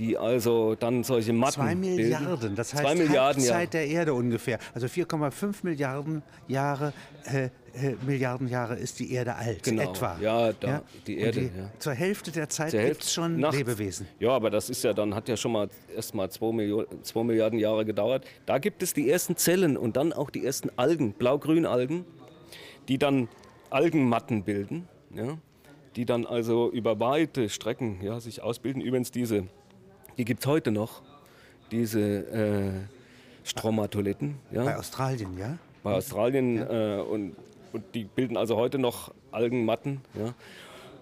die 0.00 0.16
also 0.16 0.74
dann 0.74 1.04
solche 1.04 1.34
Matten 1.34 1.52
Zwei 1.52 1.74
Milliarden, 1.74 2.38
bilden. 2.40 2.56
das 2.56 2.72
heißt 2.72 2.82
Zwei 2.82 2.94
Milliarden, 2.94 3.42
Halbzeit 3.42 3.74
ja. 3.74 3.80
der 3.80 3.86
Erde 3.86 4.14
ungefähr. 4.14 4.58
Also 4.74 4.86
4,5 4.86 5.56
Milliarden 5.62 6.22
Jahre, 6.48 6.94
äh, 7.24 7.44
äh, 7.74 7.96
Milliarden 8.06 8.48
Jahre 8.48 8.76
ist 8.76 8.98
die 8.98 9.12
Erde 9.12 9.36
alt, 9.36 9.62
genau. 9.62 9.92
etwa. 9.92 10.16
Ja, 10.18 10.52
da, 10.54 10.68
ja? 10.68 10.82
die 11.06 11.18
Erde. 11.18 11.40
Die, 11.40 11.46
ja. 11.46 11.70
Zur 11.78 11.92
Hälfte 11.92 12.32
der 12.32 12.48
Zeit 12.48 12.72
gibt 12.72 13.02
es 13.02 13.12
schon 13.12 13.38
nachts. 13.38 13.58
Lebewesen. 13.58 14.08
Ja, 14.18 14.30
aber 14.30 14.48
das 14.48 14.70
ist 14.70 14.82
ja 14.82 14.94
dann, 14.94 15.14
hat 15.14 15.28
ja 15.28 15.36
schon 15.36 15.52
mal 15.52 15.68
erst 15.94 16.14
mal 16.14 16.30
2 16.30 17.22
Milliarden 17.22 17.58
Jahre 17.58 17.84
gedauert. 17.84 18.24
Da 18.46 18.56
gibt 18.56 18.82
es 18.82 18.94
die 18.94 19.10
ersten 19.10 19.36
Zellen 19.36 19.76
und 19.76 19.98
dann 19.98 20.14
auch 20.14 20.30
die 20.30 20.46
ersten 20.46 20.70
Algen, 20.76 21.12
blau-grün 21.12 21.66
Algen, 21.66 22.06
die 22.88 22.96
dann 22.96 23.28
Algenmatten 23.68 24.44
bilden. 24.44 24.88
Ja? 25.14 25.36
die 25.96 26.04
dann 26.04 26.24
also 26.24 26.70
über 26.70 27.00
weite 27.00 27.48
Strecken 27.48 28.00
ja, 28.00 28.20
sich 28.20 28.42
ausbilden. 28.42 28.80
Übrigens 28.80 29.10
diese 29.10 29.48
die 30.18 30.24
gibt 30.24 30.40
es 30.40 30.46
heute 30.46 30.70
noch, 30.70 31.02
diese 31.70 32.00
äh, 32.00 32.70
Stromatolithen. 33.44 34.36
Ja? 34.50 34.64
Bei 34.64 34.76
Australien, 34.76 35.38
ja? 35.38 35.58
Bei 35.82 35.94
Australien 35.94 36.56
ja. 36.56 36.98
Äh, 36.98 37.02
und, 37.02 37.36
und 37.72 37.84
die 37.94 38.04
bilden 38.04 38.36
also 38.36 38.56
heute 38.56 38.78
noch 38.78 39.12
Algenmatten. 39.30 40.00
Ja? 40.14 40.34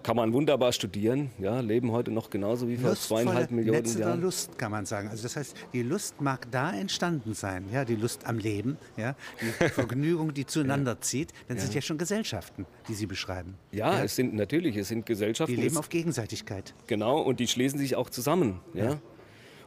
Kann 0.03 0.15
man 0.15 0.33
wunderbar 0.33 0.71
studieren, 0.71 1.31
ja, 1.39 1.59
leben 1.59 1.91
heute 1.91 2.11
noch 2.11 2.29
genauso 2.29 2.67
wie 2.67 2.77
vor 2.77 2.95
zweieinhalb 2.95 3.51
Millionen 3.51 3.79
Netze 3.79 3.99
Jahren. 3.99 4.21
Lust, 4.21 4.57
kann 4.57 4.71
man 4.71 4.85
sagen. 4.85 5.09
Also 5.09 5.23
das 5.23 5.35
heißt, 5.35 5.55
die 5.73 5.83
Lust 5.83 6.21
mag 6.21 6.49
da 6.51 6.71
entstanden 6.71 7.33
sein, 7.33 7.65
ja, 7.71 7.83
die 7.83 7.95
Lust 7.95 8.25
am 8.25 8.37
Leben, 8.37 8.77
ja, 8.97 9.15
die 9.41 9.69
Vergnügung, 9.69 10.33
die 10.33 10.45
zueinander 10.45 10.93
ja. 10.93 11.01
zieht. 11.01 11.33
Dann 11.47 11.57
ja. 11.57 11.63
sind 11.63 11.75
ja 11.75 11.81
schon 11.81 11.97
Gesellschaften, 11.97 12.65
die 12.87 12.93
Sie 12.93 13.07
beschreiben. 13.07 13.55
Ja, 13.71 13.93
ja, 13.93 14.03
es 14.03 14.15
sind 14.15 14.33
natürlich, 14.33 14.77
es 14.77 14.87
sind 14.87 15.05
Gesellschaften. 15.05 15.55
Die 15.55 15.61
leben 15.61 15.77
auf 15.77 15.89
Gegenseitigkeit. 15.89 16.73
Genau, 16.87 17.21
und 17.21 17.39
die 17.39 17.47
schließen 17.47 17.77
sich 17.77 17.95
auch 17.95 18.09
zusammen, 18.09 18.59
ja 18.73 18.99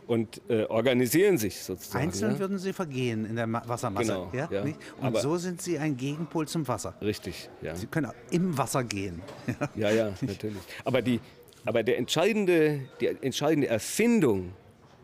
und 0.06 0.40
äh, 0.48 0.64
organisieren 0.64 1.38
sich 1.38 1.62
sozusagen. 1.62 2.04
Einzeln 2.04 2.32
ja? 2.32 2.38
würden 2.38 2.58
sie 2.58 2.72
vergehen 2.72 3.24
in 3.24 3.36
der 3.36 3.50
Wassermasse. 3.50 4.12
Genau, 4.12 4.30
ja? 4.32 4.48
ja. 4.50 4.62
Und 4.62 4.76
Aber 5.00 5.20
so 5.20 5.36
sind 5.36 5.62
sie 5.62 5.78
ein 5.78 5.96
Gegenpol 5.96 6.48
zum 6.48 6.66
Wasser. 6.66 6.94
Richtig, 7.00 7.48
ja. 7.60 7.74
Sie 7.74 7.86
können 7.86 8.10
im 8.30 8.56
Wasser 8.56 8.84
gehen. 8.84 9.22
ja, 9.74 9.90
ja, 9.90 10.12
natürlich. 10.20 10.62
Aber, 10.84 11.02
die, 11.02 11.20
aber 11.64 11.82
der 11.82 11.98
entscheidende, 11.98 12.80
die 13.00 13.06
entscheidende 13.06 13.68
Erfindung, 13.68 14.52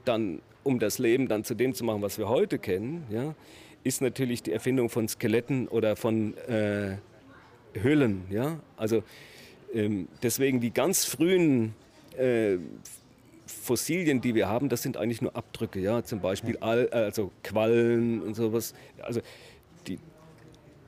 dann, 0.04 0.40
um 0.64 0.78
das 0.78 0.98
Leben 0.98 1.28
dann 1.28 1.44
zu 1.44 1.54
dem 1.54 1.74
zu 1.74 1.84
machen, 1.84 2.02
was 2.02 2.18
wir 2.18 2.28
heute 2.28 2.58
kennen, 2.58 3.04
ja, 3.10 3.34
ist 3.84 4.02
natürlich 4.02 4.42
die 4.42 4.52
Erfindung 4.52 4.90
von 4.90 5.08
Skeletten 5.08 5.68
oder 5.68 5.96
von 5.96 6.36
äh, 6.48 6.96
Hüllen. 7.74 8.24
Ja? 8.30 8.58
Also 8.76 9.02
ähm, 9.72 10.08
deswegen 10.22 10.60
die 10.60 10.72
ganz 10.72 11.04
frühen 11.04 11.74
äh, 12.16 12.58
Fossilien, 13.48 14.20
die 14.20 14.34
wir 14.34 14.48
haben, 14.48 14.68
das 14.68 14.82
sind 14.82 14.96
eigentlich 14.96 15.22
nur 15.22 15.34
Abdrücke, 15.34 15.80
ja, 15.80 16.02
zum 16.04 16.20
Beispiel 16.20 16.58
All, 16.58 16.88
also 16.90 17.32
Quallen 17.42 18.22
und 18.22 18.34
sowas. 18.34 18.74
Also 19.02 19.20
die, 19.86 19.98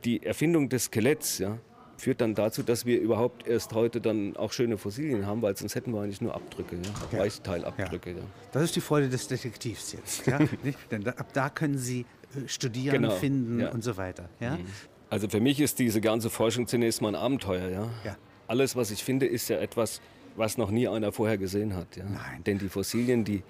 die 0.05 0.23
Erfindung 0.23 0.69
des 0.69 0.85
Skeletts, 0.85 1.39
ja, 1.39 1.59
führt 2.01 2.21
dann 2.21 2.35
dazu, 2.35 2.63
dass 2.63 2.87
wir 2.87 3.01
überhaupt 3.01 3.47
erst 3.47 3.75
heute 3.75 4.01
dann 4.01 4.37
auch 4.37 4.53
schöne 4.53 4.79
Fossilien 4.79 5.27
haben, 5.27 5.43
weil 5.43 5.57
sonst 5.57 5.75
hätten 5.75 5.93
wir 5.93 6.01
eigentlich 6.01 6.21
nur 6.21 6.35
Abdrücke, 6.35 6.77
ja? 6.77 7.19
Weichteilabdrücke. 7.19 8.11
Ja. 8.11 8.17
Ja. 8.17 8.23
Das 8.53 8.63
ist 8.63 8.77
die 8.77 8.81
Freude 8.81 9.09
des 9.09 9.29
Detektivs 9.29 9.93
jetzt. 9.93 10.27
Ja? 10.27 10.39
Denn 10.91 11.07
ab 11.07 11.29
da 11.33 11.51
können 11.51 11.79
Sie 11.79 12.01
äh, 12.35 12.49
studieren, 12.49 13.03
genau. 13.03 13.15
finden 13.15 13.67
und 13.67 13.85
so 13.85 13.97
weiter. 13.97 14.29
Ja? 14.41 14.57
Mhm. 14.57 14.67
Also 15.11 15.29
für 15.29 15.41
mich 15.41 15.61
ist 15.61 15.79
diese 15.79 16.01
ganze 16.01 16.31
Forschung 16.31 16.67
zunächst 16.67 17.03
mal 17.03 17.09
ein 17.11 17.15
Abenteuer. 17.15 17.69
Ja? 17.69 17.91
ja. 18.05 18.17
Alles, 18.47 18.75
was 18.77 18.91
ich 18.91 19.05
finde, 19.05 19.27
ist 19.27 19.49
ja 19.49 19.59
etwas, 19.59 20.01
was 20.37 20.59
noch 20.59 20.70
nie 20.70 20.89
einer 20.89 21.12
vorher 21.12 21.39
gesehen 21.39 21.74
hat. 21.74 21.97
Ja? 21.97 22.05
Nein. 22.05 22.45
Denn 22.45 22.59
die 22.59 22.68
Fossilien, 22.68 23.24
die 23.24 23.43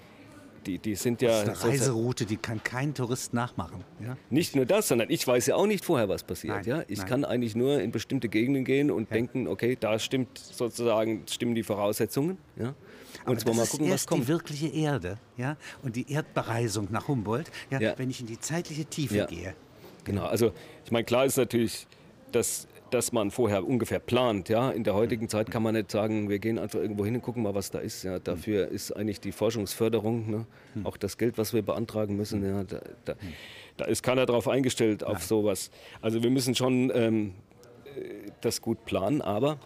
die, 0.65 0.77
die 0.77 0.95
sind 0.95 1.21
ja. 1.21 1.43
Das 1.43 1.57
ist 1.57 1.63
eine 1.63 1.73
Reiseroute, 1.73 2.25
die 2.25 2.37
kann 2.37 2.63
kein 2.63 2.93
Tourist 2.93 3.33
nachmachen. 3.33 3.83
Ja? 3.99 4.17
Nicht 4.29 4.55
nur 4.55 4.65
das, 4.65 4.87
sondern 4.87 5.09
ich 5.09 5.25
weiß 5.25 5.47
ja 5.47 5.55
auch 5.55 5.65
nicht 5.65 5.83
vorher, 5.83 6.09
was 6.09 6.23
passiert. 6.23 6.57
Nein, 6.57 6.65
ja? 6.65 6.83
Ich 6.87 6.99
nein. 6.99 7.07
kann 7.07 7.25
eigentlich 7.25 7.55
nur 7.55 7.81
in 7.81 7.91
bestimmte 7.91 8.29
Gegenden 8.29 8.63
gehen 8.63 8.91
und 8.91 9.09
ja. 9.09 9.15
denken, 9.15 9.47
okay, 9.47 9.77
da 9.79 9.97
stimmt 9.99 10.37
sozusagen 10.37 11.23
stimmen 11.29 11.55
die 11.55 11.63
Voraussetzungen. 11.63 12.37
Ja? 12.57 12.75
Und 13.25 13.39
zwar 13.39 13.53
mal 13.53 13.65
gucken, 13.65 13.89
was 13.89 14.05
kommt. 14.05 14.23
die 14.23 14.27
wirkliche 14.27 14.67
Erde 14.67 15.17
ja? 15.37 15.57
und 15.83 15.95
die 15.95 16.11
Erdbereisung 16.11 16.87
nach 16.91 17.07
Humboldt, 17.07 17.51
ja, 17.69 17.79
ja. 17.79 17.93
wenn 17.97 18.09
ich 18.09 18.21
in 18.21 18.27
die 18.27 18.39
zeitliche 18.39 18.85
Tiefe 18.85 19.25
gehe. 19.29 19.55
Genau, 20.03 20.25
also 20.25 20.53
ich 20.85 20.91
meine, 20.91 21.03
klar 21.03 21.25
ist 21.25 21.37
natürlich, 21.37 21.87
dass 22.31 22.67
dass 22.93 23.11
man 23.11 23.31
vorher 23.31 23.65
ungefähr 23.65 23.99
plant. 23.99 24.49
Ja? 24.49 24.69
In 24.71 24.83
der 24.83 24.93
heutigen 24.93 25.29
Zeit 25.29 25.49
kann 25.49 25.63
man 25.63 25.73
nicht 25.73 25.91
sagen, 25.91 26.29
wir 26.29 26.39
gehen 26.39 26.59
einfach 26.59 26.79
irgendwo 26.79 27.05
hin 27.05 27.15
und 27.15 27.21
gucken 27.21 27.43
mal, 27.43 27.55
was 27.55 27.71
da 27.71 27.79
ist. 27.79 28.03
Ja? 28.03 28.19
Dafür 28.19 28.67
ist 28.67 28.91
eigentlich 28.91 29.19
die 29.19 29.31
Forschungsförderung, 29.31 30.29
ne? 30.29 30.45
auch 30.83 30.97
das 30.97 31.17
Geld, 31.17 31.37
was 31.37 31.53
wir 31.53 31.61
beantragen 31.61 32.15
müssen, 32.15 32.43
ja? 32.45 32.63
da, 32.63 32.81
da, 33.05 33.15
da 33.77 33.85
ist 33.85 34.03
keiner 34.03 34.25
darauf 34.25 34.47
eingestellt, 34.47 35.03
auf 35.03 35.23
sowas. 35.23 35.71
Also 36.01 36.23
wir 36.23 36.29
müssen 36.29 36.55
schon 36.55 36.91
ähm, 36.93 37.33
das 38.41 38.61
gut 38.61 38.85
planen, 38.85 39.21
aber 39.21 39.57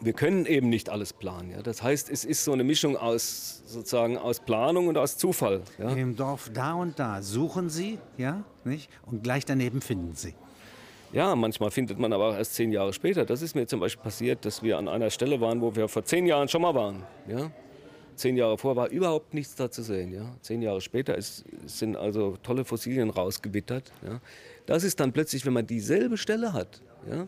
wir 0.00 0.12
können 0.12 0.46
eben 0.46 0.68
nicht 0.68 0.88
alles 0.88 1.12
planen. 1.12 1.50
Ja? 1.50 1.62
Das 1.62 1.82
heißt, 1.82 2.10
es 2.10 2.24
ist 2.24 2.44
so 2.44 2.52
eine 2.52 2.64
Mischung 2.64 2.96
aus, 2.96 3.62
sozusagen 3.66 4.16
aus 4.16 4.40
Planung 4.40 4.88
und 4.88 4.96
aus 4.96 5.16
Zufall. 5.16 5.62
Ja? 5.78 5.90
Im 5.90 6.16
Dorf 6.16 6.50
da 6.52 6.74
und 6.74 6.98
da 6.98 7.22
suchen 7.22 7.68
Sie 7.68 7.98
ja, 8.16 8.42
nicht? 8.64 8.90
und 9.06 9.22
gleich 9.22 9.44
daneben 9.44 9.80
finden 9.80 10.14
Sie. 10.14 10.34
Ja, 11.12 11.34
manchmal 11.34 11.70
findet 11.70 11.98
man 11.98 12.12
aber 12.12 12.28
auch 12.28 12.34
erst 12.34 12.54
zehn 12.54 12.70
Jahre 12.70 12.92
später. 12.92 13.24
Das 13.24 13.42
ist 13.42 13.54
mir 13.54 13.66
zum 13.66 13.80
Beispiel 13.80 14.02
passiert, 14.02 14.44
dass 14.44 14.62
wir 14.62 14.78
an 14.78 14.88
einer 14.88 15.10
Stelle 15.10 15.40
waren, 15.40 15.60
wo 15.60 15.74
wir 15.74 15.88
vor 15.88 16.04
zehn 16.04 16.26
Jahren 16.26 16.48
schon 16.48 16.62
mal 16.62 16.74
waren. 16.74 17.02
Ja? 17.26 17.50
Zehn 18.14 18.36
Jahre 18.36 18.56
vor 18.56 18.76
war 18.76 18.88
überhaupt 18.90 19.34
nichts 19.34 19.56
da 19.56 19.70
zu 19.70 19.82
sehen. 19.82 20.12
Ja? 20.12 20.36
Zehn 20.40 20.62
Jahre 20.62 20.80
später 20.80 21.16
ist, 21.16 21.44
sind 21.66 21.96
also 21.96 22.36
tolle 22.42 22.64
Fossilien 22.64 23.10
rausgewittert. 23.10 23.90
Ja? 24.06 24.20
Das 24.66 24.84
ist 24.84 25.00
dann 25.00 25.12
plötzlich, 25.12 25.44
wenn 25.44 25.52
man 25.52 25.66
dieselbe 25.66 26.16
Stelle 26.16 26.52
hat. 26.52 26.80
Ja? 27.10 27.26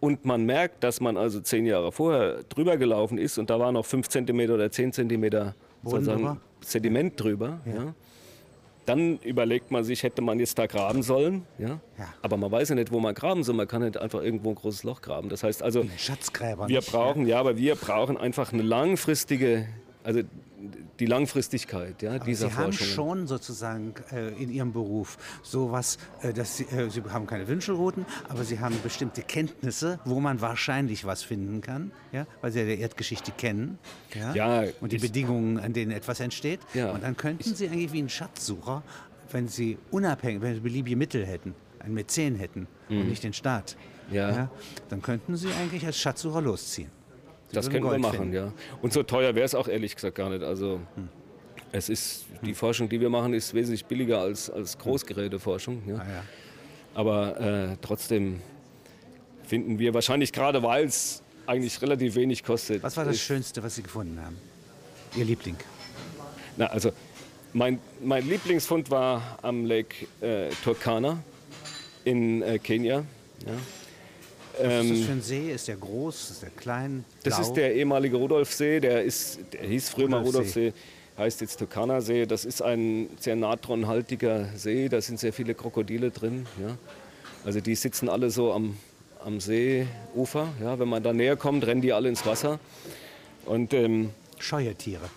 Und 0.00 0.24
man 0.26 0.44
merkt, 0.44 0.84
dass 0.84 1.00
man 1.00 1.16
also 1.16 1.40
zehn 1.40 1.64
Jahre 1.64 1.92
vorher 1.92 2.42
drüber 2.48 2.76
gelaufen 2.76 3.16
ist 3.16 3.38
und 3.38 3.48
da 3.48 3.58
war 3.58 3.72
noch 3.72 3.86
fünf 3.86 4.08
Zentimeter 4.08 4.54
oder 4.54 4.70
zehn 4.70 4.92
Zentimeter 4.92 5.54
Sediment 6.60 7.18
drüber. 7.20 7.60
Ja. 7.64 7.74
ja 7.74 7.94
dann 8.86 9.18
überlegt 9.18 9.70
man 9.70 9.84
sich, 9.84 10.02
hätte 10.02 10.22
man 10.22 10.38
jetzt 10.38 10.58
da 10.58 10.66
graben 10.66 11.02
sollen. 11.02 11.46
Ja? 11.58 11.80
ja? 11.98 12.14
Aber 12.20 12.36
man 12.36 12.50
weiß 12.50 12.70
ja 12.70 12.74
nicht, 12.74 12.90
wo 12.90 13.00
man 13.00 13.14
graben 13.14 13.44
soll. 13.44 13.54
Man 13.54 13.68
kann 13.68 13.82
nicht 13.82 13.96
einfach 13.96 14.22
irgendwo 14.22 14.50
ein 14.50 14.54
großes 14.54 14.82
Loch 14.84 15.02
graben. 15.02 15.28
Das 15.28 15.42
heißt 15.42 15.62
also, 15.62 15.84
Schatzgräber 15.96 16.68
wir 16.68 16.78
nicht, 16.78 16.90
brauchen, 16.90 17.22
ja. 17.22 17.34
ja, 17.34 17.40
aber 17.40 17.56
wir 17.56 17.76
brauchen 17.76 18.16
einfach 18.16 18.52
eine 18.52 18.62
langfristige, 18.62 19.68
also 20.02 20.22
die 20.98 21.06
Langfristigkeit 21.06 22.02
ja, 22.02 22.18
dieser 22.18 22.48
Sie 22.48 22.54
Forschung. 22.54 22.72
Sie 22.72 22.84
haben 22.84 22.94
schon 22.94 23.26
sozusagen 23.26 23.94
äh, 24.12 24.28
in 24.30 24.50
Ihrem 24.50 24.72
Beruf 24.72 25.18
sowas, 25.42 25.98
äh, 26.22 26.32
dass 26.32 26.56
Sie, 26.56 26.64
äh, 26.64 26.90
Sie 26.90 27.02
haben 27.10 27.26
keine 27.26 27.48
Wünschelrouten, 27.48 28.04
aber 28.28 28.44
Sie 28.44 28.60
haben 28.60 28.76
bestimmte 28.82 29.22
Kenntnisse, 29.22 29.98
wo 30.04 30.20
man 30.20 30.40
wahrscheinlich 30.40 31.04
was 31.04 31.22
finden 31.22 31.60
kann, 31.60 31.92
ja, 32.12 32.26
weil 32.40 32.52
Sie 32.52 32.60
ja 32.60 32.66
die 32.66 32.80
Erdgeschichte 32.80 33.32
kennen 33.32 33.78
ja, 34.14 34.34
ja 34.34 34.64
und 34.80 34.92
die 34.92 34.98
Bedingungen, 34.98 35.58
an 35.58 35.72
denen 35.72 35.92
etwas 35.92 36.20
entsteht. 36.20 36.60
Ja, 36.74 36.90
und 36.90 37.02
dann 37.02 37.16
könnten 37.16 37.54
Sie 37.54 37.68
eigentlich 37.68 37.92
wie 37.92 38.02
ein 38.02 38.08
Schatzsucher, 38.08 38.82
wenn 39.30 39.48
Sie 39.48 39.78
unabhängig, 39.90 40.42
wenn 40.42 40.54
Sie 40.54 40.60
beliebige 40.60 40.96
Mittel 40.96 41.26
hätten, 41.26 41.54
einen 41.78 41.94
Mäzen 41.94 42.36
hätten 42.36 42.66
mhm. 42.88 43.00
und 43.00 43.08
nicht 43.08 43.24
den 43.24 43.32
Staat, 43.32 43.76
ja. 44.10 44.30
ja. 44.30 44.50
dann 44.88 45.02
könnten 45.02 45.36
Sie 45.36 45.48
eigentlich 45.52 45.86
als 45.86 45.98
Schatzsucher 45.98 46.42
losziehen. 46.42 46.90
Das 47.52 47.70
können 47.70 47.84
wir 47.84 47.98
machen, 47.98 48.18
finden. 48.18 48.34
ja. 48.34 48.52
Und 48.80 48.92
so 48.92 49.02
teuer 49.02 49.34
wäre 49.34 49.44
es 49.44 49.54
auch 49.54 49.68
ehrlich 49.68 49.94
gesagt 49.94 50.16
gar 50.16 50.30
nicht. 50.30 50.42
Also 50.42 50.80
hm. 50.94 51.08
es 51.72 51.88
ist, 51.88 52.26
die 52.42 52.48
hm. 52.48 52.54
Forschung, 52.54 52.88
die 52.88 53.00
wir 53.00 53.10
machen, 53.10 53.34
ist 53.34 53.54
wesentlich 53.54 53.84
billiger 53.84 54.20
als, 54.20 54.50
als 54.50 54.78
Großgeräteforschung. 54.78 55.82
Ja. 55.86 55.96
Ah, 55.96 56.06
ja. 56.08 56.24
Aber 56.94 57.40
äh, 57.40 57.76
trotzdem 57.80 58.40
finden 59.44 59.78
wir 59.78 59.94
wahrscheinlich 59.94 60.32
gerade, 60.32 60.62
weil 60.62 60.86
es 60.86 61.22
eigentlich 61.46 61.80
relativ 61.82 62.14
wenig 62.14 62.44
kostet. 62.44 62.82
Was 62.82 62.96
war 62.96 63.04
das 63.04 63.18
Schönste, 63.20 63.62
was 63.62 63.74
Sie 63.74 63.82
gefunden 63.82 64.20
haben? 64.20 64.36
Ihr 65.16 65.24
Liebling? 65.24 65.56
Na, 66.56 66.66
also 66.66 66.92
mein, 67.52 67.78
mein 68.02 68.26
Lieblingsfund 68.26 68.90
war 68.90 69.38
am 69.42 69.66
Lake 69.66 70.06
äh, 70.20 70.50
Turkana 70.64 71.22
in 72.04 72.42
äh, 72.42 72.58
Kenia. 72.58 73.04
Ja. 73.46 73.52
Was 74.58 74.84
ist 74.84 74.90
das 74.90 74.98
ähm, 74.98 75.04
für 75.04 75.12
ein 75.12 75.22
See? 75.22 75.52
Ist 75.52 75.68
der 75.68 75.76
groß? 75.76 76.30
Ist 76.30 76.42
der 76.42 76.50
klein? 76.50 77.04
Blau? 77.22 77.30
Das 77.36 77.38
ist 77.38 77.54
der 77.54 77.74
ehemalige 77.74 78.16
Rudolfsee. 78.16 78.80
Der, 78.80 79.02
ist, 79.02 79.40
der 79.52 79.62
hieß 79.66 79.90
früher 79.90 80.08
mal 80.08 80.22
Rudolfsee, 80.22 80.72
heißt 81.18 81.40
jetzt 81.40 81.58
Turkana-See. 81.58 82.26
Das 82.26 82.44
ist 82.44 82.62
ein 82.62 83.08
sehr 83.18 83.36
natronhaltiger 83.36 84.48
See. 84.56 84.88
Da 84.88 85.00
sind 85.00 85.18
sehr 85.18 85.32
viele 85.32 85.54
Krokodile 85.54 86.10
drin. 86.10 86.46
Ja. 86.60 86.76
Also 87.44 87.60
die 87.60 87.74
sitzen 87.74 88.08
alle 88.08 88.30
so 88.30 88.52
am, 88.52 88.76
am 89.24 89.40
Seeufer. 89.40 90.48
Ja. 90.60 90.78
Wenn 90.78 90.88
man 90.88 91.02
da 91.02 91.12
näher 91.12 91.36
kommt, 91.36 91.66
rennen 91.66 91.80
die 91.80 91.92
alle 91.92 92.08
ins 92.08 92.24
Wasser. 92.26 92.60
Und, 93.46 93.72
ähm, 93.74 94.10
Scheue 94.38 94.74
Tiere. 94.74 95.08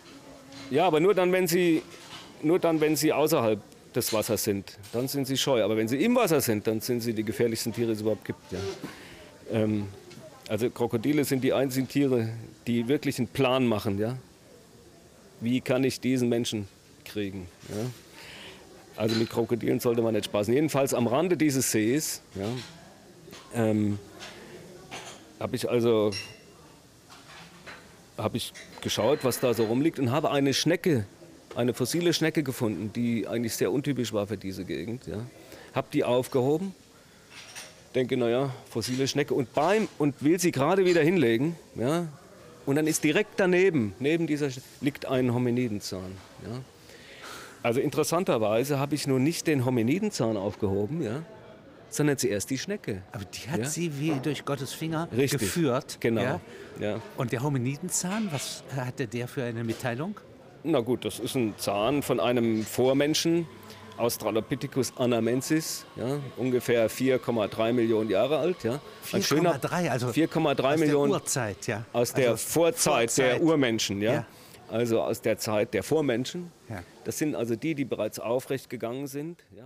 Ja, 0.72 0.86
aber 0.88 1.00
nur 1.00 1.14
dann, 1.14 1.32
wenn 1.32 1.48
sie, 1.48 1.82
nur 2.42 2.60
dann, 2.60 2.82
wenn 2.82 2.96
sie 2.96 3.12
außerhalb 3.14 3.60
des 3.96 4.14
Wassers 4.14 4.44
sind. 4.44 4.78
Dann 4.94 5.08
sind 5.08 5.26
sie 5.26 5.38
scheu. 5.38 5.64
Aber 5.64 5.78
wenn 5.78 5.88
sie 5.88 6.04
im 6.04 6.16
Wasser 6.16 6.42
sind, 6.42 6.68
dann 6.68 6.82
sind 6.82 7.02
sie 7.02 7.14
die 7.14 7.24
gefährlichsten 7.24 7.74
Tiere, 7.74 7.88
die 7.88 7.94
es 7.94 8.02
überhaupt 8.02 8.26
gibt. 8.26 8.52
Ja. 8.52 8.60
Ähm, 9.52 9.88
also 10.48 10.70
Krokodile 10.70 11.26
sind 11.26 11.44
die 11.44 11.54
einzigen 11.54 11.88
Tiere, 11.88 12.30
die 12.68 12.88
wirklich 12.88 13.18
einen 13.18 13.28
Plan 13.28 13.66
machen. 13.66 13.98
Ja? 13.98 14.18
Wie 15.40 15.62
kann 15.62 15.84
ich 15.84 16.00
diesen 16.00 16.30
Menschen 16.30 16.68
kriegen? 17.04 17.48
Ja? 17.70 17.86
Also 18.96 19.16
mit 19.16 19.30
Krokodilen 19.30 19.80
sollte 19.80 20.02
man 20.02 20.14
nicht 20.14 20.26
spaßen. 20.26 20.54
Jedenfalls 20.54 20.94
am 20.94 21.08
Rande 21.08 21.36
dieses 21.36 21.72
Sees 21.72 22.22
ja, 22.36 22.48
ähm, 23.54 24.00
habe 25.40 25.56
ich 25.56 25.70
also 25.70 26.12
habe 28.18 28.38
ich 28.38 28.54
geschaut, 28.80 29.20
was 29.24 29.42
da 29.42 29.54
so 29.54 29.66
rumliegt 29.66 30.00
und 30.00 30.12
habe 30.12 30.32
eine 30.32 30.54
Schnecke, 30.54 31.06
eine 31.56 31.74
fossile 31.74 32.14
Schnecke 32.14 32.44
gefunden, 32.44 32.94
die 32.94 33.28
eigentlich 33.28 33.56
sehr 33.56 33.72
untypisch 33.72 34.14
war 34.14 34.28
für 34.28 34.38
diese 34.38 34.64
Gegend. 34.64 35.06
Ja. 35.08 35.26
Habe 35.74 35.88
die 35.92 36.06
aufgehoben 36.06 36.74
denke, 37.96 38.18
naja, 38.18 38.52
fossile 38.70 39.08
Schnecke 39.08 39.34
und 39.34 39.54
beim 39.54 39.88
und 39.98 40.24
will 40.24 40.40
sie 40.40 40.52
gerade 40.52 40.86
wieder 40.86 41.02
hinlegen, 41.02 41.56
ja, 41.76 42.08
und 42.66 42.76
dann 42.76 42.88
ist 42.88 43.04
direkt 43.04 43.34
daneben, 43.38 43.94
neben 44.00 44.28
dieser 44.28 44.50
liegt 44.82 45.06
ein 45.06 45.34
Hominidenzahn. 45.34 46.12
Ja. 46.44 46.62
Also 47.62 47.80
interessanterweise 47.80 48.80
habe 48.80 48.96
ich 48.96 49.08
nur 49.08 49.20
nicht 49.20 49.48
den 49.48 49.66
Hominidenzahn 49.66 50.38
aufgehoben, 50.38 51.02
ja, 51.02 51.24
sondern 51.90 52.18
zuerst 52.18 52.50
die 52.50 52.58
Schnecke. 52.58 53.02
Aber 53.12 53.26
die 53.26 53.50
hat 53.50 53.60
ja? 53.60 53.66
sie 53.66 54.00
wie 54.00 54.14
durch 54.22 54.46
Gottes 54.46 54.74
Finger 54.74 55.08
Richtig, 55.16 55.40
geführt. 55.40 55.98
Genau. 56.00 56.22
Ja? 56.22 56.42
Ja. 56.80 57.02
Und 57.18 57.32
der 57.32 57.44
Hominidenzahn, 57.44 58.30
was 58.32 58.64
hatte 58.76 59.08
der 59.08 59.28
für 59.28 59.44
eine 59.44 59.64
Mitteilung? 59.64 60.20
Na 60.64 60.80
gut, 60.80 61.06
das 61.06 61.20
ist 61.20 61.36
ein 61.36 61.54
Zahn 61.58 62.02
von 62.02 62.20
einem 62.20 62.66
Vormenschen, 62.66 63.48
Australopithecus 63.98 64.94
anamensis, 64.98 65.86
ja, 65.96 66.20
ungefähr 66.38 66.90
4,3 66.90 67.74
Millionen 67.74 68.10
Jahre 68.10 68.38
alt. 68.38 68.64
Ja. 68.64 68.80
4,3, 69.06 69.90
also 69.90 70.08
4,3 70.08 70.78
Millionen 70.78 71.12
der 71.12 71.22
Urzeit, 71.22 71.68
ja. 71.68 71.86
Aus 71.94 72.14
der 72.14 72.32
also 72.32 72.48
Vorzeit, 72.48 73.12
Vorzeit, 73.12 73.18
der 73.18 73.42
Urmenschen, 73.42 74.02
ja. 74.02 74.14
ja. 74.14 74.26
Also 74.70 75.02
aus 75.02 75.22
der 75.22 75.38
Zeit 75.38 75.74
der 75.74 75.84
Vormenschen. 75.84 76.52
Ja. 76.70 76.84
Das 77.04 77.18
sind 77.18 77.36
also 77.36 77.56
die, 77.56 77.76
die 77.76 77.86
bereits 77.86 78.20
aufrecht 78.20 78.70
gegangen 78.70 79.08
sind. 79.08 79.44
Ja. 79.56 79.64